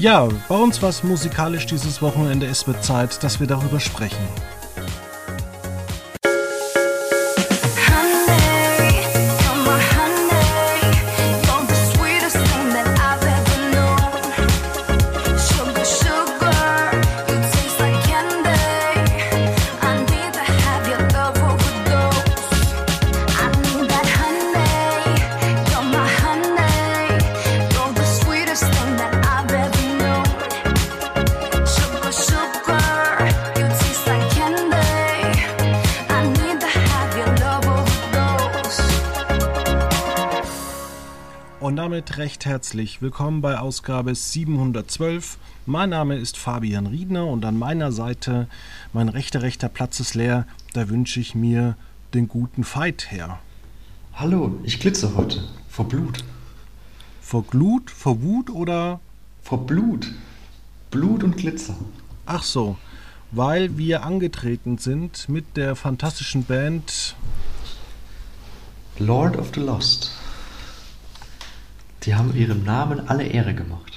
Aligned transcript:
Ja, 0.00 0.26
bei 0.48 0.54
uns 0.54 0.80
war 0.80 0.88
es 0.88 1.02
musikalisch 1.02 1.66
dieses 1.66 2.00
Wochenende. 2.00 2.46
Es 2.46 2.66
wird 2.66 2.82
Zeit, 2.82 3.22
dass 3.22 3.38
wir 3.38 3.46
darüber 3.46 3.78
sprechen. 3.78 4.16
Herzlich 42.70 43.02
willkommen 43.02 43.40
bei 43.40 43.58
Ausgabe 43.58 44.14
712. 44.14 45.38
Mein 45.66 45.90
Name 45.90 46.14
ist 46.14 46.38
Fabian 46.38 46.86
Riedner 46.86 47.26
und 47.26 47.44
an 47.44 47.58
meiner 47.58 47.90
Seite, 47.90 48.46
mein 48.92 49.08
rechter 49.08 49.42
rechter 49.42 49.68
Platz 49.68 49.98
ist 49.98 50.14
leer, 50.14 50.46
da 50.72 50.88
wünsche 50.88 51.18
ich 51.18 51.34
mir 51.34 51.76
den 52.14 52.28
guten 52.28 52.62
Fight 52.62 53.10
her. 53.10 53.40
Hallo, 54.12 54.60
ich 54.62 54.78
glitze 54.78 55.16
heute 55.16 55.42
vor 55.68 55.88
Blut. 55.88 56.22
Vor 57.20 57.42
Glut, 57.42 57.90
vor 57.90 58.22
Wut 58.22 58.50
oder? 58.50 59.00
Vor 59.42 59.66
Blut. 59.66 60.12
Blut 60.92 61.24
und 61.24 61.38
Glitzer. 61.38 61.74
Ach 62.24 62.44
so, 62.44 62.76
weil 63.32 63.78
wir 63.78 64.04
angetreten 64.04 64.78
sind 64.78 65.28
mit 65.28 65.56
der 65.56 65.74
fantastischen 65.74 66.44
Band 66.44 67.16
Lord 69.00 69.36
of 69.36 69.50
the 69.56 69.60
Lost. 69.60 70.19
Die 72.02 72.14
haben 72.14 72.34
ihrem 72.34 72.64
Namen 72.64 73.08
alle 73.08 73.24
Ehre 73.24 73.54
gemacht. 73.54 73.92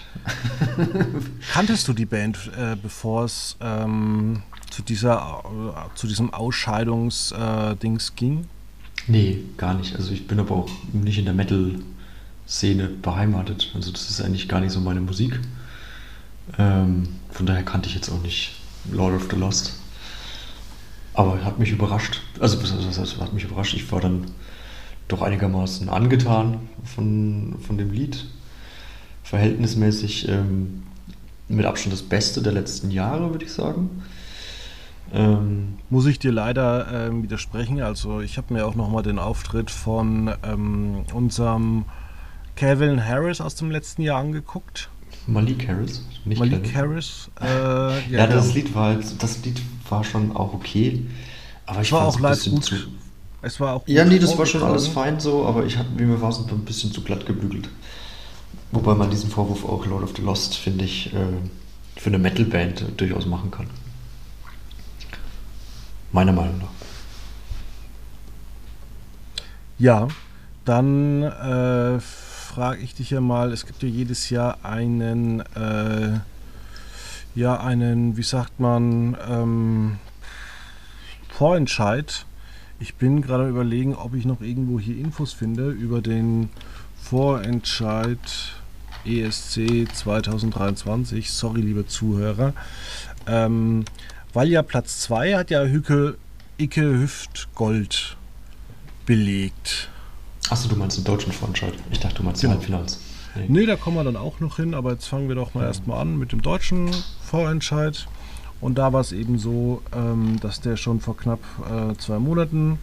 Kanntest 1.51 1.87
du 1.87 1.93
die 1.93 2.05
Band, 2.05 2.51
äh, 2.57 2.75
bevor 2.81 3.25
es 3.25 3.57
ähm, 3.61 4.43
zu, 4.69 4.81
dieser, 4.81 5.43
äh, 5.45 5.95
zu 5.95 6.07
diesem 6.07 6.33
Ausscheidungsdings 6.33 8.09
äh, 8.09 8.13
ging? 8.15 8.47
Nee, 9.07 9.39
gar 9.57 9.73
nicht. 9.73 9.95
Also 9.95 10.11
ich 10.11 10.27
bin 10.27 10.39
aber 10.39 10.55
auch 10.55 10.69
nicht 10.91 11.17
in 11.17 11.25
der 11.25 11.33
Metal-Szene 11.33 12.87
beheimatet. 12.87 13.71
Also 13.75 13.91
das 13.91 14.09
ist 14.09 14.21
eigentlich 14.21 14.47
gar 14.47 14.59
nicht 14.59 14.71
so 14.71 14.79
meine 14.79 15.01
Musik. 15.01 15.39
Ähm, 16.57 17.07
von 17.31 17.45
daher 17.45 17.63
kannte 17.63 17.89
ich 17.89 17.95
jetzt 17.95 18.09
auch 18.09 18.21
nicht 18.21 18.55
Lord 18.91 19.15
of 19.15 19.27
the 19.29 19.37
Lost. 19.37 19.73
Aber 21.13 21.43
hat 21.43 21.59
mich 21.59 21.71
überrascht. 21.71 22.21
Also 22.39 22.57
das 22.57 23.19
hat 23.19 23.33
mich 23.33 23.43
überrascht. 23.43 23.73
Ich 23.75 23.91
war 23.91 24.01
dann 24.01 24.25
doch 25.07 25.21
einigermaßen 25.21 25.89
angetan 25.89 26.59
von, 26.83 27.55
von 27.65 27.77
dem 27.77 27.91
Lied. 27.91 28.25
Verhältnismäßig 29.23 30.27
ähm, 30.29 30.83
mit 31.47 31.65
Abstand 31.65 31.93
das 31.93 32.03
Beste 32.03 32.41
der 32.41 32.53
letzten 32.53 32.91
Jahre, 32.91 33.31
würde 33.31 33.45
ich 33.45 33.51
sagen. 33.51 33.89
Ähm, 35.13 35.77
Muss 35.89 36.05
ich 36.05 36.19
dir 36.19 36.31
leider 36.31 37.07
ähm, 37.07 37.23
widersprechen. 37.23 37.81
Also 37.81 38.21
ich 38.21 38.37
habe 38.37 38.53
mir 38.53 38.65
auch 38.65 38.75
nochmal 38.75 39.03
den 39.03 39.19
Auftritt 39.19 39.69
von 39.69 40.33
ähm, 40.43 41.05
unserem 41.13 41.85
Kevin 42.55 43.03
Harris 43.05 43.41
aus 43.41 43.55
dem 43.55 43.71
letzten 43.71 44.01
Jahr 44.01 44.19
angeguckt. 44.19 44.89
Malik 45.27 45.67
Harris, 45.67 46.05
nicht 46.25 46.39
Malik 46.39 46.63
Kevin. 46.63 46.75
Harris. 46.75 47.29
Äh, 47.39 47.45
ja, 47.47 47.99
ja, 48.09 48.27
das 48.27 48.45
genau. 48.45 48.55
Lied 48.55 48.75
war 48.75 48.85
halt, 48.85 49.23
das 49.23 49.45
Lied 49.45 49.61
war 49.89 50.03
schon 50.03 50.35
auch 50.35 50.53
okay, 50.53 51.05
aber 51.65 51.81
ich 51.81 51.91
war 51.91 52.07
auch 52.07 52.19
live 52.19 52.43
gut. 52.45 52.63
Zu, 52.63 52.75
es 53.43 53.59
war 53.59 53.75
auch 53.75 53.83
Ja, 53.87 54.05
nee, 54.05 54.19
das 54.19 54.37
war 54.37 54.45
schon 54.45 54.63
alles 54.63 54.87
fein 54.87 55.19
so, 55.19 55.45
aber 55.45 55.65
ich 55.65 55.77
hatte, 55.77 55.89
mir 55.91 56.19
war 56.21 56.29
es 56.29 56.39
ein 56.39 56.65
bisschen 56.65 56.91
zu 56.91 57.01
glatt 57.01 57.25
gebügelt. 57.25 57.69
Wobei 58.71 58.95
man 58.95 59.11
diesen 59.11 59.29
Vorwurf 59.29 59.65
auch 59.65 59.85
Lord 59.85 60.03
of 60.03 60.13
the 60.15 60.23
Lost, 60.23 60.55
finde 60.57 60.85
ich, 60.85 61.13
äh, 61.13 61.19
für 61.95 62.09
eine 62.09 62.17
Metalband 62.17 62.85
durchaus 62.97 63.25
machen 63.25 63.51
kann. 63.51 63.67
Meiner 66.11 66.31
Meinung 66.31 66.57
nach. 66.59 66.67
Ja, 69.77 70.07
dann 70.65 71.23
äh, 71.23 71.99
frage 71.99 72.81
ich 72.81 72.95
dich 72.95 73.09
ja 73.09 73.19
mal, 73.19 73.51
es 73.51 73.65
gibt 73.65 73.83
ja 73.83 73.89
jedes 73.89 74.29
Jahr 74.29 74.63
einen, 74.63 75.41
äh, 75.55 76.19
ja, 77.35 77.59
einen, 77.59 78.15
wie 78.15 78.23
sagt 78.23 78.59
man, 78.59 79.17
ähm, 79.29 79.97
Vorentscheid 81.29 82.25
ich 82.79 82.95
bin 82.95 83.21
gerade 83.21 83.47
überlegen, 83.47 83.95
ob 83.95 84.13
ich 84.13 84.25
noch 84.25 84.41
irgendwo 84.41 84.79
hier 84.79 84.97
Infos 84.97 85.33
finde 85.33 85.69
über 85.69 86.01
den 86.01 86.49
Vorentscheid 87.01 88.19
ESC 89.05 89.87
2023. 89.93 91.31
Sorry, 91.31 91.61
liebe 91.61 91.87
Zuhörer. 91.87 92.53
Ähm, 93.27 93.85
weil 94.33 94.49
ja 94.49 94.63
Platz 94.63 95.01
2 95.01 95.35
hat 95.35 95.49
ja 95.51 95.63
Hücke 95.63 96.17
Icke 96.57 96.81
Hüft 96.81 97.49
Gold 97.55 98.17
belegt. 99.05 99.89
Achso, 100.49 100.67
du 100.67 100.75
meinst 100.75 100.97
den 100.97 101.03
deutschen 101.03 101.31
Vorentscheid. 101.31 101.73
Ich 101.91 101.99
dachte, 101.99 102.15
du 102.15 102.23
meinst 102.23 102.41
genau. 102.41 102.53
Halbfinals. 102.53 102.99
Nee. 103.35 103.45
nee, 103.47 103.65
da 103.65 103.75
kommen 103.75 103.97
wir 103.97 104.03
dann 104.03 104.17
auch 104.17 104.39
noch 104.39 104.57
hin, 104.57 104.73
aber 104.73 104.91
jetzt 104.91 105.07
fangen 105.07 105.27
wir 105.27 105.35
doch 105.35 105.53
mal 105.53 105.61
ja. 105.61 105.67
erstmal 105.67 105.99
an 106.01 106.17
mit 106.17 106.31
dem 106.31 106.41
deutschen 106.41 106.91
Vorentscheid. 107.23 108.07
Und 108.63 108.77
da 108.77 108.93
war 108.93 109.01
es 109.01 109.11
eben 109.11 109.37
so, 109.37 109.81
ähm, 109.93 110.39
dass 110.39 110.61
der 110.61 110.77
schon 110.77 111.01
vor 111.01 111.17
knapp 111.17 111.41
äh, 111.69 111.97
zwei 111.97 112.17
Monaten 112.17 112.79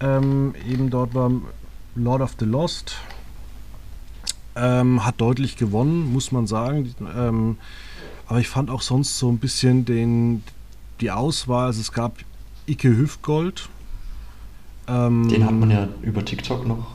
ähm, 0.00 0.56
eben 0.68 0.90
dort 0.90 1.14
war 1.14 1.30
Lord 1.94 2.20
of 2.20 2.34
the 2.40 2.44
Lost. 2.44 2.96
Ähm, 4.56 5.04
hat 5.06 5.20
deutlich 5.20 5.56
gewonnen, 5.56 6.12
muss 6.12 6.32
man 6.32 6.48
sagen. 6.48 6.92
Ähm, 7.16 7.58
aber 8.26 8.40
ich 8.40 8.48
fand 8.48 8.70
auch 8.70 8.82
sonst 8.82 9.20
so 9.20 9.30
ein 9.30 9.38
bisschen 9.38 9.84
den, 9.84 10.42
die 11.00 11.12
Auswahl. 11.12 11.66
Also 11.66 11.80
es 11.80 11.92
gab 11.92 12.18
Ike 12.66 12.88
Hüftgold. 12.88 13.68
Ähm, 14.88 15.28
den 15.28 15.44
hat 15.44 15.54
man 15.54 15.70
ja 15.70 15.88
über 16.02 16.24
TikTok 16.24 16.66
noch 16.66 16.86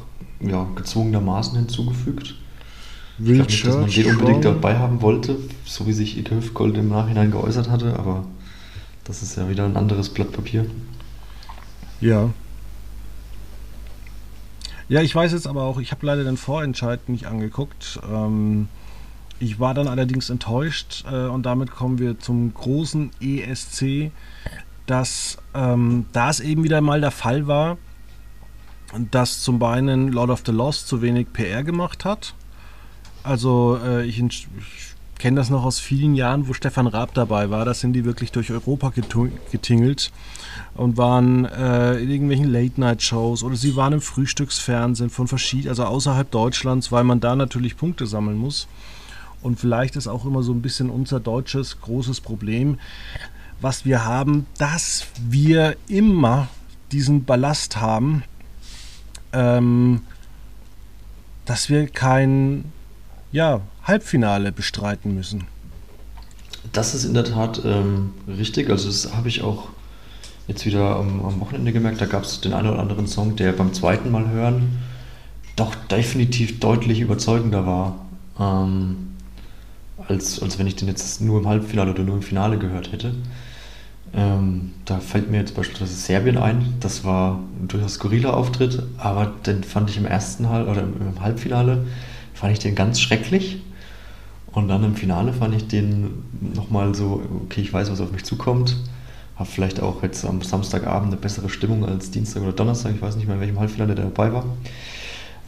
ja, 0.42 0.68
gezwungenermaßen 0.76 1.58
hinzugefügt. 1.58 2.36
Will 3.18 3.42
ich 3.48 3.62
glaube 3.62 3.86
nicht, 3.86 3.98
dass 3.98 4.06
man 4.06 4.16
den 4.16 4.16
unbedingt 4.16 4.46
dabei 4.46 4.78
haben 4.78 5.02
wollte, 5.02 5.38
so 5.66 5.86
wie 5.86 5.94
sich 5.94 6.18
Ike 6.18 6.36
Hüftgold 6.36 6.78
im 6.78 6.90
Nachhinein 6.90 7.32
geäußert 7.32 7.70
hatte, 7.70 7.98
aber 7.98 8.26
das 9.04 9.22
ist 9.22 9.38
ja 9.38 9.48
wieder 9.50 9.66
ein 9.66 9.78
anderes 9.78 10.10
Blatt 10.10 10.32
Papier. 10.32 10.66
Ja. 12.02 12.30
Ja, 14.90 15.02
ich 15.02 15.14
weiß 15.14 15.32
jetzt 15.32 15.48
aber 15.48 15.64
auch, 15.64 15.80
ich 15.80 15.92
habe 15.92 16.06
leider 16.06 16.24
den 16.24 16.38
Vorentscheid 16.38 17.08
nicht 17.08 17.26
angeguckt. 17.26 18.00
Ähm, 18.12 18.68
ich 19.40 19.60
war 19.60 19.74
dann 19.74 19.88
allerdings 19.88 20.30
enttäuscht 20.30 21.06
äh, 21.10 21.28
und 21.28 21.46
damit 21.46 21.72
kommen 21.72 22.00
wir 22.00 22.20
zum 22.20 22.54
großen 22.54 23.12
ESC, 23.22 24.12
dass 24.86 25.38
ähm, 25.54 26.06
das 26.14 26.40
eben 26.40 26.64
wieder 26.64 26.82
mal 26.82 27.00
der 27.00 27.12
Fall 27.12 27.48
war, 27.48 27.78
dass 29.12 29.42
zum 29.42 29.62
einen 29.64 30.12
Lord 30.12 30.30
of 30.30 30.44
the 30.46 30.52
Lost 30.52 30.88
zu 30.88 31.02
wenig 31.02 31.32
PR 31.32 31.64
gemacht 31.64 32.06
hat 32.06 32.36
also 33.24 33.80
äh, 33.84 34.06
ich, 34.06 34.22
ich 34.22 34.48
kenne 35.18 35.38
das 35.38 35.50
noch 35.50 35.64
aus 35.64 35.80
vielen 35.80 36.16
Jahren, 36.16 36.50
wo 36.50 36.54
Stefan 36.54 36.86
Raab 36.88 37.14
dabei 37.14 37.50
war. 37.50 37.64
Da 37.64 37.74
sind 37.74 37.94
die 37.94 38.04
wirklich 38.04 38.34
durch 38.34 38.52
Europa 38.52 38.92
getingelt 39.52 40.12
und 40.76 40.98
waren 40.98 41.46
äh, 41.46 41.96
in 42.00 42.10
irgendwelchen 42.10 42.52
Late-Night-Shows 42.52 43.44
oder 43.44 43.56
sie 43.56 43.76
waren 43.78 43.94
im 43.94 44.02
Frühstücksfernsehen 44.02 45.10
von 45.10 45.30
verschiedenen, 45.30 45.70
also 45.70 45.86
außerhalb 45.86 46.30
Deutschlands, 46.30 46.92
weil 46.92 47.06
man 47.06 47.22
da 47.22 47.36
natürlich 47.36 47.78
Punkte 47.78 48.06
sammeln 48.06 48.38
muss. 48.38 48.68
Und 49.42 49.60
vielleicht 49.60 49.96
ist 49.96 50.08
auch 50.08 50.26
immer 50.26 50.44
so 50.44 50.52
ein 50.54 50.62
bisschen 50.62 50.90
unser 50.90 51.22
deutsches 51.22 51.80
großes 51.80 52.20
Problem, 52.20 52.78
was 53.62 53.86
wir 53.86 54.04
haben, 54.04 54.46
dass 54.58 55.08
wir 55.22 55.78
immer 55.88 56.50
diesen 56.92 57.24
Ballast 57.24 57.78
haben, 57.78 58.24
ähm, 59.32 60.02
dass 61.46 61.70
wir 61.70 61.88
kein 61.88 62.66
ja, 63.34 63.60
Halbfinale 63.84 64.54
bestreiten 64.54 65.14
müssen. 65.14 65.44
Das 66.72 66.96
ist 66.96 67.04
in 67.04 67.14
der 67.14 67.26
Tat 67.26 67.62
ähm, 67.66 68.12
richtig. 68.28 68.70
Also 68.70 68.88
das 68.88 69.14
habe 69.14 69.28
ich 69.28 69.42
auch 69.42 69.68
jetzt 70.48 70.66
wieder 70.66 70.96
am, 70.96 71.26
am 71.26 71.42
Wochenende 71.42 71.74
gemerkt. 71.74 72.00
Da 72.00 72.06
gab 72.06 72.24
es 72.24 72.40
den 72.40 72.54
einen 72.54 72.70
oder 72.70 72.80
anderen 72.80 73.08
Song, 73.08 73.36
der 73.36 73.52
beim 73.52 73.74
zweiten 73.74 74.10
Mal 74.12 74.30
hören 74.30 74.80
doch 75.56 75.76
definitiv 75.76 76.60
deutlich 76.60 77.00
überzeugender 77.00 77.66
war, 77.66 77.96
ähm, 78.40 79.16
als, 80.08 80.42
als 80.42 80.58
wenn 80.58 80.68
ich 80.68 80.76
den 80.76 80.88
jetzt 80.88 81.22
nur 81.22 81.40
im 81.40 81.48
Halbfinale 81.48 81.92
oder 81.92 82.04
nur 82.04 82.16
im 82.16 82.22
Finale 82.22 82.58
gehört 82.58 82.92
hätte. 82.92 83.14
Ähm, 84.16 84.74
da 84.86 85.00
fällt 85.00 85.30
mir 85.30 85.38
jetzt 85.38 85.56
beispielsweise 85.56 85.94
Serbien 85.94 86.38
ein. 86.38 86.74
Das 86.80 87.04
war 87.04 87.40
ein 87.62 87.68
durchaus 87.68 87.96
skurriler 87.96 88.36
Auftritt, 88.36 88.84
aber 88.98 89.32
den 89.46 89.64
fand 89.64 89.90
ich 89.90 89.98
im 89.98 90.06
ersten 90.06 90.50
Halb 90.50 90.68
oder 90.68 90.82
im 90.82 91.20
Halbfinale 91.22 91.86
fand 92.44 92.52
ich 92.52 92.60
den 92.60 92.76
ganz 92.76 93.00
schrecklich. 93.00 93.62
Und 94.52 94.68
dann 94.68 94.84
im 94.84 94.98
Finale 94.98 95.32
fand 95.32 95.56
ich 95.56 95.66
den 95.70 96.26
nochmal 96.54 96.94
so, 96.94 97.24
okay, 97.46 97.62
ich 97.62 97.72
weiß, 97.72 97.90
was 97.90 98.02
auf 98.02 98.12
mich 98.12 98.26
zukommt. 98.26 98.76
Habe 99.38 99.50
vielleicht 99.50 99.82
auch 99.82 100.04
jetzt 100.04 100.26
am 100.26 100.42
Samstagabend 100.42 101.14
eine 101.14 101.16
bessere 101.16 101.48
Stimmung 101.48 101.86
als 101.86 102.12
Dienstag 102.12 102.44
oder 102.44 102.52
Donnerstag. 102.52 102.96
Ich 102.96 103.02
weiß 103.02 103.16
nicht 103.16 103.28
mehr, 103.28 103.36
in 103.36 103.42
welchem 103.42 103.62
Halbfinale 103.62 103.96
der 103.96 104.06
dabei 104.06 104.34
war. 104.34 104.44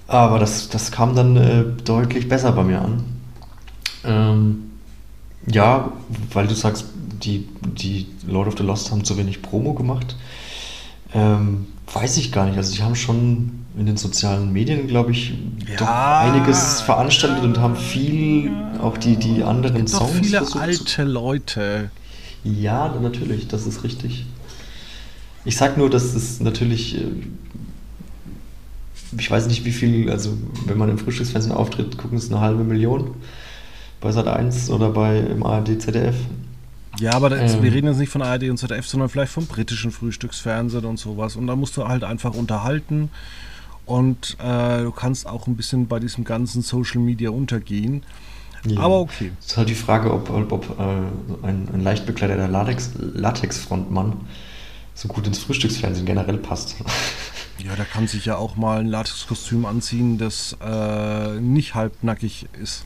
Aber 0.08 0.40
das, 0.40 0.70
das 0.70 0.90
kam 0.90 1.18
dann 1.18 1.36
äh, 1.36 1.66
deutlich 1.84 2.30
besser 2.30 2.54
bei 2.54 2.64
mir 2.64 2.82
an. 2.82 3.04
Ähm, 4.06 4.64
ja, 5.48 5.92
weil 6.32 6.48
du 6.48 6.56
sagst, 6.56 6.86
die, 7.22 7.50
die 7.62 8.08
Lord 8.26 8.48
of 8.48 8.58
the 8.58 8.64
Lost 8.64 8.90
haben 8.90 9.04
zu 9.04 9.18
wenig 9.18 9.42
Promo 9.42 9.74
gemacht. 9.74 10.16
Ähm, 11.14 11.68
weiß 11.94 12.16
ich 12.16 12.32
gar 12.32 12.46
nicht. 12.46 12.56
Also 12.56 12.74
die 12.74 12.84
haben 12.84 12.96
schon 12.96 13.65
in 13.78 13.86
den 13.86 13.98
sozialen 13.98 14.54
Medien, 14.54 14.88
glaube 14.88 15.12
ich, 15.12 15.34
ja, 15.68 15.76
doch 15.78 15.88
einiges 15.88 16.82
veranstaltet 16.82 17.40
ja, 17.40 17.44
und 17.44 17.60
haben 17.60 17.76
viel 17.76 18.52
auch 18.82 18.98
die, 18.98 19.18
die 19.18 19.44
anderen 19.44 19.76
gibt 19.76 19.90
Songs. 19.90 20.32
Doch 20.32 20.48
viele 20.48 20.62
alte 20.62 21.04
Leute. 21.04 21.90
Ja, 22.44 22.94
natürlich, 23.02 23.48
das 23.48 23.66
ist 23.66 23.84
richtig. 23.84 24.26
Ich 25.44 25.58
sag 25.58 25.78
nur, 25.78 25.90
dass 25.90 26.16
es 26.16 26.40
natürlich, 26.40 26.98
äh, 26.98 27.08
ich 29.18 29.30
weiß 29.30 29.48
nicht 29.48 29.66
wie 29.66 29.72
viel, 29.72 30.10
also 30.10 30.38
wenn 30.66 30.78
man 30.78 30.90
im 30.90 30.98
Frühstücksfernsehen 30.98 31.54
auftritt, 31.54 31.98
gucken 31.98 32.18
es 32.18 32.32
eine 32.32 32.40
halbe 32.40 32.64
Million 32.64 33.16
bei 34.00 34.12
Sat 34.12 34.28
1 34.28 34.70
oder 34.70 34.90
bei 34.90 35.20
im 35.20 35.44
ARD 35.44 35.82
ZDF. 35.82 36.16
Ja, 37.00 37.12
aber 37.14 37.30
das, 37.30 37.56
ähm, 37.56 37.64
wir 37.64 37.74
reden 37.74 37.88
jetzt 37.88 37.98
nicht 37.98 38.12
von 38.12 38.22
ARD 38.22 38.44
und 38.50 38.58
ZDF, 38.58 38.88
sondern 38.88 39.10
vielleicht 39.10 39.32
vom 39.32 39.48
britischen 39.48 39.92
Frühstücksfernsehen 39.92 40.86
und 40.86 40.98
sowas. 40.98 41.36
Und 41.36 41.48
da 41.48 41.56
musst 41.56 41.76
du 41.76 41.88
halt 41.88 42.04
einfach 42.04 42.34
unterhalten 42.34 43.10
und 43.86 44.38
äh, 44.40 44.84
du 44.84 44.92
kannst 44.92 45.28
auch 45.28 45.48
ein 45.48 45.56
bisschen 45.56 45.88
bei 45.88 46.00
diesem 46.00 46.24
ganzen 46.24 46.62
Social 46.62 47.02
Media 47.02 47.30
untergehen. 47.30 48.04
Ja. 48.66 48.80
Aber 48.82 49.00
okay. 49.00 49.32
Es 49.40 49.48
ist 49.48 49.58
halt 49.58 49.70
die 49.70 49.76
Frage, 49.76 50.12
ob, 50.12 50.30
ob, 50.30 50.52
ob 50.52 50.80
äh, 50.80 50.84
ein, 51.48 51.68
ein 51.72 51.82
leicht 51.82 52.06
bekleideter 52.06 52.48
Latex, 52.48 52.92
Latex-Frontmann 52.98 54.14
so 54.96 55.08
gut 55.08 55.28
ins 55.28 55.40
Frühstücksfernsehen 55.40 56.06
generell 56.06 56.38
passt. 56.38 56.76
Ja, 57.58 57.74
da 57.78 57.86
kann 57.86 58.08
sich 58.08 58.26
ja 58.26 58.36
auch 58.36 58.58
mal 58.58 58.82
ein 58.82 58.88
Latexkostüm 58.88 59.66
anziehen, 59.66 60.18
das 60.18 60.58
äh, 60.62 61.40
nicht 61.40 61.74
halbnackig 61.74 62.48
ist. 62.62 62.84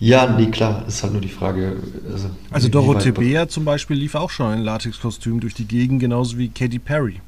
Ja, 0.00 0.26
nee, 0.26 0.46
klar, 0.46 0.84
ist 0.88 1.02
halt 1.02 1.12
nur 1.12 1.22
die 1.22 1.28
Frage. 1.28 1.76
Also, 2.10 2.30
also 2.50 2.68
Dorothee 2.68 3.12
Bär 3.12 3.48
zum 3.48 3.64
Beispiel 3.64 3.96
lief 3.96 4.14
auch 4.14 4.30
schon 4.30 4.54
in 4.54 4.60
Latexkostüm 4.60 5.38
durch 5.38 5.54
die 5.54 5.66
Gegend, 5.66 6.00
genauso 6.00 6.38
wie 6.38 6.48
Katy 6.48 6.78
Perry. 6.78 7.20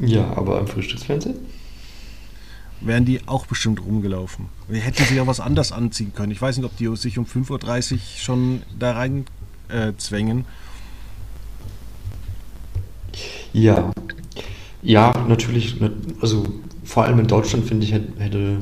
Ja, 0.00 0.32
aber 0.36 0.58
am 0.58 0.66
Frühstücksfernsehen? 0.66 1.36
Wären 2.80 3.04
die 3.04 3.20
auch 3.26 3.46
bestimmt 3.46 3.80
rumgelaufen. 3.84 4.46
Wir 4.68 4.80
hätten 4.80 5.02
sich 5.02 5.18
auch 5.20 5.26
was 5.26 5.40
anders 5.40 5.72
anziehen 5.72 6.12
können. 6.14 6.30
Ich 6.30 6.42
weiß 6.42 6.58
nicht, 6.58 6.66
ob 6.66 6.76
die 6.76 6.94
sich 6.96 7.18
um 7.18 7.24
5.30 7.24 7.92
Uhr 7.92 7.98
schon 8.18 8.62
da 8.78 8.92
rein 8.92 9.24
äh, 9.68 9.92
zwängen. 9.96 10.44
Ja. 13.52 13.90
Ja, 14.82 15.12
natürlich. 15.26 15.76
Also 16.20 16.44
vor 16.84 17.04
allem 17.04 17.18
in 17.18 17.26
Deutschland, 17.26 17.66
finde 17.66 17.86
ich, 17.86 17.92
hätte, 17.92 18.58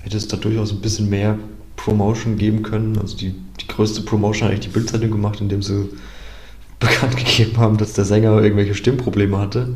hätte 0.00 0.16
es 0.16 0.28
da 0.28 0.38
durchaus 0.38 0.72
ein 0.72 0.80
bisschen 0.80 1.10
mehr 1.10 1.38
Promotion 1.76 2.38
geben 2.38 2.62
können. 2.62 2.98
Also 2.98 3.16
die, 3.18 3.34
die 3.60 3.66
größte 3.68 4.00
Promotion 4.00 4.44
hat 4.44 4.52
eigentlich 4.52 4.68
die 4.68 4.72
Bildzeitung 4.72 5.10
gemacht, 5.10 5.42
indem 5.42 5.62
sie 5.62 5.90
bekannt 6.80 7.18
gegeben 7.18 7.58
haben, 7.58 7.76
dass 7.76 7.92
der 7.92 8.06
Sänger 8.06 8.40
irgendwelche 8.40 8.74
Stimmprobleme 8.74 9.38
hatte 9.38 9.74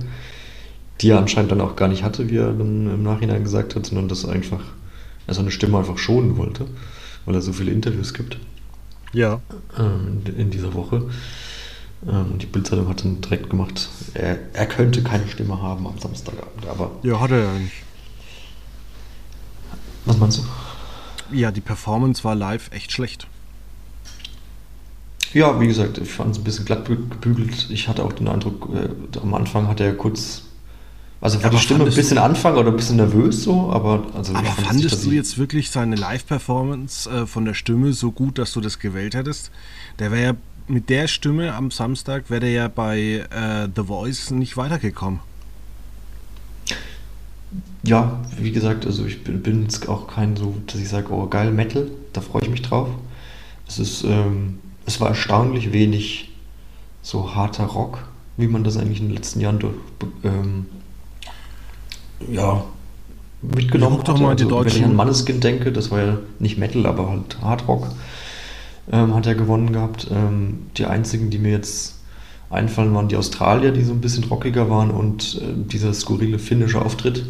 die 1.01 1.11
er 1.11 1.19
anscheinend 1.19 1.53
dann 1.53 1.61
auch 1.61 1.77
gar 1.77 1.89
nicht 1.89 2.03
hatte, 2.03 2.31
wie 2.31 2.37
er 2.37 2.53
dann 2.53 2.91
im 2.91 3.03
Nachhinein 3.03 3.45
gesagt 3.45 3.75
hat, 3.77 3.87
sondern 3.87 4.09
dass 4.09 4.25
er 4.25 4.33
einfach, 4.33 4.63
er 5.27 5.35
seine 5.35 5.51
Stimme 5.51 5.79
einfach 5.79 5.99
schonen 5.99 6.37
wollte, 6.37 6.67
weil 7.25 7.35
er 7.35 7.43
so 7.43 7.53
viele 7.53 7.73
Interviews 7.73 8.15
gibt. 8.15 8.39
Ja. 9.13 9.41
Ähm, 9.79 10.23
in, 10.25 10.37
in, 10.37 10.51
dieser 10.51 10.75
Woche. 10.75 11.09
Ähm, 12.07 12.39
die 12.39 12.47
Bildzeitung 12.47 12.89
hat 12.89 13.05
dann 13.05 13.21
direkt 13.21 13.51
gemacht, 13.51 13.89
er, 14.15 14.39
er 14.53 14.67
könnte 14.67 15.03
keine 15.03 15.27
Stimme 15.29 15.61
haben 15.61 15.87
am 15.87 15.99
Samstagabend, 15.99 16.67
aber. 16.67 16.91
Ja, 17.03 17.21
hat 17.21 17.31
er 17.31 17.45
ja 17.45 17.53
nicht. 17.59 17.75
Was 20.05 20.19
meinst 20.19 20.39
du? 20.39 20.43
Ja, 21.35 21.51
die 21.51 21.61
Performance 21.61 22.23
war 22.25 22.35
live 22.35 22.71
echt 22.73 22.93
schlecht. 22.93 23.27
Ja, 25.33 25.61
wie 25.61 25.67
gesagt, 25.67 25.99
ich 25.99 26.11
fand 26.11 26.33
es 26.33 26.39
ein 26.39 26.45
bisschen 26.45 26.65
glatt 26.65 26.87
gebügelt. 26.87 27.69
Ich 27.71 27.89
hatte 27.89 28.05
auch 28.05 28.13
den 28.13 28.29
Eindruck, 28.29 28.71
äh, 28.73 29.19
am 29.19 29.35
Anfang 29.35 29.67
hat 29.69 29.81
er 29.81 29.93
kurz 29.93 30.46
also 31.21 31.39
war 31.39 31.47
aber 31.47 31.57
die 31.57 31.63
Stimme 31.63 31.85
ein 31.85 31.95
bisschen 31.95 32.19
Anfang 32.19 32.57
oder 32.57 32.71
ein 32.71 32.77
bisschen 32.77 32.97
nervös 32.97 33.43
so, 33.43 33.71
aber 33.73 34.07
also 34.15 34.35
Aber 34.35 34.47
fand 34.47 34.67
fandest 34.67 35.05
du 35.05 35.11
jetzt 35.11 35.39
wirklich 35.39 35.71
seine 35.71 35.97
Live-Performance 35.97 37.09
äh, 37.11 37.27
von 37.27 37.45
der 37.45 37.55
Stimme 37.55 37.93
so 37.93 38.13
gut, 38.13 38.39
dass 38.39 38.53
du 38.53 38.61
das 38.61 38.79
gewählt 38.79 39.15
hättest? 39.15 39.51
Der 39.99 40.13
wäre 40.13 40.23
ja 40.23 40.37
mit 40.69 40.91
der 40.91 41.07
Stimme 41.07 41.55
am 41.55 41.71
Samstag 41.71 42.29
wäre 42.29 42.41
der 42.41 42.51
ja 42.51 42.69
bei 42.69 43.25
äh, 43.31 43.69
The 43.75 43.85
Voice 43.85 44.31
nicht 44.31 44.57
weitergekommen. 44.57 45.21
Ja, 47.85 48.21
wie 48.39 48.51
gesagt, 48.51 48.85
also 48.85 49.07
ich 49.07 49.23
bin, 49.23 49.43
bin 49.43 49.63
jetzt 49.63 49.89
auch 49.89 50.09
kein 50.09 50.37
so, 50.37 50.57
dass 50.67 50.81
ich 50.81 50.89
sage, 50.89 51.13
oh 51.13 51.27
geil 51.29 51.53
Metal, 51.53 51.89
da 52.13 52.21
freue 52.21 52.43
ich 52.43 52.51
mich 52.51 52.63
drauf. 52.63 52.89
Es 53.69 53.79
ist, 53.79 54.03
ähm, 54.03 54.59
es 54.87 55.01
war 55.01 55.09
erstaunlich 55.09 55.73
wenig 55.73 56.33
so 57.03 57.35
harter 57.35 57.67
Rock, 57.67 58.09
wie 58.37 58.49
man 58.49 58.65
das 58.65 58.77
eigentlich 58.77 59.01
in 59.01 59.09
den 59.09 59.15
letzten 59.15 59.41
Jahren 59.41 59.61
durch, 59.61 59.75
ähm, 60.25 60.67
ja, 62.31 62.65
mitgenommen. 63.43 64.01
Doch 64.05 64.19
mal 64.19 64.31
also, 64.31 64.51
wenn 64.51 64.67
ich 64.67 64.85
an 64.85 64.95
Manneskin 64.95 65.41
denke, 65.41 65.73
das 65.73 65.91
war 65.91 66.01
ja 66.01 66.19
nicht 66.39 66.59
Metal, 66.59 66.87
aber 66.87 67.11
halt 67.11 67.41
Hardrock, 67.41 67.89
ähm, 68.93 69.15
hat 69.15 69.27
er 69.27 69.35
gewonnen 69.35 69.73
gehabt. 69.73 70.09
Ähm, 70.11 70.67
die 70.77 70.87
einzigen, 70.87 71.31
die 71.31 71.39
mir 71.39 71.53
jetzt 71.53 71.97
einfallen, 72.51 72.95
waren 72.95 73.09
die 73.09 73.17
Australier, 73.17 73.73
die 73.73 73.83
so 73.83 73.93
ein 73.93 74.01
bisschen 74.01 74.25
rockiger 74.25 74.71
waren 74.71 74.91
und 74.91 75.41
äh, 75.43 75.53
dieser 75.55 75.93
skurrile 75.93 76.39
finnische 76.39 76.81
Auftritt, 76.81 77.25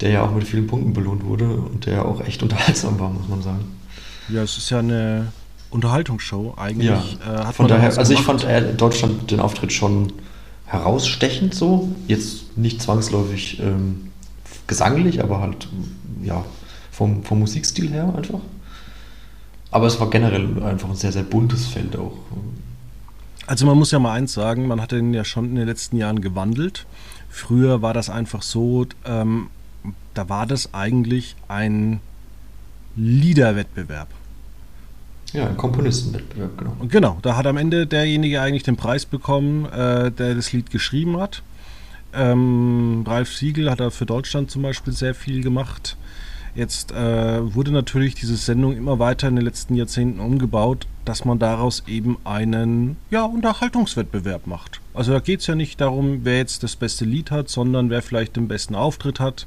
der 0.00 0.10
ja 0.10 0.22
auch 0.22 0.32
mit 0.32 0.44
vielen 0.44 0.66
Punkten 0.66 0.92
belohnt 0.92 1.24
wurde 1.24 1.44
und 1.44 1.86
der 1.86 1.94
ja 1.94 2.04
auch 2.04 2.20
echt 2.22 2.42
unterhaltsam 2.44 2.98
war, 2.98 3.10
muss 3.10 3.28
man 3.28 3.42
sagen. 3.42 3.64
Ja, 4.28 4.42
es 4.42 4.56
ist 4.56 4.70
ja 4.70 4.78
eine 4.78 5.32
Unterhaltungsshow 5.70 6.54
eigentlich. 6.56 7.18
Ja, 7.24 7.48
äh, 7.48 7.52
von 7.52 7.68
daher, 7.68 7.96
also 7.96 8.12
ich 8.12 8.20
fand 8.20 8.44
äh, 8.44 8.74
Deutschland 8.74 9.30
den 9.30 9.40
Auftritt 9.40 9.72
schon 9.72 10.12
herausstechend 10.70 11.54
so. 11.54 11.88
Jetzt 12.06 12.56
nicht 12.56 12.80
zwangsläufig 12.80 13.60
ähm, 13.60 14.10
gesanglich, 14.66 15.22
aber 15.22 15.40
halt 15.40 15.68
ja 16.22 16.44
vom, 16.92 17.24
vom 17.24 17.40
Musikstil 17.40 17.90
her 17.90 18.14
einfach. 18.16 18.40
Aber 19.72 19.86
es 19.86 19.98
war 20.00 20.10
generell 20.10 20.62
einfach 20.62 20.88
ein 20.88 20.96
sehr, 20.96 21.12
sehr 21.12 21.22
buntes 21.22 21.66
Feld 21.66 21.96
auch. 21.96 22.12
Also 23.46 23.66
man 23.66 23.76
muss 23.76 23.90
ja 23.90 23.98
mal 23.98 24.12
eins 24.12 24.32
sagen, 24.32 24.68
man 24.68 24.80
hat 24.80 24.92
den 24.92 25.12
ja 25.12 25.24
schon 25.24 25.46
in 25.46 25.54
den 25.56 25.66
letzten 25.66 25.96
Jahren 25.96 26.20
gewandelt. 26.20 26.86
Früher 27.28 27.82
war 27.82 27.92
das 27.92 28.08
einfach 28.08 28.42
so, 28.42 28.86
ähm, 29.04 29.48
da 30.14 30.28
war 30.28 30.46
das 30.46 30.72
eigentlich 30.72 31.34
ein 31.48 32.00
Liederwettbewerb. 32.94 34.08
Ja, 35.32 35.46
ein 35.46 35.56
Komponistenwettbewerb, 35.56 36.58
genau. 36.58 36.76
Genau, 36.88 37.18
da 37.22 37.36
hat 37.36 37.46
am 37.46 37.56
Ende 37.56 37.86
derjenige 37.86 38.40
eigentlich 38.40 38.64
den 38.64 38.76
Preis 38.76 39.06
bekommen, 39.06 39.66
äh, 39.66 40.10
der 40.10 40.34
das 40.34 40.52
Lied 40.52 40.70
geschrieben 40.70 41.18
hat. 41.18 41.42
Ähm, 42.12 43.04
Ralf 43.06 43.32
Siegel 43.36 43.70
hat 43.70 43.80
da 43.80 43.90
für 43.90 44.06
Deutschland 44.06 44.50
zum 44.50 44.62
Beispiel 44.62 44.92
sehr 44.92 45.14
viel 45.14 45.42
gemacht. 45.42 45.96
Jetzt 46.54 46.90
äh, 46.90 47.54
wurde 47.54 47.70
natürlich 47.70 48.16
diese 48.16 48.36
Sendung 48.36 48.76
immer 48.76 48.98
weiter 48.98 49.28
in 49.28 49.36
den 49.36 49.44
letzten 49.44 49.76
Jahrzehnten 49.76 50.18
umgebaut, 50.18 50.86
dass 51.04 51.24
man 51.24 51.38
daraus 51.38 51.84
eben 51.86 52.18
einen 52.24 52.96
ja, 53.10 53.24
Unterhaltungswettbewerb 53.24 54.48
macht. 54.48 54.80
Also 54.92 55.12
da 55.12 55.20
geht 55.20 55.40
es 55.40 55.46
ja 55.46 55.54
nicht 55.54 55.80
darum, 55.80 56.20
wer 56.24 56.38
jetzt 56.38 56.64
das 56.64 56.74
beste 56.74 57.04
Lied 57.04 57.30
hat, 57.30 57.48
sondern 57.48 57.88
wer 57.88 58.02
vielleicht 58.02 58.36
den 58.36 58.48
besten 58.48 58.74
Auftritt 58.74 59.20
hat. 59.20 59.46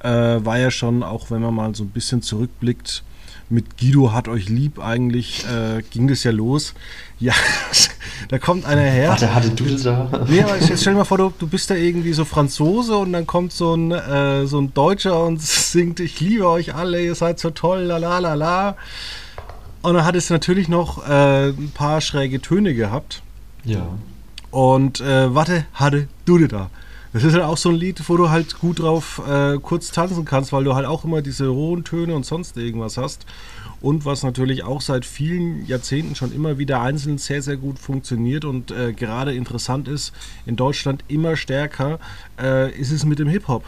Äh, 0.00 0.08
war 0.08 0.58
ja 0.58 0.70
schon, 0.70 1.02
auch 1.02 1.30
wenn 1.30 1.42
man 1.42 1.54
mal 1.54 1.74
so 1.74 1.84
ein 1.84 1.90
bisschen 1.90 2.22
zurückblickt, 2.22 3.04
mit 3.50 3.78
Guido 3.78 4.12
hat 4.12 4.28
euch 4.28 4.48
lieb 4.48 4.78
eigentlich 4.78 5.44
äh, 5.46 5.82
ging 5.90 6.08
das 6.08 6.24
ja 6.24 6.30
los. 6.30 6.74
Ja, 7.20 7.32
da 8.28 8.38
kommt 8.38 8.64
einer 8.64 8.82
her. 8.82 9.10
Warte, 9.10 9.34
hatte 9.34 9.50
du 9.50 9.64
da? 9.76 10.24
Nee, 10.28 10.42
aber 10.42 10.56
jetzt 10.56 10.80
stell 10.80 10.94
dir 10.94 10.98
mal 10.98 11.04
vor, 11.04 11.18
du, 11.18 11.32
du 11.38 11.46
bist 11.46 11.70
da 11.70 11.74
irgendwie 11.74 12.12
so 12.12 12.24
Franzose 12.24 12.96
und 12.96 13.12
dann 13.12 13.26
kommt 13.26 13.52
so 13.52 13.74
ein, 13.74 13.92
äh, 13.92 14.46
so 14.46 14.58
ein 14.58 14.74
Deutscher 14.74 15.24
und 15.24 15.40
singt, 15.42 16.00
ich 16.00 16.20
liebe 16.20 16.48
euch 16.48 16.74
alle, 16.74 17.02
ihr 17.02 17.14
seid 17.14 17.38
so 17.38 17.50
toll, 17.50 17.80
la 17.80 17.98
la 17.98 18.18
la 18.18 18.34
la. 18.34 18.76
Und 19.82 19.94
dann 19.94 20.04
hat 20.04 20.16
es 20.16 20.30
natürlich 20.30 20.68
noch 20.68 21.06
äh, 21.06 21.48
ein 21.48 21.70
paar 21.74 22.00
schräge 22.00 22.40
Töne 22.40 22.74
gehabt. 22.74 23.22
Ja. 23.64 23.86
Und 24.50 25.00
äh, 25.00 25.34
warte, 25.34 25.66
hatte 25.74 26.08
du 26.24 26.38
da. 26.46 26.70
Das 27.14 27.22
ist 27.22 27.34
halt 27.34 27.44
auch 27.44 27.56
so 27.56 27.68
ein 27.68 27.76
Lied, 27.76 28.02
wo 28.08 28.16
du 28.16 28.30
halt 28.30 28.58
gut 28.58 28.80
drauf 28.80 29.22
äh, 29.24 29.56
kurz 29.62 29.92
tanzen 29.92 30.24
kannst, 30.24 30.52
weil 30.52 30.64
du 30.64 30.74
halt 30.74 30.84
auch 30.84 31.04
immer 31.04 31.22
diese 31.22 31.54
hohen 31.54 31.84
Töne 31.84 32.12
und 32.12 32.26
sonst 32.26 32.56
irgendwas 32.56 32.96
hast. 32.96 33.24
Und 33.80 34.04
was 34.04 34.24
natürlich 34.24 34.64
auch 34.64 34.80
seit 34.80 35.04
vielen 35.04 35.64
Jahrzehnten 35.64 36.16
schon 36.16 36.32
immer 36.34 36.58
wieder 36.58 36.80
einzeln 36.80 37.18
sehr, 37.18 37.40
sehr 37.40 37.56
gut 37.56 37.78
funktioniert 37.78 38.44
und 38.44 38.72
äh, 38.72 38.92
gerade 38.92 39.32
interessant 39.32 39.86
ist, 39.86 40.12
in 40.44 40.56
Deutschland 40.56 41.04
immer 41.06 41.36
stärker, 41.36 42.00
äh, 42.36 42.76
ist 42.76 42.90
es 42.90 43.04
mit 43.04 43.20
dem 43.20 43.28
Hip-Hop. 43.28 43.62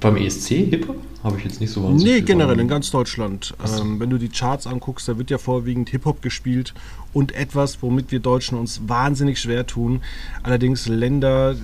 Beim 0.00 0.16
ESC 0.16 0.48
Hip-Hop 0.48 0.96
habe 1.22 1.38
ich 1.38 1.44
jetzt 1.44 1.60
nicht 1.60 1.70
so 1.70 1.82
wahnsinnig. 1.82 2.14
Nee, 2.14 2.20
generell 2.22 2.58
in 2.60 2.68
ganz 2.68 2.90
Deutschland. 2.90 3.54
Ähm, 3.78 3.98
wenn 3.98 4.10
du 4.10 4.18
die 4.18 4.28
Charts 4.28 4.66
anguckst, 4.66 5.08
da 5.08 5.18
wird 5.18 5.30
ja 5.30 5.38
vorwiegend 5.38 5.88
Hip-Hop 5.90 6.22
gespielt 6.22 6.74
und 7.12 7.34
etwas, 7.34 7.82
womit 7.82 8.12
wir 8.12 8.20
Deutschen 8.20 8.58
uns 8.58 8.82
wahnsinnig 8.86 9.40
schwer 9.40 9.66
tun. 9.66 10.02
Allerdings 10.42 10.86
Länder, 10.86 11.56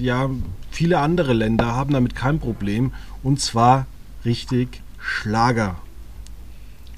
ja, 0.00 0.30
viele 0.70 0.98
andere 0.98 1.32
Länder 1.32 1.74
haben 1.74 1.92
damit 1.92 2.14
kein 2.14 2.38
Problem. 2.38 2.92
Und 3.22 3.40
zwar 3.40 3.86
richtig 4.24 4.82
Schlager. 4.98 5.76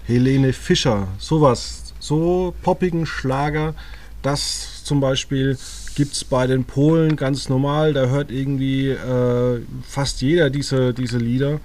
Helene 0.06 0.52
Fischer, 0.52 1.08
sowas, 1.18 1.94
so 2.00 2.54
poppigen 2.62 3.06
Schlager, 3.06 3.74
das 4.22 4.82
zum 4.84 5.00
Beispiel 5.00 5.56
gibt 6.00 6.14
es 6.14 6.24
bei 6.24 6.46
den 6.46 6.64
Polen 6.64 7.14
ganz 7.14 7.50
normal. 7.50 7.92
Da 7.92 8.06
hört 8.06 8.30
irgendwie 8.30 8.88
äh, 8.88 9.60
fast 9.86 10.22
jeder 10.22 10.48
diese, 10.48 10.94
diese 10.94 11.18
Lieder. 11.18 11.60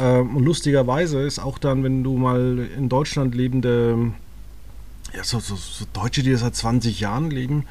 Ähm, 0.00 0.36
und 0.36 0.44
lustigerweise 0.44 1.20
ist 1.22 1.40
auch 1.40 1.58
dann, 1.58 1.82
wenn 1.82 2.04
du 2.04 2.16
mal 2.16 2.68
in 2.78 2.88
Deutschland 2.88 3.34
lebende, 3.34 4.12
ja, 5.12 5.24
so, 5.24 5.40
so, 5.40 5.56
so 5.56 5.84
Deutsche, 5.92 6.22
die 6.22 6.32
seit 6.36 6.54
20 6.54 7.00
Jahren 7.00 7.32
leben, 7.32 7.64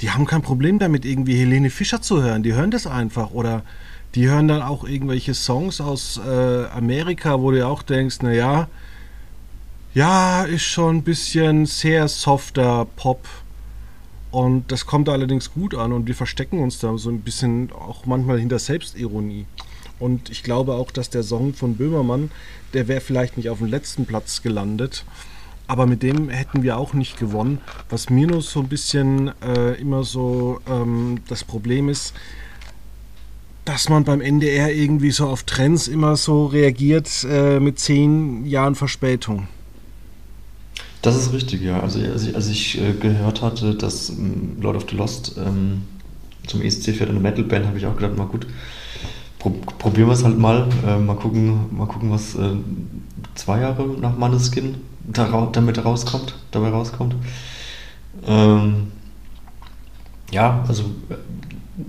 die 0.00 0.12
haben 0.12 0.26
kein 0.26 0.42
Problem 0.42 0.78
damit, 0.78 1.04
irgendwie 1.04 1.34
Helene 1.34 1.70
Fischer 1.70 2.00
zu 2.00 2.22
hören. 2.22 2.44
Die 2.44 2.54
hören 2.54 2.70
das 2.70 2.86
einfach. 2.86 3.32
Oder 3.32 3.64
die 4.14 4.28
hören 4.28 4.46
dann 4.46 4.62
auch 4.62 4.84
irgendwelche 4.84 5.34
Songs 5.34 5.80
aus 5.80 6.20
äh, 6.24 6.66
Amerika, 6.66 7.40
wo 7.40 7.50
du 7.50 7.66
auch 7.66 7.82
denkst, 7.82 8.22
naja, 8.22 8.68
ja, 9.92 10.44
ist 10.44 10.62
schon 10.62 10.98
ein 10.98 11.02
bisschen 11.02 11.66
sehr 11.66 12.06
softer 12.06 12.86
Pop. 12.94 13.26
Und 14.30 14.70
das 14.70 14.86
kommt 14.86 15.08
allerdings 15.08 15.52
gut 15.52 15.74
an 15.74 15.92
und 15.92 16.06
wir 16.06 16.14
verstecken 16.14 16.60
uns 16.60 16.78
da 16.78 16.96
so 16.98 17.10
ein 17.10 17.20
bisschen 17.20 17.72
auch 17.72 18.06
manchmal 18.06 18.38
hinter 18.38 18.58
Selbstironie. 18.58 19.46
Und 19.98 20.30
ich 20.30 20.42
glaube 20.42 20.74
auch, 20.74 20.90
dass 20.90 21.10
der 21.10 21.22
Song 21.22 21.52
von 21.52 21.76
Böhmermann, 21.76 22.30
der 22.72 22.88
wäre 22.88 23.00
vielleicht 23.00 23.36
nicht 23.36 23.50
auf 23.50 23.58
dem 23.58 23.66
letzten 23.66 24.06
Platz 24.06 24.42
gelandet, 24.42 25.04
aber 25.66 25.86
mit 25.86 26.02
dem 26.02 26.30
hätten 26.30 26.62
wir 26.62 26.78
auch 26.78 26.94
nicht 26.94 27.18
gewonnen. 27.18 27.60
Was 27.90 28.10
mir 28.10 28.26
nur 28.26 28.42
so 28.42 28.60
ein 28.60 28.68
bisschen 28.68 29.32
äh, 29.42 29.74
immer 29.80 30.04
so 30.04 30.60
ähm, 30.68 31.20
das 31.28 31.44
Problem 31.44 31.88
ist, 31.88 32.14
dass 33.64 33.88
man 33.88 34.04
beim 34.04 34.20
NDR 34.20 34.72
irgendwie 34.72 35.10
so 35.10 35.28
auf 35.28 35.42
Trends 35.44 35.86
immer 35.86 36.16
so 36.16 36.46
reagiert 36.46 37.24
äh, 37.28 37.60
mit 37.60 37.78
zehn 37.78 38.46
Jahren 38.46 38.74
Verspätung. 38.74 39.46
Das 41.02 41.16
ist 41.16 41.32
richtig, 41.32 41.62
ja. 41.62 41.80
Also 41.80 42.00
als 42.00 42.26
ich, 42.26 42.34
als 42.34 42.48
ich 42.48 42.80
äh, 42.80 42.92
gehört 42.92 43.42
hatte, 43.42 43.74
dass 43.74 44.10
ähm, 44.10 44.56
Lord 44.60 44.76
of 44.76 44.86
the 44.90 44.96
Lost 44.96 45.36
ähm, 45.38 45.82
zum 46.46 46.60
ESC 46.62 46.94
fährt 46.96 47.10
eine 47.10 47.20
Metalband, 47.20 47.66
habe 47.66 47.78
ich 47.78 47.86
auch 47.86 47.96
gedacht, 47.96 48.16
mal 48.16 48.26
gut, 48.26 48.46
pro, 49.38 49.50
probieren 49.78 50.08
wir 50.08 50.12
es 50.12 50.24
halt 50.24 50.38
mal. 50.38 50.68
Äh, 50.86 50.98
mal 50.98 51.16
gucken, 51.16 51.66
mal 51.70 51.86
gucken, 51.86 52.10
was 52.10 52.34
äh, 52.34 52.50
zwei 53.34 53.60
Jahre 53.60 53.86
nach 53.86 54.16
Manneskin 54.16 54.76
da, 55.04 55.48
damit 55.52 55.82
rauskommt, 55.84 56.34
dabei 56.50 56.68
rauskommt. 56.68 57.14
Ähm, 58.26 58.88
ja, 60.30 60.64
also 60.68 60.84
äh, 61.08 61.14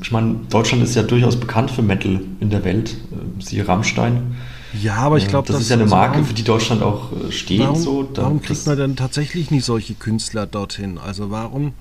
ich 0.02 0.12
meine, 0.12 0.36
Deutschland 0.50 0.84
ist 0.84 0.96
ja 0.96 1.04
durchaus 1.04 1.38
bekannt 1.38 1.70
für 1.70 1.82
Metal 1.82 2.22
in 2.40 2.50
der 2.50 2.64
Welt. 2.64 2.96
Äh, 3.12 3.44
siehe 3.44 3.68
Rammstein. 3.68 4.38
Ja, 4.74 4.96
aber 4.96 5.18
ich 5.18 5.28
glaube, 5.28 5.48
das, 5.48 5.58
das, 5.58 5.64
ist 5.64 5.70
ja 5.70 5.76
eine 5.76 5.86
Marke, 5.86 6.14
warum, 6.14 6.26
für 6.26 6.34
die 6.34 6.44
Deutschland 6.44 6.82
auch 6.82 7.12
äh, 7.12 7.32
steht. 7.32 7.60
Warum, 7.60 7.76
so, 7.76 8.10
warum 8.16 8.42
kriegt 8.42 8.66
man 8.66 8.78
denn 8.78 8.96
tatsächlich 8.96 9.52
nicht 9.52 9.66
solche 9.66 9.96
Künstler 9.96 10.46
dorthin? 10.46 10.98
Also 10.98 11.30
warum? 11.30 11.74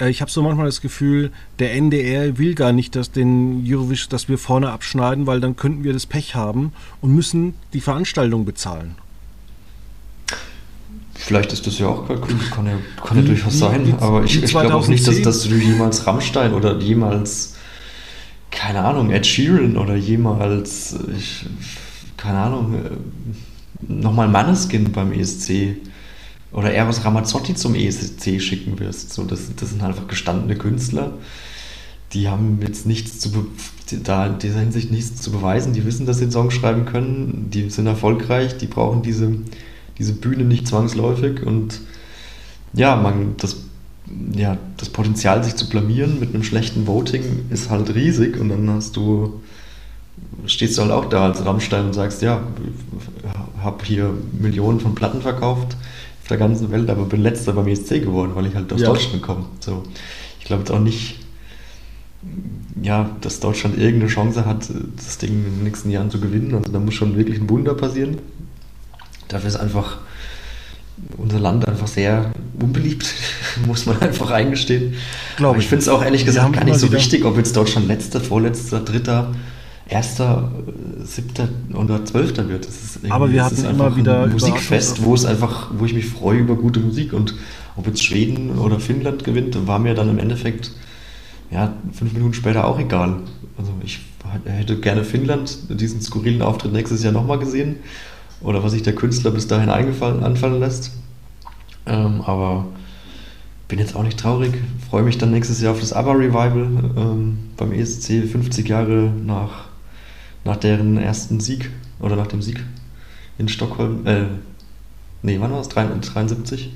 Äh, 0.00 0.10
ich 0.10 0.20
habe 0.20 0.30
so 0.30 0.42
manchmal 0.42 0.66
das 0.66 0.80
Gefühl, 0.80 1.32
der 1.58 1.74
NDR 1.74 2.38
will 2.38 2.54
gar 2.54 2.72
nicht, 2.72 2.94
dass 2.96 3.10
den 3.10 3.64
Eurovision, 3.66 4.10
dass 4.10 4.28
wir 4.28 4.38
vorne 4.38 4.70
abschneiden, 4.70 5.26
weil 5.26 5.40
dann 5.40 5.56
könnten 5.56 5.84
wir 5.84 5.92
das 5.92 6.06
Pech 6.06 6.34
haben 6.34 6.72
und 7.00 7.14
müssen 7.14 7.54
die 7.72 7.80
Veranstaltung 7.80 8.44
bezahlen. 8.44 8.94
Vielleicht 11.14 11.52
ist 11.52 11.66
das 11.66 11.78
ja 11.80 11.88
auch 11.88 12.06
Kalkül, 12.06 12.38
kann 12.50 12.66
ja, 12.66 12.78
kann 13.04 13.18
ja 13.18 13.24
durchaus 13.24 13.58
sein, 13.58 13.96
aber 13.98 14.22
ich, 14.22 14.40
ich 14.40 14.50
glaube 14.50 14.72
auch 14.74 14.86
nicht, 14.86 15.06
dass, 15.06 15.20
dass 15.20 15.42
du 15.42 15.56
jemals 15.56 16.06
Rammstein 16.06 16.54
oder 16.54 16.78
jemals, 16.78 17.56
keine 18.52 18.84
Ahnung, 18.84 19.10
Ed 19.10 19.26
Sheeran 19.26 19.76
oder 19.76 19.96
jemals, 19.96 20.96
ich, 21.16 21.44
keine 22.18 22.38
Ahnung, 22.38 22.74
äh, 22.74 22.90
nochmal 23.90 24.28
Manneskin 24.28 24.92
beim 24.92 25.12
ESC 25.12 25.76
oder 26.52 26.72
Eros 26.72 27.04
Ramazzotti 27.04 27.54
zum 27.54 27.74
ESC 27.74 28.40
schicken 28.40 28.78
wirst. 28.78 29.14
So, 29.14 29.24
das, 29.24 29.54
das 29.56 29.70
sind 29.70 29.82
einfach 29.82 30.06
gestandene 30.06 30.56
Künstler, 30.56 31.12
die 32.12 32.28
haben 32.28 32.58
jetzt 32.62 32.86
nichts 32.86 33.20
zu 33.20 33.30
da 34.02 34.26
in 34.26 34.38
dieser 34.38 34.60
Hinsicht 34.60 34.90
nichts 34.90 35.20
zu 35.20 35.30
beweisen. 35.30 35.72
Die 35.72 35.84
wissen, 35.84 36.06
dass 36.06 36.18
sie 36.18 36.24
einen 36.24 36.32
Song 36.32 36.50
schreiben 36.50 36.84
können, 36.84 37.48
die 37.52 37.70
sind 37.70 37.86
erfolgreich, 37.86 38.56
die 38.56 38.66
brauchen 38.66 39.02
diese, 39.02 39.32
diese 39.98 40.12
Bühne 40.12 40.44
nicht 40.44 40.66
zwangsläufig. 40.66 41.42
Und 41.42 41.80
ja, 42.74 42.96
man, 42.96 43.34
das, 43.38 43.56
ja, 44.34 44.58
das 44.76 44.90
Potenzial, 44.90 45.42
sich 45.44 45.56
zu 45.56 45.68
blamieren 45.68 46.20
mit 46.20 46.34
einem 46.34 46.44
schlechten 46.44 46.86
Voting 46.86 47.46
ist 47.50 47.70
halt 47.70 47.94
riesig. 47.94 48.38
Und 48.38 48.50
dann 48.50 48.68
hast 48.70 48.96
du 48.96 49.40
stehst 50.46 50.78
du 50.78 50.82
halt 50.82 50.92
auch 50.92 51.06
da 51.06 51.26
als 51.26 51.44
Rammstein 51.44 51.86
und 51.86 51.92
sagst, 51.92 52.22
ja, 52.22 52.42
habe 53.62 53.84
hier 53.84 54.14
Millionen 54.32 54.80
von 54.80 54.94
Platten 54.94 55.20
verkauft 55.20 55.76
auf 56.22 56.28
der 56.28 56.36
ganzen 56.36 56.70
Welt, 56.70 56.88
aber 56.90 57.04
bin 57.04 57.22
letzter 57.22 57.52
beim 57.52 57.68
ESC 57.68 58.00
geworden, 58.00 58.32
weil 58.34 58.46
ich 58.46 58.54
halt 58.54 58.72
aus 58.72 58.80
ja. 58.80 58.88
Deutschland 58.88 59.22
komme. 59.22 59.46
So, 59.60 59.82
ich 60.38 60.46
glaube 60.46 60.60
jetzt 60.60 60.70
auch 60.70 60.80
nicht, 60.80 61.20
ja, 62.82 63.10
dass 63.20 63.40
Deutschland 63.40 63.78
irgendeine 63.78 64.10
Chance 64.10 64.44
hat, 64.44 64.68
das 64.96 65.18
Ding 65.18 65.30
in 65.30 65.44
den 65.44 65.64
nächsten 65.64 65.90
Jahren 65.90 66.10
zu 66.10 66.20
gewinnen. 66.20 66.54
Also 66.54 66.70
da 66.72 66.78
muss 66.78 66.94
schon 66.94 67.16
wirklich 67.16 67.40
ein 67.40 67.48
Wunder 67.48 67.74
passieren. 67.74 68.18
Dafür 69.28 69.48
ist 69.48 69.56
einfach 69.56 69.98
unser 71.16 71.38
Land 71.38 71.66
einfach 71.68 71.86
sehr 71.86 72.32
unbeliebt, 72.60 73.14
muss 73.66 73.86
man 73.86 74.00
einfach 74.00 74.30
eingestehen. 74.30 74.94
Glaube 75.36 75.58
ich. 75.58 75.64
Ich 75.64 75.68
finde 75.68 75.82
es 75.82 75.88
auch 75.88 76.02
ehrlich 76.02 76.24
gesagt 76.24 76.52
gar 76.52 76.64
nicht 76.64 76.78
so 76.78 76.92
wichtig, 76.92 77.24
ob 77.24 77.36
jetzt 77.36 77.56
Deutschland 77.56 77.88
letzter, 77.88 78.20
vorletzter, 78.20 78.80
dritter 78.80 79.32
erster, 79.88 80.50
siebter 81.02 81.48
oder 81.74 82.04
zwölfter 82.04 82.48
wird. 82.48 82.68
Aber 83.08 83.32
wir 83.32 83.44
hatten 83.44 83.64
immer 83.64 83.96
wieder 83.96 84.24
ein 84.24 84.32
Musikfest, 84.32 85.02
wo 85.02 85.14
es 85.14 85.24
einfach, 85.24 85.70
wo 85.76 85.84
ich 85.84 85.94
mich 85.94 86.06
freue 86.06 86.38
über 86.38 86.56
gute 86.56 86.80
Musik 86.80 87.12
und 87.12 87.34
ob 87.76 87.86
jetzt 87.86 88.04
Schweden 88.04 88.58
oder 88.58 88.80
Finnland 88.80 89.24
gewinnt, 89.24 89.66
war 89.66 89.78
mir 89.78 89.94
dann 89.94 90.08
im 90.08 90.18
Endeffekt 90.18 90.72
ja 91.50 91.72
fünf 91.92 92.12
Minuten 92.12 92.34
später 92.34 92.66
auch 92.66 92.78
egal. 92.78 93.20
Also 93.56 93.72
ich 93.82 94.00
hätte 94.44 94.78
gerne 94.78 95.04
Finnland 95.04 95.58
diesen 95.70 96.02
skurrilen 96.02 96.42
Auftritt 96.42 96.72
nächstes 96.72 97.02
Jahr 97.02 97.12
nochmal 97.12 97.38
gesehen 97.38 97.76
oder 98.40 98.62
was 98.62 98.72
sich 98.72 98.82
der 98.82 98.94
Künstler 98.94 99.30
bis 99.30 99.46
dahin 99.46 99.70
eingefallen 99.70 100.22
anfallen 100.22 100.60
lässt. 100.60 100.92
Ähm, 101.86 102.20
aber 102.20 102.66
bin 103.68 103.78
jetzt 103.78 103.96
auch 103.96 104.02
nicht 104.02 104.18
traurig. 104.18 104.52
Freue 104.90 105.02
mich 105.02 105.18
dann 105.18 105.30
nächstes 105.30 105.60
Jahr 105.60 105.72
auf 105.72 105.80
das 105.80 105.92
ABBA 105.92 106.12
Revival 106.12 106.68
ähm, 106.96 107.38
beim 107.56 107.72
ESC 107.72 108.28
50 108.30 108.68
Jahre 108.68 109.12
nach 109.24 109.67
nach 110.44 110.56
deren 110.56 110.96
ersten 110.96 111.40
Sieg 111.40 111.70
oder 112.00 112.16
nach 112.16 112.26
dem 112.26 112.42
Sieg 112.42 112.64
in 113.38 113.48
Stockholm, 113.48 114.06
äh, 114.06 114.24
nee, 115.22 115.38
wann 115.40 115.52
war 115.52 115.60
es? 115.60 115.68
73? 115.68 116.72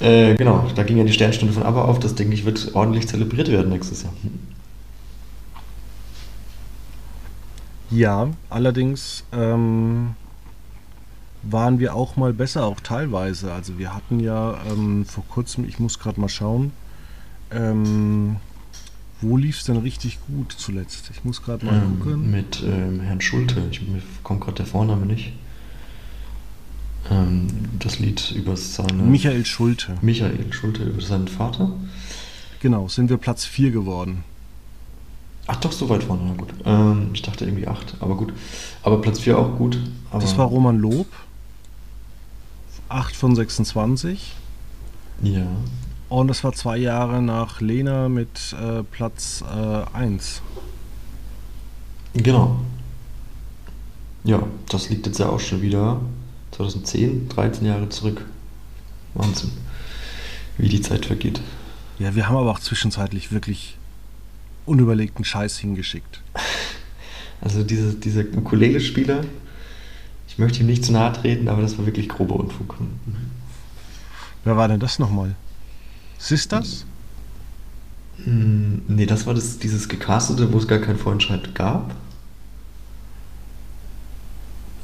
Äh, 0.00 0.34
genau, 0.34 0.66
da 0.74 0.82
ging 0.82 0.98
ja 0.98 1.04
die 1.04 1.12
Sternstunde 1.12 1.54
von 1.54 1.62
ABBA 1.62 1.84
auf. 1.84 1.98
Das 1.98 2.14
denke 2.14 2.34
ich 2.34 2.44
wird 2.44 2.74
ordentlich 2.74 3.08
zelebriert 3.08 3.48
werden 3.48 3.70
nächstes 3.70 4.02
Jahr. 4.02 4.12
Ja, 7.90 8.28
allerdings 8.50 9.24
ähm, 9.32 10.16
waren 11.42 11.78
wir 11.78 11.94
auch 11.94 12.16
mal 12.16 12.32
besser, 12.32 12.66
auch 12.66 12.80
teilweise. 12.80 13.52
Also 13.52 13.78
wir 13.78 13.94
hatten 13.94 14.20
ja 14.20 14.58
ähm, 14.70 15.04
vor 15.06 15.24
kurzem, 15.28 15.64
ich 15.64 15.78
muss 15.78 15.98
gerade 15.98 16.20
mal 16.20 16.28
schauen, 16.28 16.72
ähm, 17.50 18.36
wo 19.20 19.36
lief 19.36 19.58
es 19.58 19.64
denn 19.64 19.78
richtig 19.78 20.18
gut 20.26 20.52
zuletzt? 20.52 21.10
Ich 21.12 21.24
muss 21.24 21.42
gerade 21.42 21.64
mal 21.64 21.74
ähm, 21.74 22.00
gucken. 22.00 22.30
Mit 22.30 22.62
ähm, 22.62 23.00
Herrn 23.00 23.20
Schulte. 23.20 23.62
Ich, 23.70 23.80
mir 23.82 24.02
kommt 24.22 24.42
gerade 24.42 24.56
der 24.56 24.66
Vorname 24.66 25.06
nicht. 25.06 25.32
Ähm, 27.10 27.48
das 27.78 27.98
Lied 27.98 28.32
über 28.32 28.56
seine. 28.56 29.02
Michael 29.02 29.46
Schulte. 29.46 29.96
Michael 30.02 30.52
Schulte 30.52 30.84
über 30.84 31.00
seinen 31.00 31.28
Vater. 31.28 31.72
Genau, 32.60 32.88
sind 32.88 33.10
wir 33.10 33.16
Platz 33.16 33.44
4 33.44 33.70
geworden. 33.70 34.24
Ach 35.46 35.56
doch, 35.56 35.72
so 35.72 35.88
weit 35.88 36.02
vorne, 36.02 36.22
na 36.26 36.34
gut. 36.34 36.48
Ähm, 36.64 37.10
ich 37.12 37.22
dachte 37.22 37.44
irgendwie 37.44 37.68
8, 37.68 37.96
aber 38.00 38.16
gut. 38.16 38.32
Aber 38.82 39.00
Platz 39.00 39.20
4 39.20 39.38
auch 39.38 39.56
gut. 39.56 39.78
das 40.12 40.36
war 40.36 40.46
Roman 40.46 40.78
Lob. 40.78 41.06
8 42.88 43.14
von 43.14 43.34
26. 43.34 44.34
Ja. 45.22 45.46
Und 46.08 46.28
das 46.28 46.44
war 46.44 46.52
zwei 46.52 46.76
Jahre 46.76 47.20
nach 47.20 47.60
Lena 47.60 48.08
mit 48.08 48.54
äh, 48.60 48.82
Platz 48.84 49.42
äh, 49.42 49.96
1. 49.96 50.40
Genau. 52.14 52.60
Ja, 54.24 54.42
das 54.68 54.88
liegt 54.88 55.06
jetzt 55.06 55.18
ja 55.18 55.28
auch 55.28 55.40
schon 55.40 55.62
wieder 55.62 56.00
2010, 56.52 57.28
13 57.28 57.66
Jahre 57.66 57.88
zurück. 57.88 58.24
Wahnsinn, 59.14 59.50
wie 60.58 60.68
die 60.68 60.80
Zeit 60.80 61.06
vergeht. 61.06 61.40
Ja, 61.98 62.14
wir 62.14 62.28
haben 62.28 62.36
aber 62.36 62.50
auch 62.50 62.60
zwischenzeitlich 62.60 63.32
wirklich 63.32 63.76
unüberlegten 64.64 65.24
Scheiß 65.24 65.58
hingeschickt. 65.58 66.20
Also 67.40 67.62
diese, 67.62 67.94
dieser 67.94 68.22
Ukulele-Spieler, 68.36 69.24
ich 70.28 70.38
möchte 70.38 70.60
ihm 70.60 70.66
nicht 70.66 70.84
zu 70.84 70.92
nahe 70.92 71.12
treten, 71.12 71.48
aber 71.48 71.62
das 71.62 71.78
war 71.78 71.86
wirklich 71.86 72.08
grober 72.08 72.36
Unfug. 72.36 72.76
Wer 74.44 74.56
war 74.56 74.68
denn 74.68 74.80
das 74.80 74.98
nochmal? 74.98 75.34
Sisters? 76.18 76.84
Hm, 78.24 78.82
nee, 78.88 79.06
das 79.06 79.26
war 79.26 79.34
das, 79.34 79.58
dieses 79.58 79.88
gecastete, 79.88 80.52
wo 80.52 80.58
es 80.58 80.66
gar 80.66 80.78
keinen 80.78 80.98
Vorentscheid 80.98 81.54
gab. 81.54 81.94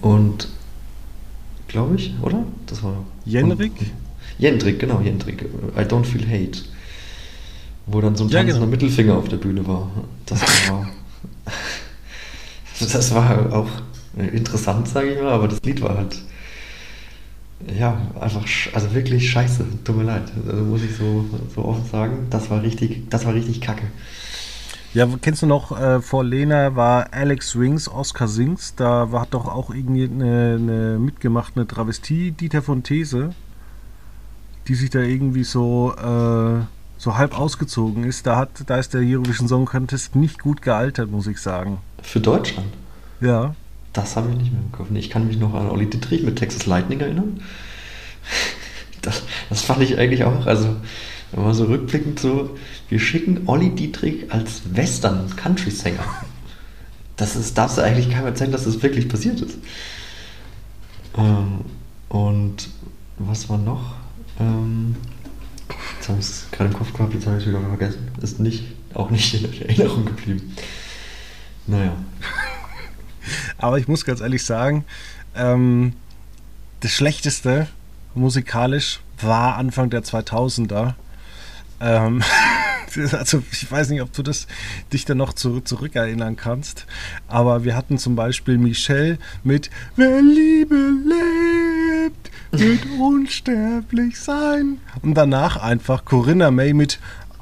Und 0.00 0.48
glaube 1.68 1.96
ich, 1.96 2.12
oder? 2.20 2.44
Das 2.66 2.82
war 2.82 3.04
Jenrik? 3.24 3.72
Jendrik, 4.38 4.80
genau, 4.80 5.00
Jendrik. 5.00 5.42
I 5.76 5.80
don't 5.80 6.04
feel 6.04 6.26
hate. 6.26 6.62
Wo 7.86 8.00
dann 8.00 8.16
so 8.16 8.24
ein 8.24 8.30
Ja, 8.30 8.40
tanzender 8.40 8.60
genau. 8.60 8.70
Mittelfinger 8.70 9.16
auf 9.16 9.28
der 9.28 9.36
Bühne 9.36 9.66
war. 9.66 9.90
Das 10.26 10.40
war. 10.68 10.88
das 12.80 13.14
war 13.14 13.52
auch 13.52 13.68
interessant, 14.16 14.88
sage 14.88 15.12
ich 15.14 15.20
mal, 15.20 15.32
aber 15.32 15.48
das 15.48 15.62
Lied 15.62 15.80
war 15.80 15.96
halt. 15.96 16.16
Ja, 17.78 18.00
einfach, 18.20 18.44
also 18.74 18.94
wirklich 18.94 19.30
scheiße. 19.30 19.64
Tut 19.84 19.96
mir 19.96 20.04
leid. 20.04 20.24
Also 20.46 20.64
muss 20.64 20.82
ich 20.82 20.96
so, 20.96 21.24
so 21.54 21.64
offen 21.64 21.84
sagen. 21.90 22.26
Das 22.30 22.50
war 22.50 22.62
richtig, 22.62 23.08
das 23.10 23.24
war 23.24 23.34
richtig 23.34 23.60
kacke. 23.60 23.84
Ja, 24.94 25.08
kennst 25.22 25.40
du 25.40 25.46
noch, 25.46 25.78
äh, 25.78 26.02
vor 26.02 26.22
Lena 26.22 26.76
war 26.76 27.14
Alex 27.14 27.58
Wings, 27.58 27.88
Oscar 27.88 28.28
Sings, 28.28 28.74
da 28.74 29.10
war 29.10 29.26
doch 29.30 29.46
auch 29.46 29.74
irgendwie 29.74 30.04
eine, 30.04 30.58
eine 30.60 30.98
mitgemacht, 30.98 31.54
eine 31.56 31.66
Travestie, 31.66 32.32
Dieter 32.32 32.60
von 32.60 32.82
These, 32.82 33.30
die 34.68 34.74
sich 34.74 34.90
da 34.90 34.98
irgendwie 34.98 35.44
so, 35.44 35.94
äh, 35.96 36.64
so 36.98 37.16
halb 37.16 37.38
ausgezogen 37.38 38.04
ist. 38.04 38.26
Da, 38.26 38.36
hat, 38.36 38.50
da 38.66 38.76
ist 38.76 38.92
der 38.92 39.00
Eurovision 39.00 39.48
Song 39.48 39.64
Contest 39.64 40.14
nicht 40.14 40.42
gut 40.42 40.60
gealtert, 40.60 41.10
muss 41.10 41.26
ich 41.26 41.38
sagen. 41.38 41.78
Für 42.02 42.20
Deutschland. 42.20 42.68
Ja. 43.22 43.54
Das 43.92 44.16
habe 44.16 44.30
ich 44.30 44.36
nicht 44.38 44.52
mehr 44.52 44.62
im 44.62 44.72
Kopf. 44.72 44.88
Ich 44.94 45.10
kann 45.10 45.26
mich 45.26 45.38
noch 45.38 45.54
an 45.54 45.68
Olli 45.70 45.88
Dittrich 45.88 46.22
mit 46.22 46.36
Texas 46.36 46.66
Lightning 46.66 47.00
erinnern. 47.00 47.40
Das, 49.02 49.20
das 49.50 49.62
fand 49.62 49.82
ich 49.82 49.98
eigentlich 49.98 50.22
auch, 50.22 50.46
also 50.46 50.76
wenn 51.32 51.42
man 51.42 51.54
so 51.54 51.64
rückblickend 51.64 52.20
so, 52.20 52.56
wir 52.88 53.00
schicken 53.00 53.42
Olli 53.46 53.70
Dietrich 53.70 54.30
als 54.32 54.62
Western-Country-Sänger. 54.72 56.04
Das 57.16 57.34
ist, 57.34 57.58
darfst 57.58 57.78
du 57.78 57.82
eigentlich 57.82 58.10
keinem 58.10 58.26
erzählen, 58.26 58.52
dass 58.52 58.62
das 58.62 58.80
wirklich 58.80 59.08
passiert 59.08 59.40
ist. 59.40 59.58
Ähm, 61.16 61.62
und 62.10 62.68
was 63.18 63.48
war 63.48 63.58
noch? 63.58 63.94
Ähm, 64.38 64.94
jetzt 65.96 66.08
habe 66.08 66.18
ich 66.20 66.26
es 66.26 66.46
gerade 66.52 66.70
im 66.70 66.76
Kopf 66.76 66.92
gehabt, 66.92 67.14
jetzt 67.14 67.26
habe 67.26 67.38
ich 67.38 67.42
es 67.44 67.48
wieder 67.48 67.60
vergessen. 67.60 68.08
Ist 68.20 68.38
nicht, 68.38 68.64
auch 68.94 69.10
nicht 69.10 69.34
in 69.34 69.68
Erinnerung 69.68 70.04
geblieben. 70.04 70.54
Naja. 71.66 71.96
Aber 73.62 73.78
ich 73.78 73.86
muss 73.86 74.04
ganz 74.04 74.20
ehrlich 74.20 74.44
sagen, 74.44 74.84
ähm, 75.36 75.92
das 76.80 76.90
Schlechteste 76.90 77.68
musikalisch 78.12 79.00
war 79.20 79.56
Anfang 79.56 79.88
der 79.88 80.02
2000er. 80.02 80.94
Ähm, 81.80 82.22
also 83.12 83.40
ich 83.52 83.70
weiß 83.70 83.90
nicht, 83.90 84.02
ob 84.02 84.12
du 84.12 84.24
das 84.24 84.48
dich 84.92 85.04
da 85.04 85.14
noch 85.14 85.32
zu, 85.32 85.60
zurückerinnern 85.60 86.34
kannst, 86.34 86.86
aber 87.28 87.62
wir 87.62 87.76
hatten 87.76 87.98
zum 87.98 88.16
Beispiel 88.16 88.58
Michelle 88.58 89.18
mit 89.44 89.70
Wer 89.94 90.20
Liebe 90.20 90.74
lebt, 91.06 92.32
wird 92.50 92.84
unsterblich 92.98 94.18
sein. 94.18 94.80
Und 95.02 95.14
danach 95.14 95.56
einfach 95.56 96.04
Corinna 96.04 96.50
May 96.50 96.74
mit 96.74 96.98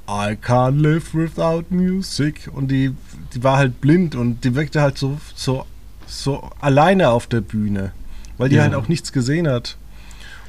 I 0.07 0.37
can't 0.37 0.83
live 0.83 1.15
without 1.15 1.65
music. 1.71 2.51
Und 2.53 2.71
die, 2.71 2.95
die 3.33 3.43
war 3.43 3.57
halt 3.57 3.81
blind 3.81 4.17
und 4.17 4.45
die 4.45 4.55
wirkte 4.55 4.83
halt 4.83 4.99
so, 4.99 5.19
so, 5.35 5.65
so 6.11 6.51
alleine 6.61 7.11
auf 7.11 7.27
der 7.27 7.41
Bühne, 7.41 7.93
weil 8.39 8.49
die 8.49 8.57
Ja. 8.57 8.63
halt 8.63 8.75
auch 8.75 8.89
nichts 8.89 9.13
gesehen 9.13 9.49
hat. 9.49 9.77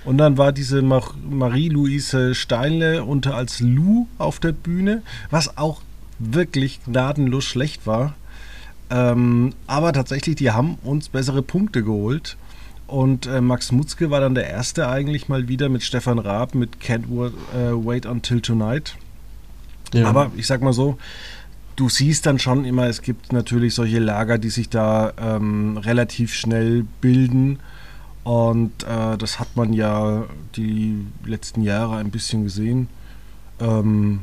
Und 0.04 0.18
dann 0.18 0.38
war 0.38 0.52
diese 0.52 0.82
Mar- 0.82 1.14
Marie-Louise 1.30 2.34
Steinle 2.34 3.04
unter 3.04 3.36
als 3.36 3.60
Lou 3.60 4.08
auf 4.18 4.40
der 4.40 4.52
Bühne, 4.52 5.04
was 5.30 5.58
auch 5.58 5.82
wirklich 6.18 6.84
gnadenlos 6.84 7.46
schlecht 7.46 7.86
war. 7.86 8.16
Ähm, 8.90 9.54
aber 9.68 9.94
tatsächlich, 9.94 10.36
die 10.36 10.52
haben 10.52 10.78
uns 10.84 11.10
bessere 11.10 11.42
Punkte 11.44 11.84
geholt. 11.84 12.36
Und 12.88 13.26
äh, 13.28 13.40
Max 13.40 13.72
Mutzke 13.72 14.12
war 14.12 14.20
dann 14.20 14.36
der 14.36 14.50
Erste 14.50 14.90
eigentlich 14.90 15.30
mal 15.30 15.48
wieder 15.48 15.70
mit 15.70 15.82
Stefan 15.84 16.20
Raab 16.20 16.56
mit 16.56 16.78
Can't 16.84 17.06
äh, 17.06 17.72
Wait 17.86 18.06
Until 18.06 18.42
Tonight. 18.42 18.96
Ja. 19.94 20.08
Aber 20.08 20.32
ich 20.36 20.46
sag 20.48 20.62
mal 20.62 20.74
so, 20.74 20.98
du 21.82 21.90
siehst 21.90 22.28
dann 22.28 22.38
schon 22.38 22.64
immer, 22.64 22.86
es 22.86 23.02
gibt 23.02 23.34
natürlich 23.34 23.74
solche 23.74 23.98
Lager, 23.98 24.38
die 24.38 24.52
sich 24.52 24.70
da 24.70 25.14
ähm, 25.18 25.78
relativ 25.78 26.32
schnell 26.32 26.86
bilden. 27.02 27.58
Und 28.24 28.84
äh, 28.84 29.18
das 29.18 29.40
hat 29.40 29.58
man 29.58 29.74
ja 29.74 30.26
die 30.56 31.04
letzten 31.26 31.64
Jahre 31.64 31.98
ein 31.98 32.12
bisschen 32.12 32.44
gesehen. 32.44 32.88
Ähm, 33.60 34.20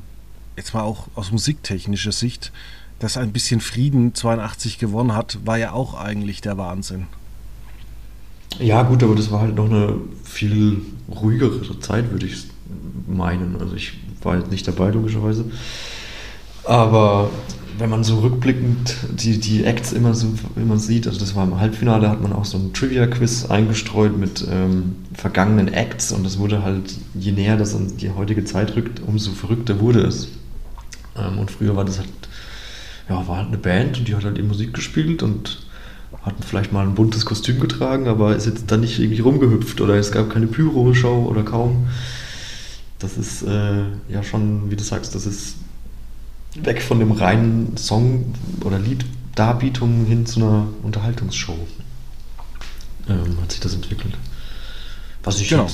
jetzt 0.56 0.72
mal 0.72 0.82
auch 0.82 1.08
aus 1.16 1.32
musiktechnischer 1.32 2.12
Sicht, 2.12 2.52
dass 3.00 3.16
ein 3.16 3.32
bisschen 3.32 3.60
Frieden 3.60 4.14
82 4.14 4.78
gewonnen 4.78 5.16
hat, 5.16 5.40
war 5.44 5.58
ja 5.58 5.72
auch 5.72 5.94
eigentlich 5.94 6.40
der 6.40 6.58
Wahnsinn. 6.58 7.08
Ja, 8.60 8.84
gut, 8.84 9.02
aber 9.02 9.16
das 9.16 9.32
war 9.32 9.40
halt 9.40 9.56
noch 9.56 9.68
eine 9.68 9.96
viel 10.22 10.80
ruhigere 11.10 11.80
Zeit, 11.80 12.12
würde 12.12 12.26
ich 12.26 12.44
meinen. 13.08 13.56
Also 13.60 13.74
ich 13.74 13.94
war 14.22 14.36
jetzt 14.36 14.52
nicht 14.52 14.68
dabei, 14.68 14.90
logischerweise. 14.90 15.50
Aber 16.68 17.30
wenn 17.78 17.88
man 17.88 18.04
so 18.04 18.18
rückblickend 18.18 18.94
die, 19.10 19.40
die 19.40 19.64
Acts 19.64 19.92
immer 19.92 20.12
so 20.12 20.28
immer 20.54 20.76
sieht, 20.76 21.06
also 21.06 21.18
das 21.18 21.34
war 21.34 21.44
im 21.44 21.58
Halbfinale, 21.58 22.10
hat 22.10 22.20
man 22.20 22.34
auch 22.34 22.44
so 22.44 22.58
ein 22.58 22.74
Trivia-Quiz 22.74 23.46
eingestreut 23.46 24.18
mit 24.18 24.46
ähm, 24.50 24.96
vergangenen 25.14 25.72
Acts 25.72 26.12
und 26.12 26.26
das 26.26 26.38
wurde 26.38 26.62
halt, 26.62 26.94
je 27.14 27.32
näher 27.32 27.56
das 27.56 27.74
an 27.74 27.96
die 27.96 28.10
heutige 28.10 28.44
Zeit 28.44 28.76
rückt, 28.76 29.00
umso 29.00 29.30
verrückter 29.30 29.80
wurde 29.80 30.00
es. 30.00 30.28
Ähm, 31.16 31.38
und 31.38 31.50
früher 31.50 31.74
war 31.74 31.86
das 31.86 31.98
halt, 31.98 32.10
ja, 33.08 33.26
war 33.26 33.38
halt 33.38 33.48
eine 33.48 33.56
Band 33.58 33.98
und 33.98 34.06
die 34.06 34.14
hat 34.14 34.24
halt 34.24 34.36
ihre 34.36 34.46
Musik 34.46 34.74
gespielt 34.74 35.22
und 35.22 35.66
hatten 36.20 36.42
vielleicht 36.42 36.74
mal 36.74 36.86
ein 36.86 36.94
buntes 36.94 37.24
Kostüm 37.24 37.60
getragen, 37.60 38.08
aber 38.08 38.36
ist 38.36 38.44
jetzt 38.44 38.70
dann 38.70 38.80
nicht 38.80 38.98
irgendwie 38.98 39.22
rumgehüpft 39.22 39.80
oder 39.80 39.94
es 39.94 40.12
gab 40.12 40.28
keine 40.28 40.48
Pyro-Show 40.48 41.24
oder 41.30 41.44
kaum. 41.44 41.86
Das 42.98 43.16
ist 43.16 43.42
äh, 43.42 43.84
ja 44.10 44.22
schon, 44.22 44.70
wie 44.70 44.76
du 44.76 44.84
sagst, 44.84 45.14
das 45.14 45.24
ist 45.24 45.54
weg 46.54 46.82
von 46.82 46.98
dem 46.98 47.12
reinen 47.12 47.76
Song- 47.76 48.34
oder 48.64 48.78
Lieddarbietung 48.78 50.04
hin 50.06 50.26
zu 50.26 50.40
einer 50.40 50.66
Unterhaltungsshow. 50.82 51.56
Ähm, 53.08 53.38
hat 53.40 53.52
sich 53.52 53.60
das 53.60 53.74
entwickelt. 53.74 54.16
Was 55.22 55.40
ich 55.40 55.48
Genau. 55.48 55.68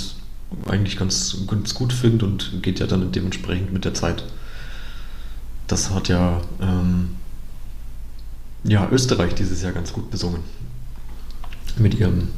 eigentlich 0.69 0.97
ganz, 0.99 1.37
ganz 1.49 1.75
gut 1.75 1.93
finde 1.93 2.27
und 2.27 2.63
geht 2.63 2.79
ja 2.81 2.87
dann 2.87 3.11
dementsprechend 3.13 3.73
mit 3.73 3.85
der 3.85 3.95
Zeit. 3.95 4.25
Das 5.67 5.91
hat 5.91 6.09
ja, 6.09 6.41
ähm, 6.61 7.17
ja 8.63 8.89
Österreich 8.91 9.35
dieses 9.35 9.63
Jahr 9.63 9.73
ganz 9.73 9.93
gut 9.93 10.11
besungen. 10.11 10.41
Mit 11.77 11.95
ihrem 11.95 12.29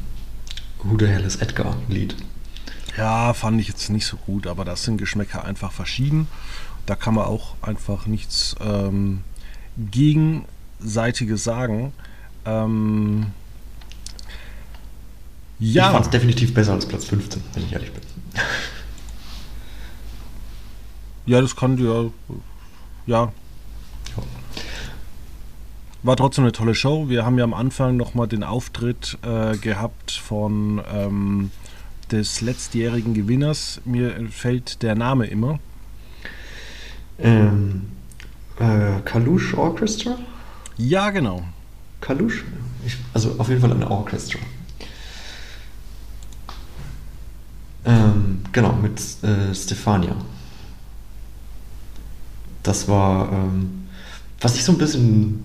Who 0.83 0.97
the 0.97 1.05
Hell 1.07 1.23
is 1.25 1.35
Edgar 1.37 1.75
Lied. 1.89 2.15
Ja, 2.97 3.33
fand 3.33 3.61
ich 3.61 3.67
jetzt 3.67 3.89
nicht 3.89 4.05
so 4.07 4.17
gut, 4.17 4.47
aber 4.47 4.65
das 4.65 4.83
sind 4.83 4.97
Geschmäcker 4.97 5.43
einfach 5.43 5.71
verschieden. 5.71 6.27
Da 6.87 6.95
kann 6.95 7.13
man 7.13 7.25
auch 7.25 7.55
einfach 7.61 8.07
nichts 8.07 8.55
ähm, 8.61 9.21
Gegenseitiges 9.77 11.43
sagen. 11.43 11.93
Ähm, 12.45 13.27
Ich 15.59 15.73
ja, 15.73 15.91
fand 15.91 16.05
es 16.05 16.11
definitiv 16.11 16.53
besser 16.53 16.73
als 16.73 16.85
Platz 16.87 17.05
15, 17.05 17.43
wenn 17.53 17.63
ich 17.63 17.73
ehrlich 17.73 17.91
bin. 17.91 18.01
ja, 21.25 21.41
das 21.41 21.55
kann 21.55 21.77
ja, 21.77 22.03
ja, 23.05 23.31
Ja. 24.15 24.23
war 26.03 26.15
trotzdem 26.15 26.45
eine 26.45 26.53
tolle 26.53 26.73
Show. 26.73 27.09
Wir 27.09 27.25
haben 27.25 27.37
ja 27.37 27.43
am 27.43 27.53
Anfang 27.53 27.97
nochmal 27.97 28.27
den 28.27 28.43
Auftritt 28.43 29.17
äh, 29.23 29.57
gehabt 29.57 30.11
von 30.11 30.81
ähm, 30.93 31.51
des 32.11 32.39
letztjährigen 32.39 33.13
Gewinners. 33.13 33.81
Mir 33.83 34.15
fällt 34.31 34.83
der 34.83 34.95
Name 34.95 35.25
immer. 35.25 35.59
Ähm, 37.19 37.83
äh, 38.59 39.01
Kalush 39.05 39.53
Orchestra? 39.53 40.17
Ja, 40.77 41.09
genau. 41.09 41.43
Kalush? 42.01 42.43
Ich, 42.85 42.97
also 43.13 43.35
auf 43.37 43.49
jeden 43.49 43.61
Fall 43.61 43.71
ein 43.71 43.83
Orchestra. 43.83 44.39
Ähm, 47.85 48.41
genau, 48.51 48.73
mit 48.73 48.99
äh, 49.23 49.53
Stefania. 49.55 50.15
Das 52.63 52.87
war, 52.87 53.31
ähm, 53.31 53.87
was 54.41 54.55
ich 54.55 54.63
so 54.65 54.73
ein 54.73 54.77
bisschen, 54.77 55.43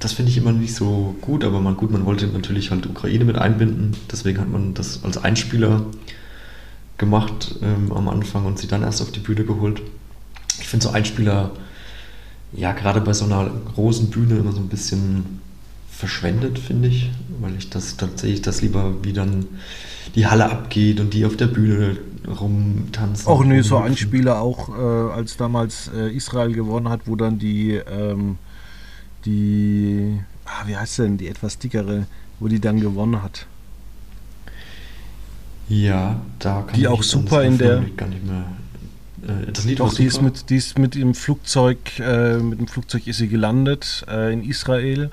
das 0.00 0.12
finde 0.12 0.32
ich 0.32 0.36
immer 0.36 0.52
nicht 0.52 0.74
so 0.74 1.14
gut, 1.20 1.44
aber 1.44 1.60
man, 1.60 1.76
gut, 1.76 1.92
man 1.92 2.04
wollte 2.04 2.26
natürlich 2.26 2.72
halt 2.72 2.86
Ukraine 2.86 3.24
mit 3.24 3.38
einbinden, 3.38 3.96
deswegen 4.10 4.40
hat 4.40 4.48
man 4.48 4.74
das 4.74 5.04
als 5.04 5.16
Einspieler 5.16 5.86
gemacht 6.98 7.54
ähm, 7.62 7.92
am 7.92 8.08
Anfang 8.08 8.44
und 8.44 8.58
sie 8.58 8.66
dann 8.66 8.82
erst 8.82 9.00
auf 9.00 9.12
die 9.12 9.20
Bühne 9.20 9.44
geholt. 9.44 9.80
Ich 10.60 10.68
finde 10.68 10.84
so 10.84 10.90
Einspieler, 10.90 11.52
ja, 12.52 12.72
gerade 12.72 13.00
bei 13.00 13.12
so 13.12 13.24
einer 13.24 13.50
großen 13.74 14.10
Bühne 14.10 14.36
immer 14.36 14.52
so 14.52 14.60
ein 14.60 14.68
bisschen 14.68 15.40
verschwendet, 15.88 16.58
finde 16.58 16.88
ich, 16.88 17.10
weil 17.40 17.54
ich 17.56 17.70
das 17.70 17.96
tatsächlich 17.96 18.42
das 18.42 18.60
lieber, 18.60 18.92
wie 19.02 19.12
dann 19.12 19.46
die 20.14 20.26
Halle 20.26 20.50
abgeht 20.50 21.00
und 21.00 21.14
die 21.14 21.24
auf 21.24 21.36
der 21.36 21.46
Bühne 21.46 21.96
rumtanzen. 22.26 23.26
Auch 23.26 23.44
nee, 23.44 23.62
so 23.62 23.78
ein 23.78 23.96
Spieler 23.96 24.40
auch, 24.40 24.68
äh, 24.68 25.12
als 25.12 25.36
damals 25.36 25.90
äh, 25.94 26.14
Israel 26.14 26.52
gewonnen 26.52 26.88
hat, 26.88 27.02
wo 27.06 27.16
dann 27.16 27.38
die, 27.38 27.72
ähm, 27.74 28.38
die, 29.24 30.20
ah, 30.44 30.66
wie 30.66 30.76
heißt 30.76 30.98
denn, 30.98 31.18
die 31.18 31.28
etwas 31.28 31.58
dickere, 31.58 32.06
wo 32.40 32.48
die 32.48 32.60
dann 32.60 32.80
gewonnen 32.80 33.22
hat. 33.22 33.46
Ja, 35.68 36.20
da 36.38 36.62
kann 36.62 36.74
die 36.74 36.86
auch 36.88 37.02
super 37.02 37.44
in 37.44 37.58
der. 37.58 37.82
Gar 37.96 38.08
nicht 38.08 38.26
mehr. 38.26 38.40
Äh, 38.40 39.11
das 39.52 39.64
Lied 39.64 39.80
Doch, 39.80 39.94
die 39.94 40.04
ist, 40.04 40.20
mit, 40.20 40.50
die 40.50 40.56
ist 40.56 40.78
mit 40.78 40.94
dem 40.94 41.14
Flugzeug, 41.14 41.98
äh, 41.98 42.38
mit 42.38 42.58
dem 42.58 42.66
Flugzeug 42.66 43.06
ist 43.06 43.18
sie 43.18 43.28
gelandet 43.28 44.04
äh, 44.08 44.32
in 44.32 44.42
Israel. 44.42 45.10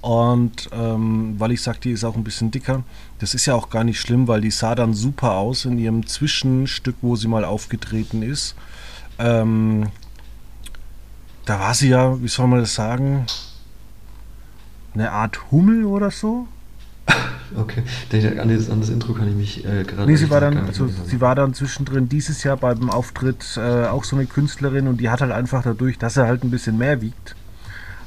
Und 0.00 0.68
ähm, 0.72 1.36
weil 1.38 1.52
ich 1.52 1.62
sage, 1.62 1.78
die 1.82 1.92
ist 1.92 2.04
auch 2.04 2.14
ein 2.14 2.24
bisschen 2.24 2.50
dicker, 2.50 2.82
das 3.20 3.32
ist 3.32 3.46
ja 3.46 3.54
auch 3.54 3.70
gar 3.70 3.84
nicht 3.84 3.98
schlimm, 3.98 4.28
weil 4.28 4.42
die 4.42 4.50
sah 4.50 4.74
dann 4.74 4.92
super 4.92 5.32
aus 5.32 5.64
in 5.64 5.78
ihrem 5.78 6.06
Zwischenstück, 6.06 6.96
wo 7.00 7.16
sie 7.16 7.28
mal 7.28 7.44
aufgetreten 7.44 8.22
ist. 8.22 8.54
Ähm, 9.18 9.88
da 11.46 11.58
war 11.60 11.72
sie 11.74 11.88
ja, 11.88 12.20
wie 12.20 12.28
soll 12.28 12.48
man 12.48 12.60
das 12.60 12.74
sagen, 12.74 13.24
eine 14.92 15.10
Art 15.10 15.50
Hummel 15.50 15.84
oder 15.84 16.10
so. 16.10 16.48
Okay, 17.56 17.84
an 18.40 18.48
das, 18.48 18.68
an 18.68 18.80
das 18.80 18.88
Intro 18.88 19.12
kann 19.12 19.28
ich 19.28 19.36
mich 19.36 19.64
äh, 19.64 19.84
gerade. 19.84 20.10
Nee, 20.10 20.16
sie 20.16 20.28
war 20.28 20.40
dann, 20.40 20.58
also 20.66 20.88
sie 20.88 21.20
war 21.20 21.36
dann 21.36 21.54
zwischendrin 21.54 22.08
dieses 22.08 22.42
Jahr 22.42 22.56
beim 22.56 22.90
Auftritt 22.90 23.56
äh, 23.56 23.86
auch 23.86 24.02
so 24.02 24.16
eine 24.16 24.26
Künstlerin 24.26 24.88
und 24.88 25.00
die 25.00 25.08
hat 25.08 25.20
halt 25.20 25.30
einfach 25.30 25.62
dadurch, 25.62 25.96
dass 25.96 26.16
er 26.16 26.26
halt 26.26 26.42
ein 26.42 26.50
bisschen 26.50 26.78
mehr 26.78 27.00
wiegt, 27.00 27.36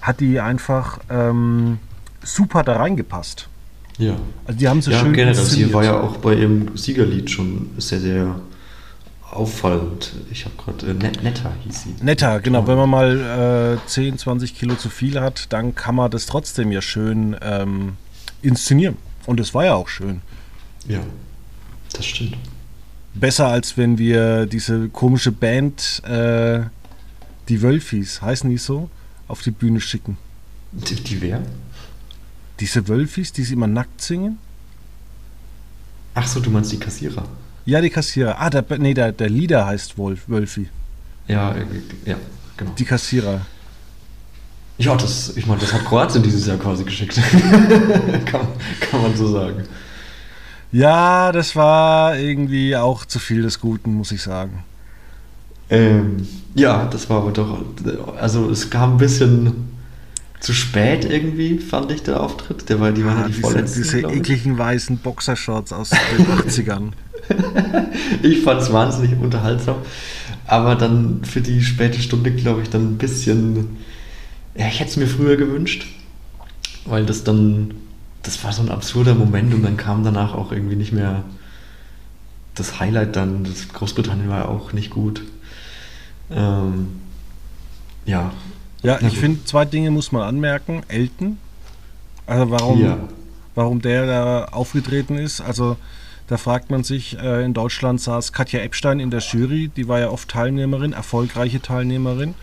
hat 0.01 0.19
die 0.19 0.41
einfach 0.41 0.99
ähm, 1.09 1.79
super 2.23 2.63
da 2.63 2.75
reingepasst. 2.75 3.47
Ja. 3.97 4.15
Also 4.45 4.59
die 4.59 4.67
haben 4.67 4.81
sie 4.81 4.91
ja, 4.91 4.99
schön 4.99 5.13
generell. 5.13 5.35
Sie 5.35 5.73
war 5.73 5.83
ja 5.83 5.99
auch 5.99 6.17
bei 6.17 6.33
ihrem 6.33 6.75
Siegerlied 6.77 7.29
schon 7.29 7.69
sehr, 7.77 7.99
sehr 7.99 8.35
auffallend. 9.31 10.13
Ich 10.31 10.45
habe 10.45 10.55
gerade, 10.57 10.91
äh, 10.91 10.93
Net 10.93 11.23
Netta 11.23 11.51
hieß 11.63 11.83
sie. 11.83 11.95
Netta, 12.03 12.39
genau. 12.39 12.67
Wenn 12.67 12.77
man 12.77 12.89
mal 12.89 13.79
äh, 13.83 13.87
10, 13.87 14.17
20 14.17 14.55
Kilo 14.55 14.75
zu 14.75 14.89
viel 14.89 15.19
hat, 15.19 15.51
dann 15.53 15.75
kann 15.75 15.95
man 15.95 16.11
das 16.11 16.25
trotzdem 16.25 16.71
ja 16.71 16.81
schön 16.81 17.35
ähm, 17.41 17.93
inszenieren. 18.41 18.97
Und 19.25 19.39
es 19.39 19.53
war 19.53 19.65
ja 19.65 19.75
auch 19.75 19.87
schön. 19.87 20.21
Ja, 20.87 21.01
das 21.93 22.05
stimmt. 22.05 22.37
Besser 23.13 23.47
als 23.47 23.77
wenn 23.77 23.97
wir 23.97 24.45
diese 24.45 24.89
komische 24.89 25.31
Band, 25.31 26.03
äh, 26.05 26.61
die 27.49 27.61
Wölfis, 27.61 28.21
heißen 28.21 28.49
die 28.49 28.57
so, 28.57 28.89
auf 29.27 29.41
die 29.41 29.51
Bühne 29.51 29.81
schicken. 29.81 30.17
Die, 30.71 30.95
die 30.95 31.21
wer? 31.21 31.41
Diese 32.59 32.87
Wölfis, 32.87 33.31
die 33.31 33.43
sie 33.43 33.53
immer 33.53 33.67
nackt 33.67 34.01
singen? 34.01 34.37
Ach 36.13 36.27
so, 36.27 36.39
du 36.39 36.49
meinst 36.49 36.71
die 36.71 36.79
Kassierer? 36.79 37.27
Ja, 37.65 37.81
die 37.81 37.89
Kassierer. 37.89 38.39
Ah, 38.39 38.49
der, 38.49 38.65
nee, 38.79 38.93
der, 38.93 39.11
der 39.11 39.29
Lieder 39.29 39.65
heißt 39.65 39.97
Wolf, 39.97 40.27
Wölfi. 40.27 40.69
Ja, 41.27 41.53
äh, 41.53 41.65
ja, 42.05 42.15
genau. 42.55 42.71
Die 42.71 42.85
Kassierer. 42.85 43.45
Ja, 44.77 44.95
das, 44.95 45.35
ich 45.35 45.47
meine, 45.47 45.59
das 45.59 45.73
hat 45.73 45.85
Kroatien 45.85 46.21
dieses 46.21 46.45
Jahr 46.45 46.57
quasi 46.57 46.83
geschickt. 46.83 47.15
kann, 48.25 48.47
kann 48.79 49.01
man 49.01 49.15
so 49.15 49.27
sagen. 49.27 49.63
Ja, 50.71 51.31
das 51.31 51.55
war 51.55 52.17
irgendwie 52.17 52.75
auch 52.75 53.05
zu 53.05 53.19
viel 53.19 53.41
des 53.41 53.59
Guten, 53.59 53.93
muss 53.93 54.11
ich 54.11 54.21
sagen. 54.21 54.63
Ähm, 55.69 56.27
ja, 56.55 56.85
das 56.85 57.09
war 57.09 57.21
aber 57.21 57.31
doch. 57.31 57.57
Also, 58.19 58.49
es 58.49 58.69
kam 58.69 58.93
ein 58.93 58.97
bisschen 58.97 59.67
zu 60.39 60.53
spät 60.53 61.05
irgendwie, 61.05 61.57
fand 61.57 61.91
ich, 61.91 62.03
der 62.03 62.21
Auftritt. 62.21 62.69
Der 62.69 62.79
war, 62.79 62.91
die 62.91 63.03
waren 63.03 63.17
ja, 63.17 63.27
die 63.27 63.33
diese, 63.33 63.41
vorletzten. 63.41 63.81
Diese 63.81 63.99
ekligen 64.01 64.57
weißen 64.57 64.97
Boxershorts 64.97 65.73
aus 65.73 65.89
den 65.89 66.25
80ern. 66.27 66.91
ich 68.21 68.41
fand 68.41 68.61
es 68.61 68.71
wahnsinnig 68.71 69.19
unterhaltsam. 69.19 69.77
Aber 70.45 70.75
dann 70.75 71.23
für 71.25 71.41
die 71.41 71.61
späte 71.61 71.99
Stunde, 71.99 72.31
glaube 72.31 72.61
ich, 72.61 72.69
dann 72.69 72.93
ein 72.93 72.97
bisschen 72.97 73.77
ja, 74.57 74.67
ich 74.67 74.79
hätte 74.79 74.89
es 74.89 74.97
mir 74.97 75.07
früher 75.07 75.37
gewünscht, 75.37 75.85
weil 76.85 77.05
das 77.05 77.23
dann, 77.23 77.75
das 78.23 78.43
war 78.43 78.51
so 78.51 78.63
ein 78.63 78.69
absurder 78.69 79.13
Moment 79.13 79.53
und 79.53 79.63
dann 79.63 79.77
kam 79.77 80.03
danach 80.03 80.33
auch 80.33 80.51
irgendwie 80.51 80.75
nicht 80.75 80.91
mehr 80.91 81.23
das 82.55 82.79
Highlight 82.79 83.15
dann, 83.15 83.43
das 83.43 83.69
Großbritannien 83.69 84.29
war 84.29 84.49
auch 84.49 84.73
nicht 84.73 84.89
gut. 84.89 85.21
Ähm, 86.31 86.87
ja. 88.05 88.31
Ja, 88.81 88.99
ich 89.01 89.17
finde, 89.17 89.43
zwei 89.45 89.65
Dinge 89.65 89.91
muss 89.91 90.11
man 90.11 90.23
anmerken. 90.23 90.81
Elton, 90.87 91.37
also 92.25 92.49
warum, 92.49 92.81
ja. 92.81 92.97
warum 93.53 93.81
der 93.81 94.05
da 94.05 94.45
aufgetreten 94.45 95.17
ist, 95.17 95.41
also 95.41 95.77
da 96.27 96.37
fragt 96.37 96.69
man 96.69 96.83
sich, 96.83 97.17
äh, 97.19 97.43
in 97.43 97.53
Deutschland 97.53 98.01
saß 98.01 98.33
Katja 98.33 98.59
Epstein 98.59 98.99
in 98.99 99.11
der 99.11 99.21
Jury, 99.21 99.69
die 99.69 99.87
war 99.87 99.99
ja 99.99 100.09
oft 100.09 100.29
Teilnehmerin, 100.29 100.93
erfolgreiche 100.93 101.61
Teilnehmerin. 101.61 102.33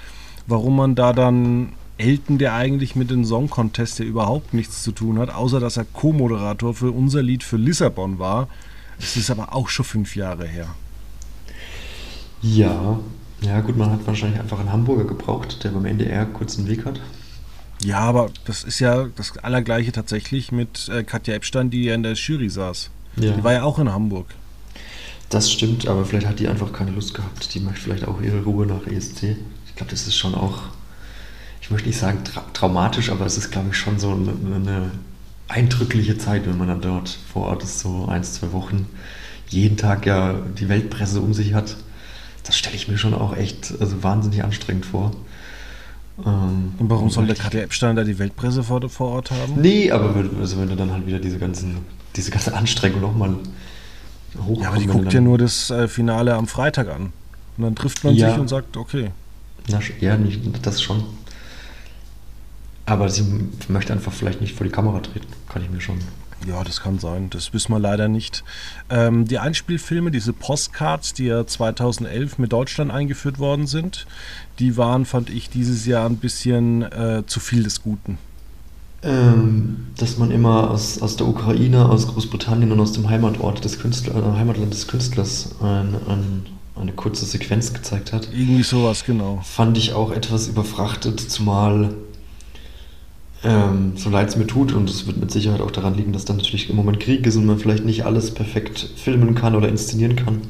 Warum 0.46 0.76
man 0.76 0.94
da 0.94 1.12
dann 1.12 1.72
Elton, 1.96 2.38
der 2.38 2.54
eigentlich 2.54 2.96
mit 2.96 3.10
dem 3.10 3.24
Song 3.24 3.48
Contest 3.48 3.98
ja 3.98 4.04
überhaupt 4.04 4.52
nichts 4.52 4.82
zu 4.82 4.92
tun 4.92 5.18
hat, 5.18 5.30
außer 5.30 5.60
dass 5.60 5.76
er 5.76 5.84
Co-Moderator 5.84 6.74
für 6.74 6.90
unser 6.90 7.22
Lied 7.22 7.44
für 7.44 7.56
Lissabon 7.56 8.18
war. 8.18 8.48
Es 8.98 9.16
ist 9.16 9.30
aber 9.30 9.54
auch 9.54 9.68
schon 9.68 9.84
fünf 9.84 10.16
Jahre 10.16 10.46
her. 10.46 10.74
Ja, 12.42 12.98
ja 13.40 13.60
gut, 13.60 13.76
man 13.76 13.90
hat 13.90 14.06
wahrscheinlich 14.06 14.40
einfach 14.40 14.58
einen 14.58 14.72
Hamburger 14.72 15.04
gebraucht, 15.04 15.62
der 15.64 15.70
beim 15.70 15.84
NDR 15.84 16.26
kurzen 16.26 16.66
Weg 16.68 16.84
hat. 16.84 17.00
Ja, 17.82 18.00
aber 18.00 18.30
das 18.44 18.64
ist 18.64 18.80
ja 18.80 19.08
das 19.16 19.36
Allergleiche 19.38 19.92
tatsächlich 19.92 20.52
mit 20.52 20.88
äh, 20.88 21.04
Katja 21.04 21.34
Epstein, 21.34 21.70
die 21.70 21.84
ja 21.84 21.94
in 21.94 22.02
der 22.02 22.14
Jury 22.14 22.48
saß. 22.48 22.90
Ja. 23.16 23.32
Die 23.32 23.44
war 23.44 23.52
ja 23.52 23.62
auch 23.62 23.78
in 23.78 23.92
Hamburg. 23.92 24.26
Das 25.28 25.50
stimmt, 25.50 25.86
aber 25.88 26.04
vielleicht 26.04 26.26
hat 26.26 26.38
die 26.38 26.48
einfach 26.48 26.72
keine 26.72 26.92
Lust 26.92 27.14
gehabt. 27.14 27.54
Die 27.54 27.60
möchte 27.60 27.80
vielleicht 27.80 28.06
auch 28.06 28.20
ihre 28.20 28.42
Ruhe 28.44 28.66
nach 28.66 28.86
ESC. 28.86 29.36
Ich 29.66 29.74
glaube, 29.74 29.90
das 29.90 30.06
ist 30.06 30.16
schon 30.16 30.34
auch 30.34 30.62
ich 31.64 31.70
möchte 31.70 31.88
nicht 31.88 31.98
sagen 31.98 32.22
tra 32.24 32.44
traumatisch, 32.52 33.10
aber 33.10 33.24
es 33.24 33.38
ist, 33.38 33.50
glaube 33.50 33.68
ich, 33.70 33.76
schon 33.78 33.98
so 33.98 34.10
eine, 34.10 34.32
eine, 34.54 34.90
eindrückliche 35.48 36.18
Zeit, 36.18 36.46
wenn 36.46 36.58
man 36.58 36.68
dann 36.68 36.82
dort 36.82 37.08
vor 37.32 37.46
Ort 37.46 37.62
ist, 37.62 37.78
so 37.78 38.06
ein, 38.06 38.22
zwei 38.22 38.52
Wochen, 38.52 38.86
jeden 39.48 39.78
Tag 39.78 40.04
ja 40.04 40.34
die 40.58 40.68
Weltpresse 40.68 41.20
um 41.22 41.32
sich 41.32 41.54
hat. 41.54 41.76
Das 42.42 42.56
stelle 42.56 42.76
ich 42.76 42.88
mir 42.88 42.98
schon 42.98 43.14
auch 43.14 43.34
echt 43.34 43.72
also 43.80 44.02
wahnsinnig 44.02 44.44
anstrengend 44.44 44.84
vor. 44.84 45.12
Ähm, 46.18 46.74
und 46.78 46.90
warum 46.90 47.08
soll 47.08 47.26
der 47.26 47.36
Katja 47.36 47.62
Epstein 47.62 47.96
da 47.96 48.04
die 48.04 48.18
Weltpresse 48.18 48.62
vor, 48.62 48.86
vor 48.90 49.12
Ort 49.12 49.30
haben? 49.30 49.54
Nee, 49.56 49.90
aber 49.90 50.14
wenn, 50.14 50.38
also 50.38 50.60
wenn 50.60 50.68
du 50.68 50.76
dann 50.76 50.92
halt 50.92 51.06
wieder 51.06 51.18
diese 51.18 51.38
ganzen, 51.38 51.78
diese 52.14 52.30
ganze 52.30 52.54
Anstrengung 52.54 53.00
nochmal 53.00 53.36
hochkommt. 54.36 54.60
Ja, 54.60 54.68
aber 54.68 54.78
die 54.78 54.86
guckt 54.86 55.12
ja 55.14 55.20
nur 55.22 55.38
das 55.38 55.70
äh, 55.70 55.88
Finale 55.88 56.34
am 56.34 56.46
Freitag 56.46 56.88
an. 56.88 57.12
Und 57.56 57.64
dann 57.64 57.74
trifft 57.74 58.04
man 58.04 58.14
ja. 58.14 58.30
sich 58.30 58.38
und 58.38 58.48
sagt, 58.48 58.76
okay. 58.76 59.12
Na, 59.68 59.80
ja, 60.00 60.18
nicht, 60.18 60.42
das 60.66 60.82
schon. 60.82 61.04
Aber 62.86 63.08
sie 63.08 63.24
möchte 63.68 63.92
einfach 63.92 64.12
vielleicht 64.12 64.40
nicht 64.40 64.54
vor 64.54 64.66
die 64.66 64.72
Kamera 64.72 65.00
treten, 65.00 65.26
kann 65.48 65.62
ich 65.62 65.70
mir 65.70 65.80
schon. 65.80 65.98
Ja, 66.46 66.62
das 66.62 66.82
kann 66.82 66.98
sein. 66.98 67.30
Das 67.30 67.54
wissen 67.54 67.72
wir 67.72 67.78
leider 67.78 68.08
nicht. 68.08 68.44
Ähm, 68.90 69.24
die 69.26 69.38
Einspielfilme, 69.38 70.10
diese 70.10 70.32
Postcards, 70.32 71.14
die 71.14 71.24
ja 71.26 71.46
2011 71.46 72.38
mit 72.38 72.52
Deutschland 72.52 72.90
eingeführt 72.90 73.38
worden 73.38 73.66
sind, 73.66 74.06
die 74.58 74.76
waren, 74.76 75.06
fand 75.06 75.30
ich, 75.30 75.48
dieses 75.48 75.86
Jahr 75.86 76.06
ein 76.06 76.18
bisschen 76.18 76.82
äh, 76.82 77.22
zu 77.26 77.40
viel 77.40 77.62
des 77.62 77.82
Guten. 77.82 78.18
Ähm, 79.02 79.86
dass 79.98 80.18
man 80.18 80.30
immer 80.30 80.70
aus, 80.70 81.00
aus 81.00 81.16
der 81.16 81.26
Ukraine, 81.26 81.88
aus 81.88 82.08
Großbritannien 82.08 82.72
und 82.72 82.80
aus 82.80 82.92
dem 82.92 83.08
Heimatort 83.08 83.64
des 83.64 83.78
Künstlers, 83.78 84.16
äh, 84.16 84.38
Heimatland 84.38 84.72
des 84.72 84.86
Künstlers 84.86 85.54
ein, 85.60 85.94
ein, 86.08 86.46
eine 86.74 86.92
kurze 86.92 87.24
Sequenz 87.26 87.72
gezeigt 87.72 88.12
hat. 88.12 88.28
Irgendwie 88.32 88.62
sowas, 88.62 89.04
genau. 89.04 89.40
Fand 89.44 89.76
ich 89.76 89.92
auch 89.92 90.10
etwas 90.10 90.48
überfrachtet, 90.48 91.20
zumal 91.20 91.94
ähm, 93.44 93.92
so 93.96 94.08
leid 94.08 94.28
es 94.30 94.36
mir 94.36 94.46
tut, 94.46 94.72
und 94.72 94.88
es 94.88 95.06
wird 95.06 95.18
mit 95.18 95.30
Sicherheit 95.30 95.60
auch 95.60 95.70
daran 95.70 95.94
liegen, 95.94 96.12
dass 96.12 96.24
dann 96.24 96.38
natürlich 96.38 96.70
im 96.70 96.76
Moment 96.76 96.98
Krieg 96.98 97.26
ist 97.26 97.36
und 97.36 97.46
man 97.46 97.58
vielleicht 97.58 97.84
nicht 97.84 98.04
alles 98.06 98.32
perfekt 98.32 98.90
filmen 98.96 99.34
kann 99.34 99.54
oder 99.54 99.68
inszenieren 99.68 100.16
kann. 100.16 100.40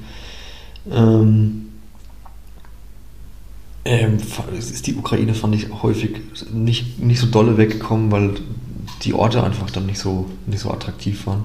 Ähm, 0.91 1.67
ähm, 3.85 4.19
ist 4.57 4.87
die 4.87 4.95
Ukraine, 4.95 5.35
fand 5.35 5.55
ich, 5.57 5.71
häufig 5.83 6.21
nicht, 6.53 7.03
nicht 7.03 7.21
so 7.21 7.27
dolle 7.27 7.59
weggekommen, 7.59 8.13
weil 8.13 8.35
die 9.03 9.13
Orte 9.13 9.43
einfach 9.43 9.71
dann 9.71 9.87
nicht 9.87 9.99
so, 9.99 10.27
nicht 10.47 10.61
so 10.61 10.71
attraktiv 10.71 11.27
waren. 11.27 11.45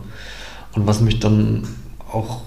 Und 0.74 0.86
was 0.86 1.02
mich 1.02 1.20
dann 1.20 1.68
auch 2.12 2.42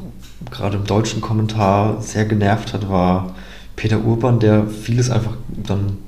gerade 0.51 0.77
im 0.77 0.85
deutschen 0.85 1.21
Kommentar 1.21 2.01
sehr 2.01 2.25
genervt 2.25 2.73
hat, 2.73 2.89
war 2.89 3.35
Peter 3.75 4.05
Urban, 4.05 4.39
der 4.39 4.69
vieles 4.69 5.11
einfach 5.11 5.35
dann 5.49 5.99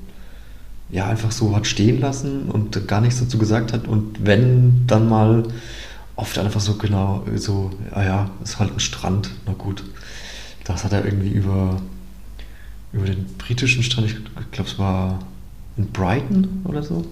ja, 0.89 1.07
einfach 1.07 1.31
so 1.31 1.55
hat 1.55 1.67
stehen 1.67 1.99
lassen 1.99 2.49
und 2.49 2.87
gar 2.87 3.01
nichts 3.01 3.19
dazu 3.19 3.37
gesagt 3.37 3.73
hat. 3.73 3.87
Und 3.87 4.25
wenn, 4.25 4.85
dann 4.87 5.09
mal 5.09 5.43
oft 6.15 6.37
einfach 6.37 6.61
so 6.61 6.75
genau, 6.75 7.25
so, 7.35 7.71
ja, 7.91 8.03
ja, 8.03 8.29
ist 8.43 8.59
halt 8.59 8.73
ein 8.73 8.79
Strand, 8.79 9.31
na 9.45 9.53
gut. 9.53 9.83
Das 10.63 10.83
hat 10.83 10.93
er 10.93 11.05
irgendwie 11.05 11.29
über, 11.29 11.81
über 12.93 13.05
den 13.05 13.25
britischen 13.37 13.83
Strand, 13.83 14.07
ich 14.07 14.51
glaube, 14.51 14.69
es 14.69 14.79
war 14.79 15.19
in 15.77 15.87
Brighton 15.87 16.61
oder 16.63 16.81
so, 16.81 17.05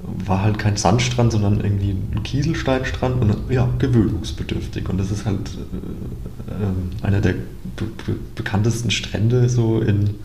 war 0.00 0.42
halt 0.42 0.58
kein 0.58 0.76
Sandstrand, 0.76 1.32
sondern 1.32 1.60
irgendwie 1.60 1.90
ein 1.90 2.22
Kieselsteinstrand 2.22 3.20
und 3.20 3.50
ja, 3.50 3.68
gewöhnungsbedürftig. 3.78 4.88
Und 4.88 4.98
das 4.98 5.10
ist 5.10 5.24
halt 5.24 5.50
äh, 6.48 6.52
äh, 6.52 7.06
einer 7.06 7.20
der 7.20 7.34
be 7.76 7.86
be 8.06 8.16
bekanntesten 8.34 8.90
Strände 8.90 9.48
so 9.48 9.80
in, 9.80 10.16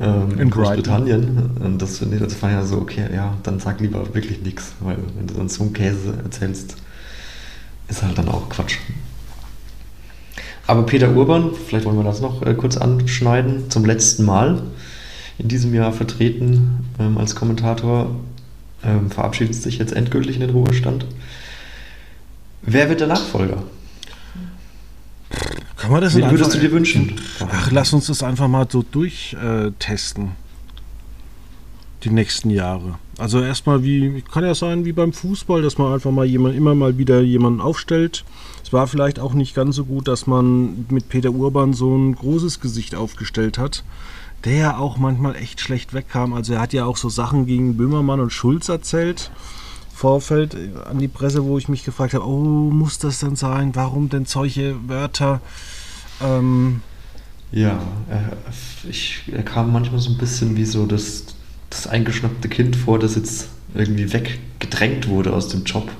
ähm, 0.00 0.38
in 0.38 0.50
Großbritannien. 0.50 1.50
Und 1.60 1.82
das, 1.82 2.00
das 2.00 2.42
war 2.42 2.50
ja 2.50 2.64
so, 2.64 2.78
okay, 2.78 3.06
ja, 3.14 3.34
dann 3.42 3.60
sag 3.60 3.80
lieber 3.80 4.14
wirklich 4.14 4.42
nichts, 4.42 4.72
weil 4.80 4.98
wenn 5.16 5.26
du 5.26 5.34
dann 5.34 5.48
so 5.48 5.64
einen 5.64 5.72
Käse 5.72 6.14
erzählst, 6.22 6.76
ist 7.88 8.02
halt 8.02 8.18
dann 8.18 8.28
auch 8.28 8.48
Quatsch. 8.48 8.78
Aber 10.66 10.84
Peter 10.84 11.14
Urban, 11.16 11.52
vielleicht 11.54 11.86
wollen 11.86 11.96
wir 11.96 12.04
das 12.04 12.20
noch 12.20 12.42
äh, 12.42 12.54
kurz 12.54 12.76
anschneiden, 12.76 13.70
zum 13.70 13.84
letzten 13.86 14.24
Mal 14.24 14.62
in 15.38 15.48
diesem 15.48 15.72
Jahr 15.72 15.92
vertreten 15.92 16.84
ähm, 16.98 17.16
als 17.16 17.34
Kommentator, 17.34 18.14
ähm, 18.84 19.10
verabschiedet 19.10 19.54
sich 19.54 19.78
jetzt 19.78 19.92
endgültig 19.92 20.36
in 20.36 20.42
den 20.42 20.50
Ruhestand. 20.50 21.06
Wer 22.62 22.88
wird 22.88 23.00
der 23.00 23.06
Nachfolger? 23.06 23.62
Kann 25.88 25.94
man 25.94 26.02
das 26.02 26.14
Wen 26.16 26.30
würdest 26.30 26.54
du 26.54 26.58
dir 26.58 26.70
wünschen? 26.70 27.14
Ach, 27.50 27.70
lass 27.70 27.94
uns 27.94 28.08
das 28.08 28.22
einfach 28.22 28.46
mal 28.46 28.66
so 28.70 28.82
durchtesten. 28.82 30.24
Äh, 30.24 30.28
die 32.04 32.10
nächsten 32.10 32.50
Jahre. 32.50 32.98
Also 33.16 33.40
erstmal 33.40 33.82
wie, 33.82 34.22
kann 34.30 34.44
ja 34.44 34.54
sein 34.54 34.84
wie 34.84 34.92
beim 34.92 35.14
Fußball, 35.14 35.62
dass 35.62 35.78
man 35.78 35.94
einfach 35.94 36.10
mal 36.10 36.26
jemand, 36.26 36.56
immer 36.56 36.74
mal 36.74 36.98
wieder 36.98 37.22
jemanden 37.22 37.62
aufstellt. 37.62 38.26
Es 38.62 38.70
war 38.70 38.86
vielleicht 38.86 39.18
auch 39.18 39.32
nicht 39.32 39.54
ganz 39.54 39.76
so 39.76 39.86
gut, 39.86 40.08
dass 40.08 40.26
man 40.26 40.84
mit 40.90 41.08
Peter 41.08 41.30
Urban 41.30 41.72
so 41.72 41.96
ein 41.96 42.14
großes 42.14 42.60
Gesicht 42.60 42.94
aufgestellt 42.94 43.56
hat 43.56 43.82
der 44.44 44.54
ja 44.54 44.76
auch 44.78 44.98
manchmal 44.98 45.34
echt 45.34 45.60
schlecht 45.60 45.94
wegkam. 45.94 46.32
Also 46.32 46.52
er 46.52 46.60
hat 46.60 46.72
ja 46.72 46.84
auch 46.84 46.96
so 46.96 47.08
Sachen 47.08 47.46
gegen 47.46 47.76
Böhmermann 47.76 48.20
und 48.20 48.32
Schulz 48.32 48.68
erzählt. 48.68 49.32
Vorfeld 49.92 50.56
an 50.88 51.00
die 51.00 51.08
Presse, 51.08 51.44
wo 51.44 51.58
ich 51.58 51.68
mich 51.68 51.84
gefragt 51.84 52.14
habe, 52.14 52.24
oh, 52.24 52.70
muss 52.70 53.00
das 53.00 53.18
denn 53.18 53.34
sein? 53.34 53.74
Warum 53.74 54.08
denn 54.08 54.26
solche 54.26 54.76
Wörter? 54.88 55.40
Ähm 56.22 56.80
ja, 57.50 57.80
er, 58.10 58.36
ich, 58.88 59.22
er 59.32 59.42
kam 59.42 59.72
manchmal 59.72 60.00
so 60.00 60.10
ein 60.10 60.18
bisschen 60.18 60.56
wie 60.56 60.64
so 60.64 60.86
das, 60.86 61.24
das 61.70 61.86
eingeschnappte 61.86 62.48
Kind 62.48 62.76
vor, 62.76 62.98
das 62.98 63.14
jetzt 63.14 63.48
irgendwie 63.74 64.12
weggedrängt 64.12 65.08
wurde 65.08 65.32
aus 65.32 65.48
dem 65.48 65.64
Job 65.64 65.90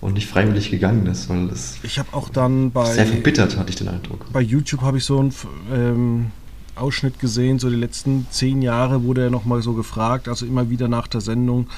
und 0.00 0.14
nicht 0.14 0.28
freiwillig 0.28 0.70
gegangen 0.70 1.06
ist, 1.06 1.30
weil 1.30 1.48
das. 1.48 1.78
Ich 1.82 1.98
habe 1.98 2.12
auch 2.12 2.28
dann 2.28 2.70
bei. 2.70 2.84
Sehr 2.92 3.06
verbittert, 3.06 3.56
hatte 3.56 3.70
ich 3.70 3.76
den 3.76 3.88
Eindruck. 3.88 4.26
Bei 4.32 4.42
YouTube 4.42 4.82
habe 4.82 4.98
ich 4.98 5.04
so 5.04 5.22
ein 5.22 5.32
ähm, 5.72 6.30
Ausschnitt 6.76 7.18
gesehen, 7.18 7.58
so 7.58 7.70
die 7.70 7.76
letzten 7.76 8.26
zehn 8.30 8.60
Jahre 8.60 9.04
wurde 9.04 9.22
er 9.22 9.30
nochmal 9.30 9.62
so 9.62 9.72
gefragt, 9.72 10.28
also 10.28 10.44
immer 10.44 10.68
wieder 10.68 10.88
nach 10.88 11.06
der 11.06 11.22
Sendung 11.22 11.68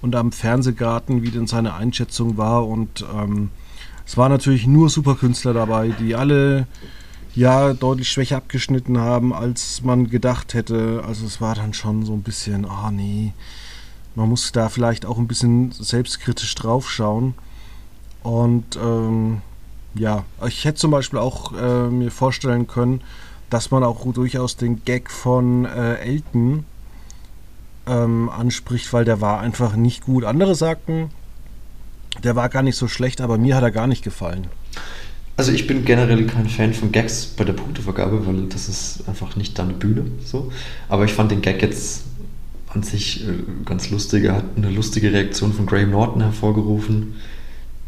und 0.00 0.14
am 0.14 0.30
Fernsehgarten, 0.30 1.22
wie 1.22 1.30
denn 1.30 1.48
seine 1.48 1.74
Einschätzung 1.74 2.36
war. 2.36 2.68
Und 2.68 3.04
ähm, 3.12 3.50
es 4.06 4.16
waren 4.16 4.30
natürlich 4.30 4.66
nur 4.66 4.88
Superkünstler 4.88 5.52
dabei, 5.52 5.88
die 5.98 6.14
alle 6.14 6.66
ja 7.34 7.72
deutlich 7.72 8.10
schwächer 8.10 8.36
abgeschnitten 8.36 8.98
haben, 8.98 9.32
als 9.32 9.82
man 9.82 10.10
gedacht 10.10 10.54
hätte. 10.54 11.02
Also 11.06 11.26
es 11.26 11.40
war 11.40 11.54
dann 11.54 11.74
schon 11.74 12.04
so 12.04 12.12
ein 12.12 12.22
bisschen, 12.22 12.64
ah 12.64 12.88
oh 12.88 12.90
nee, 12.90 13.32
man 14.14 14.28
muss 14.28 14.52
da 14.52 14.68
vielleicht 14.68 15.06
auch 15.06 15.18
ein 15.18 15.28
bisschen 15.28 15.72
selbstkritisch 15.72 16.54
draufschauen. 16.54 17.34
Und 18.22 18.76
ähm, 18.76 19.40
ja, 19.94 20.24
ich 20.46 20.64
hätte 20.64 20.78
zum 20.78 20.90
Beispiel 20.90 21.18
auch 21.18 21.52
äh, 21.52 21.88
mir 21.88 22.10
vorstellen 22.10 22.66
können, 22.66 23.02
dass 23.50 23.70
man 23.70 23.84
auch 23.84 24.10
durchaus 24.12 24.56
den 24.56 24.84
Gag 24.84 25.10
von 25.10 25.64
äh, 25.64 25.96
Elton 25.96 26.64
ähm, 27.86 28.30
anspricht, 28.30 28.92
weil 28.92 29.04
der 29.04 29.20
war 29.20 29.40
einfach 29.40 29.74
nicht 29.74 30.04
gut. 30.04 30.24
Andere 30.24 30.54
sagten, 30.54 31.10
der 32.22 32.36
war 32.36 32.48
gar 32.48 32.62
nicht 32.62 32.76
so 32.76 32.88
schlecht, 32.88 33.20
aber 33.20 33.38
mir 33.38 33.56
hat 33.56 33.62
er 33.62 33.70
gar 33.70 33.86
nicht 33.86 34.04
gefallen. 34.04 34.46
Also 35.36 35.52
ich 35.52 35.66
bin 35.66 35.84
generell 35.84 36.26
kein 36.26 36.48
Fan 36.48 36.74
von 36.74 36.92
Gags 36.92 37.26
bei 37.26 37.44
der 37.44 37.54
Punktevergabe, 37.54 38.26
weil 38.26 38.46
das 38.48 38.68
ist 38.68 39.08
einfach 39.08 39.36
nicht 39.36 39.58
deine 39.58 39.72
Bühne. 39.72 40.04
So. 40.24 40.52
Aber 40.88 41.04
ich 41.04 41.12
fand 41.12 41.30
den 41.30 41.42
Gag 41.42 41.62
jetzt 41.62 42.04
an 42.68 42.82
sich 42.82 43.26
äh, 43.26 43.32
ganz 43.64 43.90
lustig. 43.90 44.24
Er 44.24 44.36
hat 44.36 44.44
eine 44.56 44.70
lustige 44.70 45.12
Reaktion 45.12 45.52
von 45.52 45.66
Graham 45.66 45.90
Norton 45.90 46.22
hervorgerufen 46.22 47.14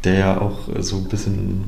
der 0.05 0.19
ja 0.19 0.41
auch 0.41 0.69
so 0.81 0.97
ein 0.99 1.09
bisschen, 1.09 1.65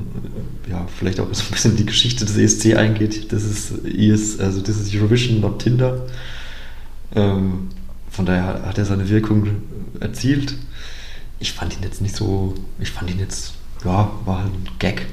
ja, 0.69 0.85
vielleicht 0.97 1.19
auch 1.19 1.27
so 1.31 1.43
ein 1.43 1.51
bisschen 1.51 1.75
die 1.75 1.85
Geschichte 1.85 2.25
des 2.25 2.37
ESC 2.37 2.75
eingeht. 2.75 3.31
Das 3.31 3.43
ist 3.43 3.85
ES, 3.85 4.39
also 4.39 4.61
das 4.61 4.77
ist 4.77 4.93
Eurovision, 4.95 5.41
not 5.41 5.61
Tinder. 5.61 6.05
Ähm, 7.15 7.69
von 8.09 8.25
daher 8.25 8.63
hat 8.65 8.77
er 8.77 8.85
seine 8.85 9.09
Wirkung 9.09 9.47
erzielt. 9.99 10.55
Ich 11.39 11.53
fand 11.53 11.75
ihn 11.75 11.83
jetzt 11.83 12.01
nicht 12.01 12.15
so, 12.15 12.55
ich 12.79 12.91
fand 12.91 13.11
ihn 13.11 13.19
jetzt, 13.19 13.53
ja, 13.83 14.11
war 14.25 14.43
halt 14.43 14.53
ein 14.53 14.67
Gag, 14.79 15.05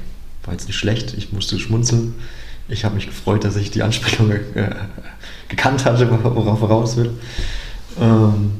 war 0.45 0.53
jetzt 0.53 0.67
nicht 0.67 0.77
schlecht, 0.77 1.13
ich 1.17 1.31
musste 1.31 1.59
schmunzeln. 1.59 2.15
Ich 2.67 2.83
habe 2.83 2.95
mich 2.95 3.05
gefreut, 3.05 3.43
dass 3.43 3.55
ich 3.55 3.69
die 3.71 3.83
Ansprechung 3.83 4.31
äh, 4.31 4.75
gekannt 5.49 5.85
hatte, 5.85 6.09
worauf 6.09 6.61
er 6.61 6.67
raus 6.67 6.97
will. 6.97 7.11
Ähm, 7.99 8.51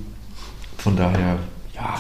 von 0.78 0.96
daher, 0.96 1.40
ja, 1.74 2.00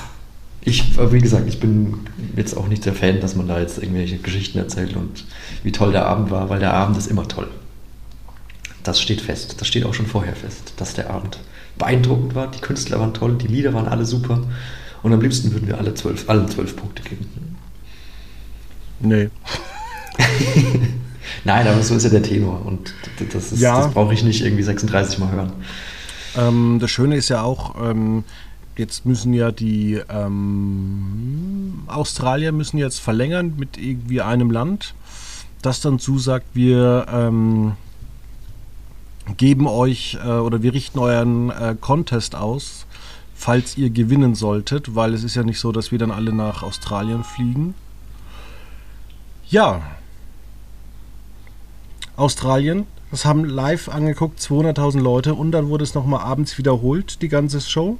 ich, 0.61 0.97
wie 1.11 1.19
gesagt, 1.19 1.47
ich 1.47 1.59
bin 1.59 1.99
jetzt 2.35 2.55
auch 2.55 2.67
nicht 2.67 2.85
der 2.85 2.93
Fan, 2.93 3.19
dass 3.21 3.35
man 3.35 3.47
da 3.47 3.59
jetzt 3.59 3.77
irgendwelche 3.77 4.17
Geschichten 4.17 4.57
erzählt 4.57 4.95
und 4.95 5.25
wie 5.63 5.71
toll 5.71 5.91
der 5.91 6.05
Abend 6.05 6.31
war, 6.31 6.49
weil 6.49 6.59
der 6.59 6.73
Abend 6.73 6.97
ist 6.97 7.07
immer 7.07 7.27
toll. 7.27 7.47
Das 8.83 9.01
steht 9.01 9.21
fest. 9.21 9.55
Das 9.59 9.67
steht 9.67 9.85
auch 9.85 9.93
schon 9.93 10.05
vorher 10.05 10.35
fest, 10.35 10.73
dass 10.77 10.93
der 10.93 11.09
Abend 11.09 11.39
beeindruckend 11.77 12.35
war. 12.35 12.49
Die 12.49 12.61
Künstler 12.61 12.99
waren 12.99 13.13
toll, 13.13 13.35
die 13.35 13.47
Lieder 13.47 13.73
waren 13.73 13.87
alle 13.87 14.05
super. 14.05 14.41
Und 15.03 15.13
am 15.13 15.21
liebsten 15.21 15.51
würden 15.51 15.67
wir 15.67 15.77
alle 15.77 15.93
zwölf, 15.93 16.29
allen 16.29 16.49
zwölf 16.49 16.75
Punkte 16.75 17.03
geben. 17.03 17.57
Nee. 18.99 19.29
Nein, 21.43 21.67
aber 21.67 21.82
so 21.84 21.95
ist 21.95 22.04
ja 22.04 22.10
der 22.10 22.23
Tenor 22.23 22.65
und 22.65 22.93
das, 23.32 23.60
ja. 23.60 23.82
das 23.82 23.93
brauche 23.93 24.13
ich 24.13 24.23
nicht 24.23 24.43
irgendwie 24.43 24.63
36 24.63 25.19
Mal 25.19 25.32
hören. 25.32 25.54
Ähm, 26.38 26.80
das 26.80 26.91
Schöne 26.91 27.15
ist 27.15 27.30
ja 27.30 27.43
auch, 27.43 27.75
ähm, 27.84 28.23
Jetzt 28.78 29.06
müssen 29.06 29.34
ja 29.34 29.51
die 29.51 30.01
ähm, 30.10 31.84
Australier 31.88 32.51
müssen 32.51 32.78
jetzt 32.78 32.99
verlängern 32.99 33.54
mit 33.58 33.78
irgendwie 33.78 34.19
einem 34.19 34.51
Land, 34.51 34.93
das 35.62 35.80
dann 35.80 35.97
zusagt, 35.97 36.45
wir 36.54 37.06
ähm, 37.10 37.73
geben 39.38 39.65
euch 39.67 40.17
äh, 40.21 40.28
oder 40.28 40.62
wir 40.62 40.73
richten 40.73 40.99
euren 40.99 41.51
äh, 41.51 41.75
Contest 41.80 42.36
aus, 42.36 42.86
falls 43.34 43.78
ihr 43.78 43.91
gewinnen 43.91 44.36
solltet, 44.36 44.93
weil 44.93 45.13
es 45.13 45.23
ist 45.23 45.36
ja 45.36 45.43
nicht 45.43 45.60
so, 45.60 45.71
dass 45.71 45.93
wir 45.93 45.99
dann 45.99 46.12
alle 46.12 46.34
nach 46.34 46.62
Australien 46.62 47.23
fliegen. 47.23 47.75
Ja. 49.47 49.82
Australien, 52.15 52.86
das 53.12 53.25
haben 53.25 53.45
live 53.45 53.89
angeguckt 53.89 54.39
200.000 54.39 54.99
Leute 54.99 55.34
und 55.34 55.51
dann 55.51 55.69
wurde 55.69 55.84
es 55.84 55.93
nochmal 55.93 56.21
abends 56.21 56.58
wiederholt, 56.58 57.21
die 57.21 57.30
ganze 57.30 57.62
Show 57.62 57.97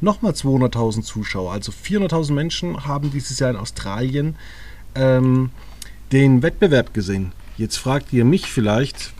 nochmal 0.00 0.32
200.000 0.32 1.02
Zuschauer. 1.02 1.52
Also 1.52 1.72
400.000 1.72 2.32
Menschen 2.32 2.86
haben 2.86 3.10
dieses 3.10 3.38
Jahr 3.38 3.50
in 3.50 3.56
Australien 3.56 4.36
ähm, 4.94 5.50
den 6.12 6.42
Wettbewerb 6.42 6.94
gesehen. 6.94 7.32
Jetzt 7.56 7.76
fragt 7.76 8.12
ihr 8.12 8.24
mich 8.24 8.46
vielleicht, 8.46 9.12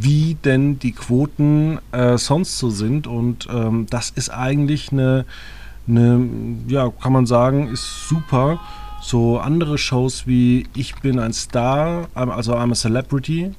wie 0.00 0.36
denn 0.44 0.78
die 0.78 0.92
Quoten 0.92 1.78
äh, 1.92 2.18
sonst 2.18 2.58
so 2.58 2.70
sind. 2.70 3.06
Und 3.06 3.48
ähm, 3.50 3.86
das 3.90 4.10
ist 4.10 4.30
eigentlich 4.30 4.92
eine, 4.92 5.24
eine, 5.88 6.26
ja, 6.68 6.90
kann 6.90 7.12
man 7.12 7.26
sagen, 7.26 7.68
ist 7.68 8.08
super. 8.08 8.60
So 9.02 9.38
andere 9.38 9.78
Shows 9.78 10.26
wie 10.26 10.66
Ich 10.74 10.96
bin 10.96 11.18
ein 11.18 11.32
Star, 11.32 12.08
also 12.14 12.54
I'm 12.54 12.70
a 12.70 12.74
Celebrity, 12.74 13.52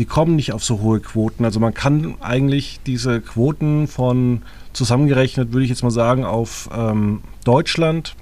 die 0.00 0.06
kommen 0.06 0.34
nicht 0.34 0.54
auf 0.54 0.64
so 0.64 0.80
hohe 0.80 0.98
Quoten. 0.98 1.44
Also 1.44 1.60
man 1.60 1.74
kann 1.74 2.14
eigentlich 2.20 2.80
diese 2.86 3.20
Quoten 3.20 3.86
von 3.86 4.40
zusammengerechnet, 4.72 5.52
würde 5.52 5.64
ich 5.64 5.68
jetzt 5.68 5.82
mal 5.82 5.90
sagen, 5.90 6.24
auf 6.24 6.70
ähm, 6.74 7.20
Deutschland 7.44 8.16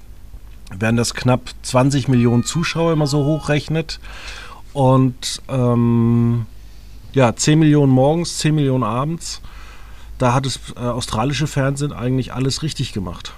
werden 0.77 0.97
das 0.97 1.13
knapp 1.13 1.49
20 1.63 2.09
Millionen 2.09 2.43
Zuschauer 2.43 2.91
immer 2.91 3.07
so 3.07 3.23
hochrechnet. 3.23 4.01
Und 4.73 5.41
ähm, 5.47 6.47
ja, 7.13 7.33
10 7.33 7.57
Millionen 7.57 7.93
morgens, 7.93 8.39
10 8.39 8.55
Millionen 8.55 8.83
abends. 8.83 9.41
Da 10.17 10.33
hat 10.33 10.45
das 10.45 10.59
äh, 10.75 10.79
australische 10.79 11.47
Fernsehen 11.47 11.93
eigentlich 11.93 12.33
alles 12.33 12.61
richtig 12.61 12.91
gemacht. 12.91 13.31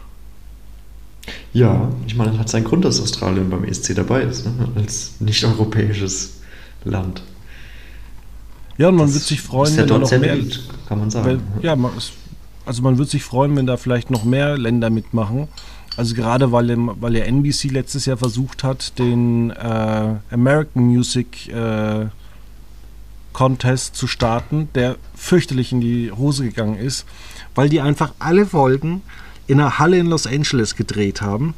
Ja, 1.53 1.91
ich 2.07 2.15
meine, 2.15 2.39
hat 2.39 2.49
seinen 2.49 2.63
Grund, 2.63 2.85
dass 2.85 2.99
Australien 2.99 3.51
beim 3.51 3.65
ESC 3.65 3.93
dabei 3.93 4.23
ist, 4.23 4.47
ne? 4.47 4.67
als 4.75 5.13
nicht-europäisches 5.19 6.39
Land. 6.85 7.21
Ja, 8.81 8.87
und 8.87 8.95
man 8.95 9.05
das 9.05 9.13
wird 9.13 9.25
sich 9.25 9.41
freuen, 9.41 9.77
wenn 9.77 9.85
da 9.85 9.99
noch 9.99 10.09
mehr, 10.09 10.21
Welt, 10.21 10.59
kann 10.87 10.97
man 10.97 11.11
sagen. 11.11 11.25
Wenn, 11.27 11.63
ja, 11.63 11.75
man, 11.75 11.91
also 12.65 12.81
man 12.81 12.97
wird 12.97 13.11
sich 13.11 13.23
freuen, 13.23 13.55
wenn 13.55 13.67
da 13.67 13.77
vielleicht 13.77 14.09
noch 14.09 14.23
mehr 14.23 14.57
Länder 14.57 14.89
mitmachen. 14.89 15.47
Also 15.97 16.15
gerade 16.15 16.51
weil, 16.51 16.75
weil 16.99 17.15
ja 17.15 17.25
NBC 17.25 17.65
letztes 17.65 18.07
Jahr 18.07 18.17
versucht 18.17 18.63
hat, 18.63 18.97
den 18.97 19.51
äh, 19.51 20.15
American 20.31 20.85
Music 20.85 21.47
äh, 21.49 22.07
Contest 23.33 23.95
zu 23.95 24.07
starten, 24.07 24.69
der 24.73 24.95
fürchterlich 25.13 25.71
in 25.71 25.81
die 25.81 26.11
Hose 26.11 26.43
gegangen 26.43 26.75
ist, 26.75 27.05
weil 27.53 27.69
die 27.69 27.81
einfach 27.81 28.13
alle 28.17 28.47
Folgen 28.47 29.03
in 29.45 29.59
einer 29.59 29.77
Halle 29.77 29.99
in 29.99 30.07
Los 30.07 30.25
Angeles 30.25 30.75
gedreht 30.75 31.21
haben. 31.21 31.53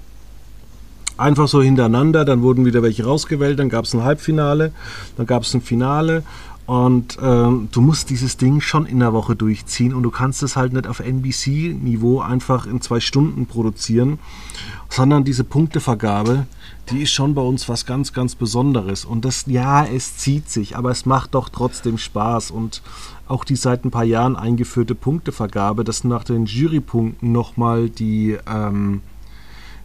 Einfach 1.15 1.47
so 1.47 1.61
hintereinander, 1.61 2.25
dann 2.25 2.41
wurden 2.41 2.65
wieder 2.65 2.83
welche 2.83 3.05
rausgewählt, 3.05 3.59
dann 3.59 3.69
gab 3.69 3.85
es 3.85 3.93
ein 3.93 4.03
Halbfinale, 4.03 4.73
dann 5.15 5.25
gab 5.25 5.43
es 5.43 5.53
ein 5.53 5.61
Finale 5.61 6.23
und 6.65 7.17
ähm, 7.21 7.67
du 7.71 7.81
musst 7.81 8.09
dieses 8.09 8.37
Ding 8.37 8.61
schon 8.61 8.85
in 8.85 8.99
der 8.99 9.11
Woche 9.11 9.35
durchziehen 9.35 9.93
und 9.93 10.03
du 10.03 10.11
kannst 10.11 10.43
es 10.43 10.55
halt 10.55 10.71
nicht 10.71 10.87
auf 10.87 11.01
NBC-Niveau 11.01 12.21
einfach 12.21 12.65
in 12.65 12.79
zwei 12.79 13.01
Stunden 13.01 13.47
produzieren, 13.47 14.19
sondern 14.89 15.25
diese 15.25 15.43
Punktevergabe, 15.43 16.45
die 16.89 17.01
ist 17.01 17.11
schon 17.11 17.35
bei 17.35 17.41
uns 17.41 17.67
was 17.67 17.85
ganz, 17.85 18.13
ganz 18.13 18.35
Besonderes. 18.35 19.03
Und 19.03 19.25
das, 19.25 19.45
ja, 19.47 19.83
es 19.83 20.17
zieht 20.17 20.49
sich, 20.49 20.77
aber 20.77 20.91
es 20.91 21.05
macht 21.05 21.35
doch 21.35 21.49
trotzdem 21.49 21.97
Spaß. 21.97 22.51
Und 22.51 22.81
auch 23.27 23.43
die 23.43 23.57
seit 23.57 23.83
ein 23.83 23.91
paar 23.91 24.03
Jahren 24.05 24.37
eingeführte 24.37 24.95
Punktevergabe, 24.95 25.83
dass 25.83 26.05
nach 26.05 26.23
den 26.23 26.45
Jurypunkten 26.45 27.31
nochmal 27.31 27.89
die, 27.89 28.37
ähm, 28.47 29.01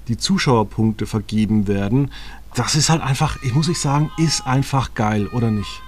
die 0.07 0.17
Zuschauerpunkte 0.17 1.07
vergeben 1.07 1.67
werden, 1.67 2.13
das 2.55 2.77
ist 2.77 2.89
halt 2.89 3.03
einfach, 3.03 3.43
ich 3.43 3.55
muss 3.55 3.69
ich 3.69 3.81
sagen, 3.81 4.11
ist 4.17 4.47
einfach 4.47 4.95
geil, 4.95 5.27
oder 5.29 5.51
nicht? 5.51 5.83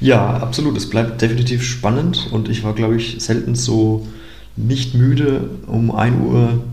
Ja, 0.00 0.38
absolut. 0.38 0.76
Es 0.76 0.88
bleibt 0.88 1.20
definitiv 1.22 1.62
spannend 1.62 2.28
und 2.30 2.48
ich 2.48 2.64
war, 2.64 2.74
glaube 2.74 2.96
ich, 2.96 3.16
selten 3.20 3.54
so 3.54 4.06
nicht 4.56 4.94
müde 4.94 5.50
um 5.66 5.90
1.10 5.90 6.20
Uhr 6.20 6.64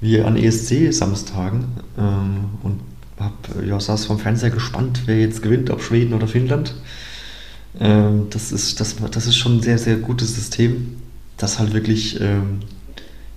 wie 0.00 0.20
an 0.20 0.36
ESC-Samstagen 0.36 1.64
ähm, 1.98 2.44
und 2.62 2.80
hab, 3.18 3.34
ja, 3.66 3.78
saß 3.78 4.06
vom 4.06 4.18
Fernseher 4.18 4.50
gespannt, 4.50 5.02
wer 5.06 5.20
jetzt 5.20 5.42
gewinnt, 5.42 5.70
ob 5.70 5.82
Schweden 5.82 6.14
oder 6.14 6.26
Finnland. 6.26 6.74
Ähm, 7.78 8.28
das, 8.30 8.50
ist, 8.50 8.80
das, 8.80 8.96
das 9.10 9.26
ist 9.26 9.36
schon 9.36 9.58
ein 9.58 9.62
sehr, 9.62 9.78
sehr 9.78 9.96
gutes 9.96 10.34
System, 10.34 10.96
das 11.36 11.58
halt 11.58 11.74
wirklich, 11.74 12.18
ähm, 12.20 12.60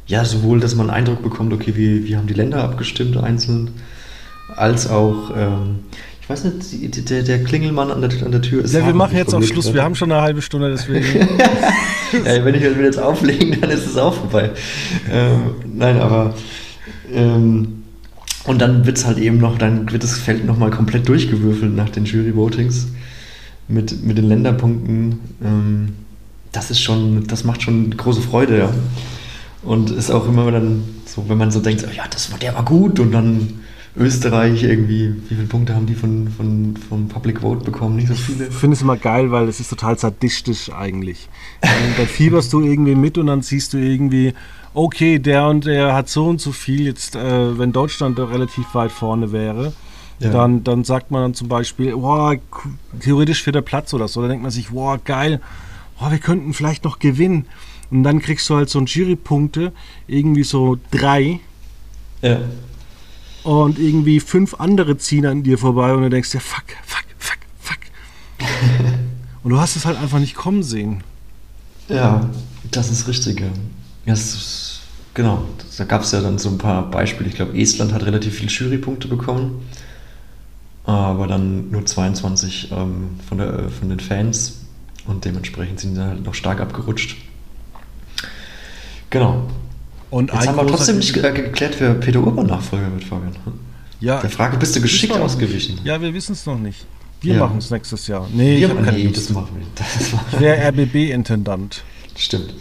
ja, 0.07 0.23
sowohl, 0.23 0.59
dass 0.59 0.75
man 0.75 0.89
einen 0.89 0.97
Eindruck 0.99 1.21
bekommt, 1.21 1.53
okay, 1.53 1.73
wie, 1.75 2.05
wie 2.05 2.15
haben 2.15 2.27
die 2.27 2.33
Länder 2.33 2.63
abgestimmt 2.63 3.17
einzeln, 3.17 3.71
als 4.55 4.89
auch, 4.89 5.31
ähm, 5.36 5.79
ich 6.23 6.29
weiß 6.29 6.45
nicht, 6.45 7.09
der, 7.09 7.21
der 7.21 7.43
Klingelmann 7.43 7.91
an 7.91 8.01
der, 8.01 8.09
an 8.25 8.31
der 8.31 8.41
Tür 8.41 8.63
ist. 8.63 8.73
Ja, 8.73 8.86
wir 8.86 8.93
machen 8.93 9.17
jetzt 9.17 9.36
auch 9.36 9.43
Schluss. 9.43 9.65
Wird. 9.65 9.75
Wir 9.75 9.83
haben 9.83 9.93
schon 9.93 10.09
eine 10.09 10.21
halbe 10.21 10.41
Stunde, 10.41 10.71
deswegen. 10.71 11.05
ja, 12.25 12.45
wenn 12.45 12.55
ich 12.55 12.62
will 12.62 12.86
jetzt 12.86 12.99
auflegen, 12.99 13.59
dann 13.59 13.69
ist 13.69 13.86
es 13.86 13.97
auch 13.97 14.13
vorbei. 14.13 14.51
Ähm, 15.12 15.55
nein, 15.73 15.99
aber. 15.99 16.33
Ähm, 17.12 17.83
und 18.45 18.62
dann 18.62 18.86
wird 18.86 18.97
es 18.97 19.05
halt 19.05 19.17
eben 19.17 19.38
noch, 19.38 19.57
dann 19.57 19.91
wird 19.91 20.03
das 20.03 20.17
Feld 20.17 20.45
nochmal 20.45 20.69
komplett 20.69 21.07
durchgewürfelt 21.09 21.75
nach 21.75 21.89
den 21.89 22.05
Jury-Votings 22.05 22.88
mit, 23.67 24.03
mit 24.03 24.17
den 24.17 24.29
Länderpunkten. 24.29 25.19
Ähm, 25.43 25.89
das 26.53 26.71
ist 26.71 26.79
schon, 26.79 27.27
das 27.27 27.43
macht 27.43 27.63
schon 27.63 27.95
große 27.97 28.21
Freude, 28.21 28.59
ja. 28.59 28.69
Und 29.62 29.91
ist 29.91 30.09
auch 30.09 30.27
immer 30.27 30.49
dann 30.51 30.83
so, 31.05 31.25
wenn 31.27 31.38
man 31.38 31.51
so 31.51 31.59
denkt, 31.59 31.86
ja, 31.95 32.03
das 32.09 32.31
war, 32.31 32.39
der 32.39 32.55
war 32.55 32.63
gut 32.63 32.99
und 32.99 33.12
dann 33.12 33.59
Österreich 33.95 34.63
irgendwie, 34.63 35.13
wie 35.29 35.36
viele 35.36 35.47
Punkte 35.47 35.75
haben 35.75 35.86
die 35.86 35.93
von, 35.93 36.27
von, 36.29 36.75
vom 36.89 37.08
Public 37.08 37.41
Vote 37.41 37.63
bekommen? 37.63 37.95
Nicht 37.95 38.08
so 38.08 38.15
viele? 38.15 38.47
Ich 38.47 38.53
finde 38.53 38.75
es 38.75 38.82
immer 38.82 38.97
geil, 38.97 39.32
weil 39.32 39.47
es 39.47 39.60
ist 39.60 39.69
total 39.69 39.99
sadistisch 39.99 40.71
eigentlich. 40.71 41.29
dann 41.62 42.08
fieberst 42.08 42.51
du 42.53 42.62
irgendwie 42.62 42.95
mit 42.95 43.19
und 43.19 43.27
dann 43.27 43.43
siehst 43.43 43.73
du 43.73 43.77
irgendwie, 43.77 44.34
okay, 44.73 45.19
der 45.19 45.47
und 45.47 45.65
der 45.65 45.93
hat 45.93 46.10
so 46.10 46.25
und 46.25 46.41
so 46.41 46.51
viel. 46.51 46.88
Jetzt, 46.88 47.15
äh, 47.15 47.58
wenn 47.58 47.71
Deutschland 47.71 48.17
da 48.17 48.25
relativ 48.25 48.73
weit 48.73 48.91
vorne 48.91 49.32
wäre, 49.32 49.73
ja. 50.19 50.32
dann, 50.32 50.63
dann 50.63 50.84
sagt 50.84 51.12
man 51.12 51.21
dann 51.21 51.34
zum 51.36 51.47
Beispiel, 51.47 51.93
wow, 51.93 52.36
theoretisch 52.99 53.43
für 53.43 53.51
der 53.51 53.62
Platz 53.62 53.93
oder 53.93 54.08
so. 54.08 54.23
Da 54.23 54.27
denkt 54.27 54.41
man 54.41 54.51
sich, 54.51 54.71
wow, 54.71 54.97
geil, 55.03 55.39
wow, 55.99 56.10
wir 56.10 56.17
könnten 56.17 56.53
vielleicht 56.53 56.84
noch 56.84 56.97
gewinnen. 56.97 57.45
Und 57.91 58.01
dann 58.01 58.21
kriegst 58.21 58.49
du 58.49 58.56
halt 58.56 58.71
so 58.71 58.79
ein 58.79 58.88
Jurypunkte, 58.88 59.71
irgendwie 60.08 60.43
so 60.43 60.79
drei. 60.89 61.41
Ja 62.23 62.39
und 63.43 63.77
irgendwie 63.77 64.19
fünf 64.19 64.56
andere 64.56 64.97
ziehen 64.97 65.25
an 65.25 65.43
dir 65.43 65.58
vorbei 65.58 65.93
und 65.93 66.03
du 66.03 66.10
denkst 66.10 66.32
dir, 66.32 66.39
fuck, 66.39 66.65
fuck, 66.86 67.06
fuck, 67.17 67.38
fuck. 67.60 67.79
und 69.43 69.51
du 69.51 69.60
hast 69.60 69.75
es 69.75 69.86
halt 69.86 69.97
einfach 69.97 70.19
nicht 70.19 70.36
kommen 70.36 70.63
sehen. 70.63 71.03
Ja, 71.89 72.29
das 72.71 72.89
ist 72.89 73.08
richtig. 73.08 73.41
Ja. 73.41 73.47
Das 74.06 74.19
ist, 74.34 74.82
genau, 75.13 75.43
da 75.77 75.84
gab 75.84 76.03
es 76.03 76.12
ja 76.12 76.21
dann 76.21 76.38
so 76.38 76.49
ein 76.49 76.58
paar 76.58 76.89
Beispiele. 76.89 77.29
Ich 77.29 77.36
glaube, 77.36 77.58
Estland 77.60 77.93
hat 77.93 78.06
relativ 78.06 78.36
viele 78.36 78.49
Jurypunkte 78.49 79.08
bekommen, 79.08 79.67
aber 80.86 81.27
dann 81.27 81.69
nur 81.69 81.86
22 81.86 82.71
ähm, 82.71 83.19
von, 83.27 83.38
der, 83.38 83.69
von 83.69 83.89
den 83.89 83.99
Fans 83.99 84.62
und 85.06 85.25
dementsprechend 85.25 85.79
sind 85.79 85.95
sie 85.95 86.01
halt 86.01 86.23
noch 86.25 86.34
stark 86.34 86.62
abgerutscht. 86.62 87.17
Genau, 89.10 89.47
und 90.13 90.32
Jetzt 90.32 90.47
haben 90.47 90.58
wir 90.58 90.67
trotzdem 90.67 90.97
nicht 90.97 91.12
geklärt, 91.12 91.76
wer 91.80 91.95
Peter 91.95 92.19
Urban 92.19 92.45
Nachfolger 92.45 92.91
wird, 92.93 93.04
Fabian. 93.04 93.36
Ja, 93.99 94.21
Der 94.21 94.30
Frage 94.30 94.58
bist 94.58 94.76
du 94.76 94.82
geschickt 94.82 95.17
ausgewichen. 95.17 95.80
Ja, 95.84 95.99
wir 95.99 96.13
wissen 96.13 96.34
es 96.34 96.45
noch 96.45 96.60
nicht. 96.60 96.86
Wir 97.21 97.34
ja. 97.34 97.39
machen 97.39 97.58
es 97.58 97.71
nächstes 97.71 98.06
Jahr. 98.06 98.28
Nee, 98.32 98.60
wir, 98.60 98.69
ich 98.69 98.91
nee 98.91 99.12
das 99.12 99.32
machen 99.32 99.58
wir 99.58 99.86
ich 100.32 100.39
wäre 100.39 100.67
RBB-Intendant. 100.67 101.84
Stimmt. 102.15 102.54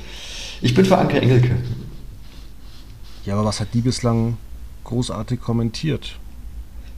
Ich 0.63 0.73
bin 0.73 0.87
für 0.87 0.97
Anke 0.97 1.21
Engelke. 1.21 1.57
Ja, 3.27 3.35
aber 3.35 3.45
was 3.45 3.61
hat 3.61 3.69
die 3.75 3.83
bislang 3.83 4.39
großartig 4.85 5.39
kommentiert? 5.39 6.17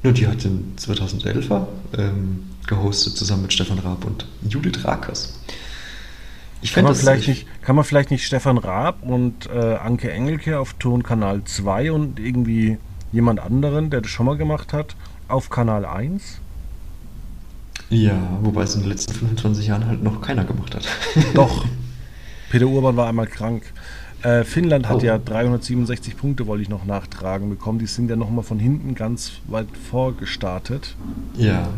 Ja, 0.05 0.13
die 0.13 0.29
hat 0.29 0.45
den 0.45 0.77
2011er 0.79 1.67
ähm, 1.99 2.45
gehostet, 2.69 3.17
zusammen 3.17 3.43
mit 3.43 3.53
Stefan 3.53 3.81
Raab 3.81 4.05
und 4.05 4.25
Judith 4.49 4.85
Rakers. 4.85 5.33
Ich 6.65 6.73
kann, 6.73 6.85
man 6.85 6.95
vielleicht 6.95 7.29
nicht, 7.29 7.47
kann 7.61 7.77
man 7.77 7.85
vielleicht 7.85 8.11
nicht 8.11 8.25
Stefan 8.25 8.57
Raab 8.57 9.03
und 9.03 9.51
äh, 9.55 9.75
Anke 9.75 10.11
Engelke 10.11 10.59
auf 10.59 10.73
Tonkanal 10.73 11.45
2 11.45 11.93
und 11.93 12.19
irgendwie 12.19 12.79
jemand 13.13 13.39
anderen, 13.39 13.91
der 13.91 14.01
das 14.01 14.11
schon 14.11 14.25
mal 14.25 14.39
gemacht 14.39 14.73
hat, 14.73 14.97
auf 15.29 15.51
Kanal 15.51 15.85
1? 15.85 16.41
Ja, 17.91 18.15
wobei 18.41 18.63
es 18.63 18.75
in 18.77 18.81
den 18.81 18.89
letzten 18.89 19.13
25 19.13 19.67
Jahren 19.67 19.87
halt 19.87 20.03
noch 20.03 20.23
keiner 20.23 20.45
gemacht 20.45 20.75
hat. 20.75 20.89
Doch. 21.35 21.67
Peter 22.49 22.67
Urban 22.67 22.97
war 22.97 23.09
einmal 23.09 23.27
krank. 23.27 23.63
Äh, 24.23 24.45
Finnland 24.45 24.89
hat 24.89 25.03
oh. 25.03 25.05
ja 25.05 25.19
367 25.19 26.17
Punkte, 26.17 26.47
wollte 26.47 26.63
ich 26.63 26.71
noch 26.71 26.87
nachtragen 26.87 27.51
bekommen. 27.51 27.79
Die 27.79 27.87
sind 27.87 28.09
ja 28.09 28.17
nochmal 28.17 28.43
von 28.43 28.59
hinten 28.59 28.95
ganz 28.95 29.33
weit 29.49 29.69
vorgestartet. 29.91 30.97
Ja. 31.37 31.69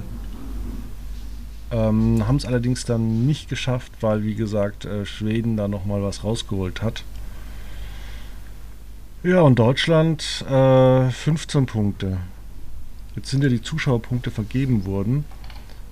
Ähm, 1.70 2.26
Haben 2.26 2.36
es 2.36 2.44
allerdings 2.44 2.84
dann 2.84 3.26
nicht 3.26 3.48
geschafft, 3.48 3.92
weil, 4.00 4.22
wie 4.22 4.34
gesagt, 4.34 4.84
äh, 4.84 5.04
Schweden 5.04 5.56
da 5.56 5.68
nochmal 5.68 6.02
was 6.02 6.22
rausgeholt 6.22 6.82
hat. 6.82 7.02
Ja, 9.22 9.40
und 9.40 9.58
Deutschland 9.58 10.44
äh, 10.48 11.10
15 11.10 11.66
Punkte. 11.66 12.18
Jetzt 13.16 13.30
sind 13.30 13.42
ja 13.42 13.48
die 13.48 13.62
Zuschauerpunkte 13.62 14.30
vergeben 14.30 14.84
worden. 14.84 15.24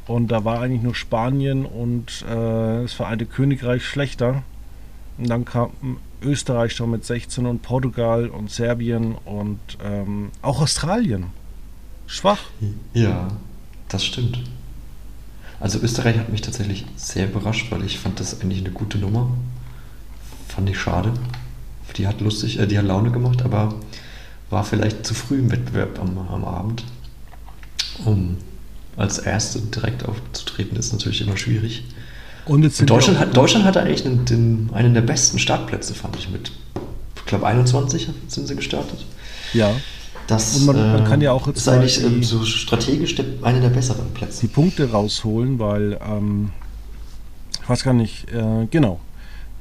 Und 0.06 0.28
da 0.28 0.44
war 0.44 0.60
eigentlich 0.60 0.82
nur 0.82 0.94
Spanien 0.94 1.64
und 1.64 2.22
äh, 2.28 2.82
das 2.82 2.92
Vereinte 2.92 3.26
Königreich 3.26 3.84
schlechter. 3.84 4.42
Und 5.16 5.30
dann 5.30 5.44
kam 5.44 5.70
Österreich 6.22 6.72
schon 6.72 6.90
mit 6.90 7.04
16 7.04 7.46
und 7.46 7.62
Portugal 7.62 8.28
und 8.28 8.50
Serbien 8.50 9.14
und 9.24 9.58
ähm, 9.82 10.30
auch 10.42 10.60
Australien. 10.60 11.26
Schwach. 12.06 12.40
Ja, 12.92 13.28
das 13.88 14.04
stimmt. 14.04 14.40
Also 15.60 15.78
Österreich 15.80 16.18
hat 16.18 16.30
mich 16.30 16.42
tatsächlich 16.42 16.84
sehr 16.96 17.26
überrascht, 17.26 17.70
weil 17.70 17.84
ich 17.84 17.98
fand 17.98 18.20
das 18.20 18.40
eigentlich 18.40 18.60
eine 18.60 18.70
gute 18.70 18.98
Nummer. 18.98 19.30
Fand 20.48 20.68
ich 20.68 20.78
schade. 20.78 21.12
Die 21.96 22.06
hat 22.06 22.20
lustig, 22.20 22.58
äh, 22.58 22.66
die 22.66 22.78
hat 22.78 22.86
Laune 22.86 23.10
gemacht, 23.10 23.42
aber 23.42 23.74
war 24.50 24.64
vielleicht 24.64 25.06
zu 25.06 25.14
früh 25.14 25.38
im 25.38 25.50
Wettbewerb 25.50 25.98
am, 26.00 26.18
am 26.18 26.44
Abend. 26.44 26.84
Um 28.04 28.38
als 28.96 29.18
Erste 29.18 29.60
direkt 29.60 30.04
aufzutreten, 30.04 30.76
ist 30.76 30.92
natürlich 30.92 31.20
immer 31.20 31.36
schwierig. 31.36 31.84
Und, 32.46 32.64
Und 32.64 32.90
Deutschland, 32.90 33.18
hat, 33.18 33.36
Deutschland 33.36 33.64
hatte 33.64 33.80
eigentlich 33.80 34.02
den, 34.02 34.24
den, 34.24 34.70
einen 34.72 34.94
der 34.94 35.00
besten 35.00 35.38
Startplätze, 35.38 35.94
fand 35.94 36.16
ich 36.16 36.28
mit. 36.28 36.52
Ich 37.16 37.24
glaube 37.24 37.46
21 37.46 38.09
sind 38.28 38.46
sie 38.46 38.55
gestartet. 38.55 39.05
Ja. 39.55 39.74
Das 40.27 40.57
und 40.57 40.66
man, 40.66 40.77
man 40.77 41.05
kann 41.05 41.20
ja 41.20 41.33
auch 41.33 41.47
jetzt 41.47 41.59
ist 41.59 41.68
eigentlich 41.68 41.99
die, 41.99 42.25
so 42.25 42.45
strategisch 42.45 43.14
der, 43.14 43.27
eine 43.43 43.61
der 43.61 43.68
besseren 43.68 44.12
Plätze. 44.14 44.41
Die 44.41 44.53
Punkte 44.53 44.91
rausholen, 44.91 45.59
weil 45.59 45.99
ähm, 46.07 46.51
ich 47.62 47.68
weiß 47.68 47.85
gar 47.85 47.95
nicht, 47.95 48.31
äh, 48.33 48.66
genau, 48.70 49.01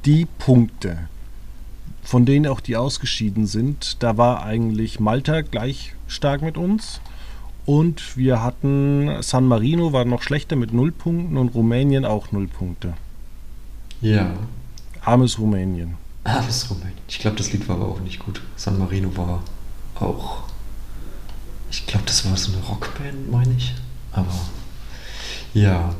die 0.04 0.26
Punkte, 0.38 0.98
von 2.02 2.26
denen 2.26 2.46
auch 2.46 2.60
die 2.60 2.76
ausgeschieden 2.76 3.46
sind, 3.46 4.02
da 4.02 4.16
war 4.16 4.44
eigentlich 4.44 5.00
Malta 5.00 5.40
gleich 5.42 5.94
stark 6.06 6.42
mit 6.42 6.56
uns. 6.56 7.00
Und 7.66 8.18
wir 8.18 8.42
hatten 8.42 9.22
San 9.22 9.48
Marino 9.48 9.94
war 9.94 10.04
noch 10.04 10.20
schlechter 10.20 10.54
mit 10.54 10.74
0 10.74 10.92
Punkten 10.92 11.38
und 11.38 11.54
Rumänien 11.54 12.04
auch 12.04 12.30
0 12.30 12.46
Punkte. 12.46 12.92
Ja. 14.02 14.34
Armes 15.00 15.38
Rumänien. 15.38 15.94
Armes 16.24 16.68
Rumänien. 16.68 16.98
Ich 17.08 17.20
glaube, 17.20 17.38
das 17.38 17.52
Lied 17.52 17.66
war 17.68 17.76
aber 17.76 17.88
auch 17.88 18.00
nicht 18.00 18.18
gut. 18.18 18.42
San 18.56 18.78
Marino 18.78 19.16
war 19.16 19.42
auch 19.94 20.42
ich 21.70 21.86
glaube, 21.86 22.04
das 22.06 22.24
war 22.28 22.36
so 22.36 22.52
eine 22.52 22.62
Rockband, 22.62 23.30
meine 23.30 23.54
ich. 23.56 23.74
Aber 24.12 24.32
Ja, 25.52 25.94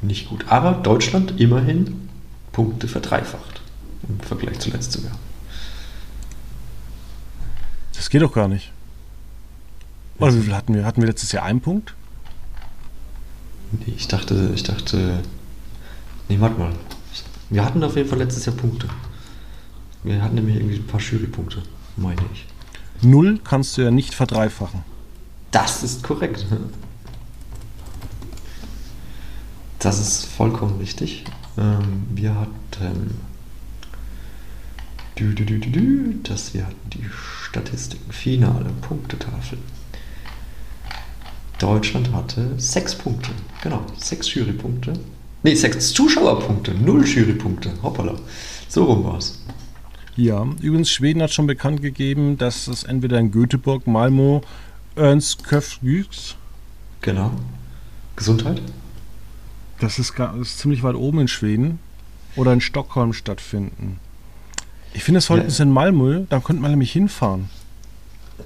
nicht 0.00 0.28
gut. 0.28 0.44
Aber 0.48 0.72
Deutschland 0.72 1.40
immerhin 1.40 2.08
Punkte 2.52 2.88
verdreifacht. 2.88 3.60
Im 4.08 4.20
Vergleich 4.20 4.58
zu 4.58 4.70
letztem 4.70 5.04
Jahr. 5.04 5.18
Das 7.94 8.10
geht 8.10 8.22
doch 8.22 8.32
gar 8.32 8.48
nicht. 8.48 8.72
Oder 10.18 10.34
wie 10.34 10.40
viel 10.42 10.54
hatten 10.54 10.74
wir? 10.74 10.84
Hatten 10.84 11.00
wir 11.00 11.08
letztes 11.08 11.32
Jahr 11.32 11.44
einen 11.44 11.60
Punkt? 11.60 11.94
Nee, 13.72 13.94
ich 13.96 14.08
dachte, 14.08 14.50
ich 14.54 14.62
dachte. 14.62 15.20
Nee, 16.28 16.38
warte 16.40 16.58
mal. 16.58 16.72
Wir 17.50 17.64
hatten 17.64 17.82
auf 17.84 17.96
jeden 17.96 18.08
Fall 18.08 18.18
letztes 18.18 18.44
Jahr 18.46 18.56
Punkte. 18.56 18.88
Wir 20.02 20.22
hatten 20.22 20.34
nämlich 20.34 20.56
irgendwie 20.56 20.76
ein 20.76 20.86
paar 20.86 21.00
Jurypunkte, 21.00 21.62
meine 21.96 22.22
ich. 22.32 22.46
Null 23.02 23.40
kannst 23.42 23.76
du 23.76 23.82
ja 23.82 23.90
nicht 23.90 24.14
verdreifachen. 24.14 24.84
Das 25.50 25.82
ist 25.82 26.02
korrekt. 26.02 26.46
Das 29.78 29.98
ist 29.98 30.24
vollkommen 30.24 30.78
richtig. 30.78 31.24
Ähm, 31.58 32.04
wir 32.14 32.34
hatten. 32.34 33.18
Das 36.24 36.54
wir 36.54 36.66
hatten 36.66 36.90
die 36.90 37.04
Statistiken, 37.44 38.10
Finale, 38.10 38.70
Punktetafel. 38.80 39.58
Deutschland 41.58 42.12
hatte 42.12 42.58
sechs 42.58 42.94
Punkte. 42.94 43.30
Genau, 43.62 43.84
sechs 43.98 44.34
Jurypunkte. 44.34 44.94
Nee, 45.44 45.54
sechs 45.54 45.92
Zuschauerpunkte, 45.92 46.74
null 46.74 47.06
Jurypunkte. 47.06 47.72
Hoppala. 47.82 48.16
So 48.68 48.84
rum 48.84 49.04
war's. 49.04 49.38
Ja, 50.16 50.46
übrigens, 50.60 50.90
Schweden 50.90 51.22
hat 51.22 51.32
schon 51.32 51.46
bekannt 51.46 51.80
gegeben, 51.82 52.36
dass 52.36 52.68
es 52.68 52.84
entweder 52.84 53.18
in 53.18 53.30
Göteborg, 53.30 53.86
Malmö, 53.86 54.40
Örnsköldsvik, 54.96 56.06
Genau. 57.00 57.32
Gesundheit? 58.16 58.60
das 59.80 59.98
ist, 59.98 60.14
gar, 60.14 60.36
das 60.36 60.48
ist 60.48 60.58
ziemlich 60.58 60.82
weit 60.82 60.94
oben 60.94 61.20
in 61.20 61.28
Schweden, 61.28 61.78
oder 62.36 62.52
in 62.52 62.60
Stockholm 62.60 63.12
stattfinden. 63.12 63.98
Ich 64.94 65.02
finde, 65.04 65.18
es 65.18 65.26
sollten 65.26 65.44
Ja. 65.46 65.48
es 65.48 65.60
in 65.60 65.70
Malmö, 65.70 66.24
da 66.28 66.40
könnte 66.40 66.60
man 66.62 66.70
nämlich 66.70 66.92
hinfahren. 66.92 67.48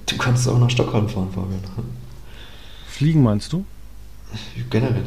Du 0.06 0.16
kannst 0.16 0.46
auch 0.48 0.58
nach 0.58 0.70
Stockholm 0.70 1.08
fahren, 1.08 1.30
Fabian. 1.32 1.60
Fliegen 2.88 3.22
meinst 3.22 3.52
du? 3.52 3.64
Generell. 4.70 5.02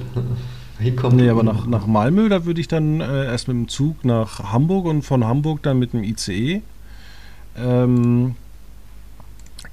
Hinkommen. 0.79 1.17
Nee, 1.17 1.29
aber 1.29 1.43
nach, 1.43 1.67
nach 1.67 1.85
Malmö, 1.85 2.29
da 2.29 2.45
würde 2.45 2.61
ich 2.61 2.67
dann 2.67 3.01
äh, 3.01 3.25
erst 3.25 3.47
mit 3.47 3.57
dem 3.57 3.67
Zug 3.67 4.05
nach 4.05 4.51
Hamburg 4.51 4.85
und 4.85 5.01
von 5.01 5.25
Hamburg 5.25 5.61
dann 5.63 5.77
mit 5.77 5.93
dem 5.93 6.03
ICE. 6.03 6.61
Ähm, 7.57 8.35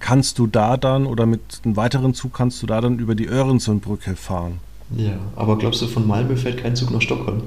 kannst 0.00 0.38
du 0.38 0.46
da 0.46 0.76
dann, 0.76 1.07
oder 1.07 1.26
mit 1.26 1.61
einem 1.64 1.76
weiteren 1.76 2.14
Zug 2.14 2.34
kannst 2.34 2.62
du 2.62 2.66
da 2.66 2.80
dann 2.80 2.98
über 2.98 3.14
die 3.14 3.26
Öresundbrücke 3.26 4.16
fahren. 4.16 4.59
Ja, 4.96 5.14
aber 5.36 5.59
glaubst 5.59 5.82
du, 5.82 5.86
von 5.86 6.07
Malmö 6.07 6.36
fährt 6.36 6.59
kein 6.59 6.76
Zug 6.76 6.90
nach 6.90 7.02
Stockholm? 7.02 7.42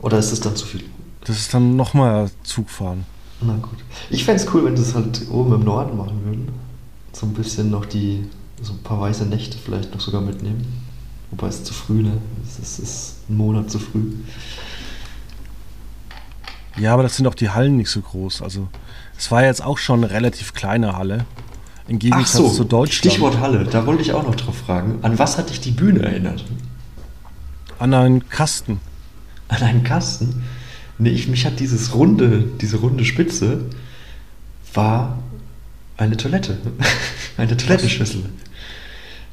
Oder 0.00 0.18
ist 0.18 0.32
das 0.32 0.40
dann 0.40 0.56
zu 0.56 0.66
viel? 0.66 0.84
Das 1.24 1.36
ist 1.36 1.54
dann 1.54 1.76
nochmal 1.76 2.30
Zugfahren. 2.42 3.04
Na 3.40 3.56
gut. 3.56 3.78
Ich 4.10 4.24
fände 4.24 4.42
es 4.42 4.54
cool, 4.54 4.64
wenn 4.64 4.76
sie 4.76 4.82
es 4.82 4.94
halt 4.94 5.22
oben 5.30 5.54
im 5.54 5.64
Norden 5.64 5.96
machen 5.96 6.24
würden. 6.24 6.48
So 7.12 7.26
ein 7.26 7.34
bisschen 7.34 7.70
noch 7.70 7.86
die, 7.86 8.24
so 8.62 8.72
ein 8.72 8.82
paar 8.82 9.00
weiße 9.00 9.26
Nächte 9.26 9.58
vielleicht 9.58 9.92
noch 9.92 10.00
sogar 10.00 10.20
mitnehmen. 10.20 10.85
Wobei 11.30 11.48
es 11.48 11.64
zu 11.64 11.74
früh, 11.74 12.02
ne? 12.02 12.18
Es 12.44 12.58
ist, 12.58 12.78
ist 12.78 13.14
ein 13.28 13.36
Monat 13.36 13.70
zu 13.70 13.78
früh. 13.78 14.12
Ja, 16.78 16.92
aber 16.92 17.02
das 17.02 17.16
sind 17.16 17.26
auch 17.26 17.34
die 17.34 17.50
Hallen 17.50 17.76
nicht 17.76 17.90
so 17.90 18.00
groß. 18.00 18.42
Also, 18.42 18.68
es 19.18 19.30
war 19.30 19.44
jetzt 19.44 19.64
auch 19.64 19.78
schon 19.78 20.04
eine 20.04 20.12
relativ 20.12 20.54
kleine 20.54 20.96
Halle. 20.96 21.24
Im 21.88 21.96
Ach 21.96 22.00
Gegensatz 22.00 22.32
so, 22.32 22.48
zu 22.48 22.64
Deutschland. 22.64 23.12
Stichwort 23.12 23.40
Halle, 23.40 23.64
da 23.64 23.86
wollte 23.86 24.02
ich 24.02 24.12
auch 24.12 24.24
noch 24.24 24.34
drauf 24.34 24.56
fragen. 24.56 24.98
An 25.02 25.18
was 25.18 25.38
hat 25.38 25.50
dich 25.50 25.60
die 25.60 25.70
Bühne 25.70 26.02
erinnert? 26.02 26.44
An 27.78 27.94
einen 27.94 28.28
Kasten. 28.28 28.80
An 29.48 29.62
einen 29.62 29.84
Kasten? 29.84 30.42
Nee, 30.98 31.10
ich, 31.10 31.28
mich 31.28 31.46
hat 31.46 31.60
dieses 31.60 31.94
runde, 31.94 32.44
diese 32.60 32.78
runde 32.78 33.04
Spitze 33.04 33.66
war 34.74 35.18
eine 35.96 36.16
Toilette. 36.16 36.58
eine 37.36 37.56
Toilettenschüssel. 37.56 38.24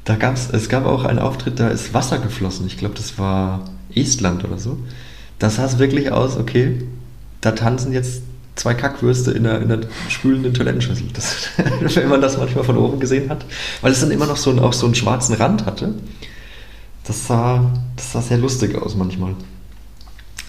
Da 0.04 0.16
gab's, 0.16 0.48
es 0.52 0.68
gab 0.68 0.84
auch 0.84 1.04
einen 1.04 1.18
Auftritt, 1.18 1.58
da 1.60 1.68
ist 1.68 1.94
Wasser 1.94 2.18
geflossen. 2.18 2.66
Ich 2.66 2.76
glaube, 2.76 2.94
das 2.94 3.18
war 3.18 3.64
Estland 3.94 4.44
oder 4.44 4.58
so. 4.58 4.78
Das 5.38 5.56
sah 5.56 5.78
wirklich 5.78 6.12
aus, 6.12 6.36
okay, 6.36 6.82
da 7.40 7.52
tanzen 7.52 7.92
jetzt 7.92 8.22
zwei 8.54 8.74
Kackwürste 8.74 9.32
in 9.32 9.46
einer, 9.46 9.60
in 9.62 9.72
einer 9.72 9.86
spülenden 10.08 10.52
Toilettenschüssel. 10.54 11.06
Das, 11.12 11.48
wenn 11.96 12.08
man 12.08 12.20
das 12.20 12.36
manchmal 12.36 12.64
von 12.64 12.76
oben 12.76 13.00
gesehen 13.00 13.30
hat. 13.30 13.44
Weil 13.80 13.92
es 13.92 14.00
dann 14.00 14.10
immer 14.10 14.26
noch 14.26 14.36
so, 14.36 14.50
einen- 14.50 14.60
auch 14.60 14.72
so 14.72 14.86
einen 14.86 14.94
schwarzen 14.94 15.34
Rand 15.34 15.64
hatte. 15.66 15.94
Das 17.04 17.26
sah, 17.26 17.72
das 17.96 18.12
sah 18.12 18.22
sehr 18.22 18.38
lustig 18.38 18.76
aus 18.80 18.94
manchmal. 18.94 19.34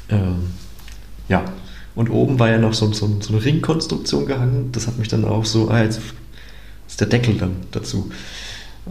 Ähm, 0.10 0.51
ja, 1.28 1.43
und 1.95 2.10
oben 2.10 2.39
war 2.39 2.49
ja 2.49 2.58
noch 2.60 2.74
so, 2.74 2.91
so, 2.93 3.10
so 3.22 3.34
eine 3.34 3.43
Ringkonstruktion 3.43 4.26
gehangen. 4.26 4.70
Das 4.72 4.86
hat 4.88 4.97
mich 4.97 5.08
dann 5.08 5.26
auch 5.26 5.45
so, 5.45 5.70
ah, 5.70 5.82
jetzt 5.82 5.99
ist 6.88 6.99
der 6.99 7.08
Deckel 7.08 7.36
dann 7.38 7.56
dazu. 7.72 8.12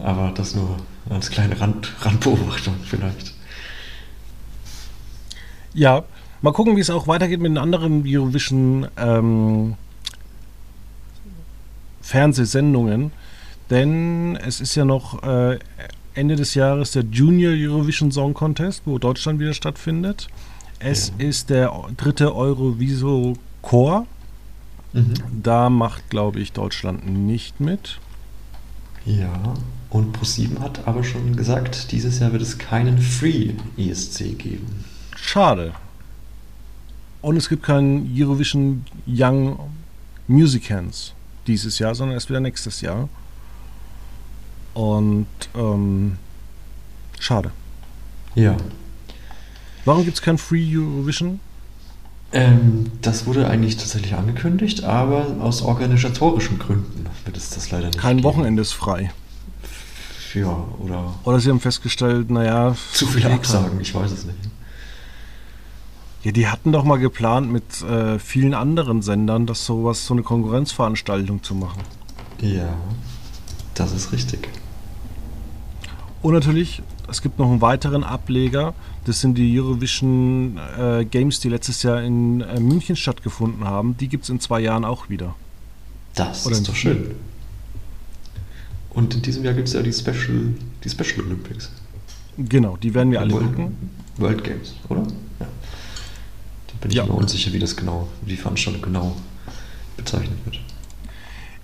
Aber 0.03 0.31
das 0.35 0.55
nur 0.55 0.77
als 1.09 1.29
kleine 1.29 1.59
Rand, 1.59 1.93
Randbeobachtung 2.01 2.75
vielleicht. 2.83 3.33
Ja, 5.73 6.03
mal 6.41 6.51
gucken, 6.53 6.75
wie 6.75 6.81
es 6.81 6.89
auch 6.89 7.07
weitergeht 7.07 7.39
mit 7.39 7.51
den 7.51 7.57
anderen 7.57 8.03
Eurovision 8.07 8.87
ähm, 8.97 9.75
Fernsehsendungen. 12.01 13.11
Denn 13.69 14.35
es 14.35 14.61
ist 14.61 14.75
ja 14.75 14.85
noch 14.85 15.23
äh, 15.23 15.57
Ende 16.13 16.35
des 16.35 16.53
Jahres 16.53 16.91
der 16.91 17.03
Junior 17.03 17.51
Eurovision 17.53 18.11
Song 18.11 18.33
Contest, 18.33 18.83
wo 18.85 18.99
Deutschland 18.99 19.39
wieder 19.39 19.53
stattfindet. 19.53 20.27
Es 20.79 21.11
Ja. 21.17 21.25
ist 21.25 21.49
der 21.49 21.73
dritte 21.97 22.35
Euroviso 22.35 23.37
Chor. 23.61 24.05
Mhm. 24.93 25.13
Da 25.43 25.69
macht, 25.69 26.09
glaube 26.09 26.39
ich, 26.39 26.51
Deutschland 26.51 27.07
nicht 27.09 27.59
mit. 27.59 27.99
Ja, 29.05 29.53
und 29.95 30.17
Pro7 30.17 30.59
hat 30.59 30.85
aber 30.85 31.05
schon 31.05 31.37
gesagt, 31.37 31.93
dieses 31.93 32.19
Jahr 32.19 32.33
wird 32.33 32.41
es 32.41 32.57
keinen 32.57 32.97
Free 32.97 33.53
ESC 33.77 34.37
geben. 34.37 34.83
Schade. 35.15 35.73
Und 37.21 37.37
es 37.37 37.47
gibt 37.47 37.63
keinen 37.63 38.13
Eurovision 38.13 38.83
Young 39.07 39.57
Musicians 40.27 41.13
dieses 41.47 41.79
Jahr, 41.79 41.95
sondern 41.95 42.15
erst 42.15 42.29
wieder 42.29 42.41
nächstes 42.41 42.81
Jahr. 42.81 43.07
Und 44.73 45.27
ähm, 45.55 46.17
schade. 47.17 47.51
Ja. 48.35 48.57
Warum 49.85 50.03
gibt 50.03 50.17
es 50.17 50.21
kein 50.21 50.37
Free 50.37 50.77
Eurovision? 50.77 51.39
Ähm, 52.33 52.91
das 53.01 53.25
wurde 53.27 53.47
eigentlich 53.47 53.77
tatsächlich 53.77 54.13
angekündigt, 54.13 54.83
aber 54.83 55.37
aus 55.39 55.61
organisatorischen 55.61 56.59
Gründen 56.59 57.05
wird 57.23 57.37
es 57.37 57.51
das 57.51 57.71
leider 57.71 57.85
nicht 57.87 57.97
Kein 57.97 58.17
geben. 58.17 58.27
Wochenende 58.27 58.61
ist 58.61 58.73
frei. 58.73 59.11
Ja, 60.35 60.65
oder 60.79 61.13
Oder 61.23 61.39
sie 61.39 61.49
haben 61.49 61.59
festgestellt, 61.59 62.29
naja. 62.29 62.75
zu 62.91 63.07
viele 63.07 63.31
Absagen, 63.31 63.79
ich 63.79 63.95
weiß 63.95 64.11
es 64.11 64.25
nicht. 64.25 64.37
Ja, 66.23 66.31
die 66.31 66.47
hatten 66.47 66.71
doch 66.71 66.83
mal 66.83 66.97
geplant, 66.97 67.51
mit 67.51 67.81
äh, 67.83 68.19
vielen 68.19 68.53
anderen 68.53 69.01
Sendern 69.01 69.45
das 69.45 69.65
sowas, 69.65 70.05
so 70.05 70.13
eine 70.13 70.23
Konkurrenzveranstaltung 70.23 71.43
zu 71.43 71.55
machen. 71.55 71.81
Ja, 72.41 72.73
das 73.75 73.91
ist 73.93 74.11
richtig. 74.11 74.49
Und 76.21 76.33
natürlich, 76.33 76.81
es 77.07 77.21
gibt 77.21 77.37
noch 77.37 77.47
einen 77.47 77.61
weiteren 77.61 78.03
Ableger. 78.03 78.73
Das 79.05 79.21
sind 79.21 79.37
die 79.37 79.59
Eurovision 79.59 80.59
äh, 80.77 81.05
Games, 81.05 81.39
die 81.39 81.49
letztes 81.49 81.83
Jahr 81.83 82.01
in 82.01 82.41
äh, 82.41 82.59
München 82.59 82.95
stattgefunden 82.95 83.63
haben. 83.63 83.95
Die 83.97 84.07
gibt 84.07 84.23
es 84.23 84.31
in 84.31 84.39
zwei 84.39 84.59
Jahren 84.59 84.83
auch 84.83 85.09
wieder. 85.09 85.35
Das 86.15 86.47
Oder 86.47 86.55
ist 86.55 86.67
doch 86.67 86.75
schön. 86.75 87.11
Und 88.95 89.13
in 89.13 89.21
diesem 89.21 89.43
Jahr 89.43 89.53
gibt 89.53 89.67
es 89.67 89.73
ja 89.73 89.81
die 89.81 89.93
Special, 89.93 90.53
die 90.83 90.89
Special 90.89 91.21
Olympics. 91.25 91.69
Genau, 92.37 92.77
die 92.77 92.93
werden 92.93 93.11
wir 93.11 93.19
alle 93.21 93.31
World, 93.33 93.45
gucken. 93.47 93.77
World 94.17 94.43
Games, 94.43 94.73
oder? 94.89 95.01
Ja. 95.39 95.45
Da 96.67 96.73
bin 96.81 96.91
ich 96.91 96.97
Ja. 96.97 97.05
mir 97.05 97.11
unsicher, 97.13 97.51
wie 97.53 97.59
das 97.59 97.75
genau, 97.75 98.07
wie 98.23 98.31
die 98.31 98.37
Veranstaltung 98.37 98.81
genau 98.81 99.15
bezeichnet 99.97 100.37
wird. 100.45 100.59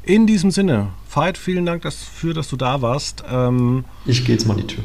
In 0.04 0.28
diesem 0.28 0.52
Sinne, 0.52 0.90
Veit, 1.14 1.38
vielen 1.38 1.66
Dank 1.66 1.84
dafür, 1.84 2.34
dass 2.34 2.48
du 2.50 2.56
da 2.58 2.82
warst. 2.82 3.24
Ähm, 3.30 3.86
Ich 4.06 4.26
gehe 4.26 4.36
jetzt 4.36 4.48
mal 4.48 4.54
an 4.56 4.62
die 4.62 4.68
Tür. 4.68 4.84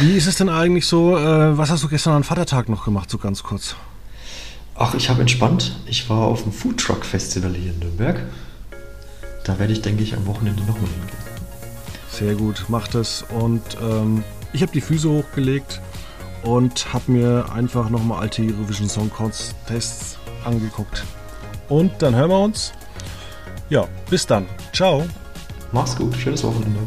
wie 0.00 0.12
ist 0.16 0.26
es 0.26 0.36
denn 0.36 0.48
eigentlich 0.48 0.86
so? 0.86 1.16
Äh, 1.16 1.56
was 1.56 1.70
hast 1.70 1.82
du 1.82 1.88
gestern 1.88 2.14
an 2.14 2.24
Vatertag 2.24 2.68
noch 2.68 2.84
gemacht, 2.84 3.08
so 3.10 3.18
ganz 3.18 3.42
kurz? 3.42 3.74
Ach, 4.74 4.94
ich 4.94 5.08
habe 5.08 5.20
entspannt. 5.20 5.76
Ich 5.86 6.08
war 6.10 6.18
auf 6.22 6.42
dem 6.42 6.52
Food 6.52 6.78
Truck 6.78 7.04
Festival 7.04 7.54
hier 7.54 7.72
in 7.72 7.78
Nürnberg. 7.78 8.20
Da 9.44 9.58
werde 9.58 9.72
ich, 9.72 9.80
denke 9.82 10.02
ich, 10.02 10.14
am 10.16 10.26
Wochenende 10.26 10.62
nochmal 10.62 10.88
hingehen. 10.90 11.29
Sehr 12.10 12.34
gut, 12.34 12.64
mach 12.68 12.88
das. 12.88 13.24
Und 13.30 13.62
ähm, 13.80 14.24
ich 14.52 14.62
habe 14.62 14.72
die 14.72 14.80
Füße 14.80 15.08
hochgelegt 15.08 15.80
und 16.42 16.92
habe 16.92 17.12
mir 17.12 17.46
einfach 17.52 17.90
nochmal 17.90 18.22
alte 18.22 18.42
Eurovision 18.42 18.88
Song 18.88 19.10
Contests 19.10 20.18
angeguckt. 20.44 21.04
Und 21.68 21.92
dann 22.02 22.14
hören 22.14 22.30
wir 22.30 22.40
uns. 22.40 22.72
Ja, 23.68 23.86
bis 24.08 24.26
dann. 24.26 24.46
Ciao. 24.72 25.06
Mach's 25.72 25.94
gut, 25.94 26.16
schönes 26.16 26.42
Wochenende. 26.42 26.80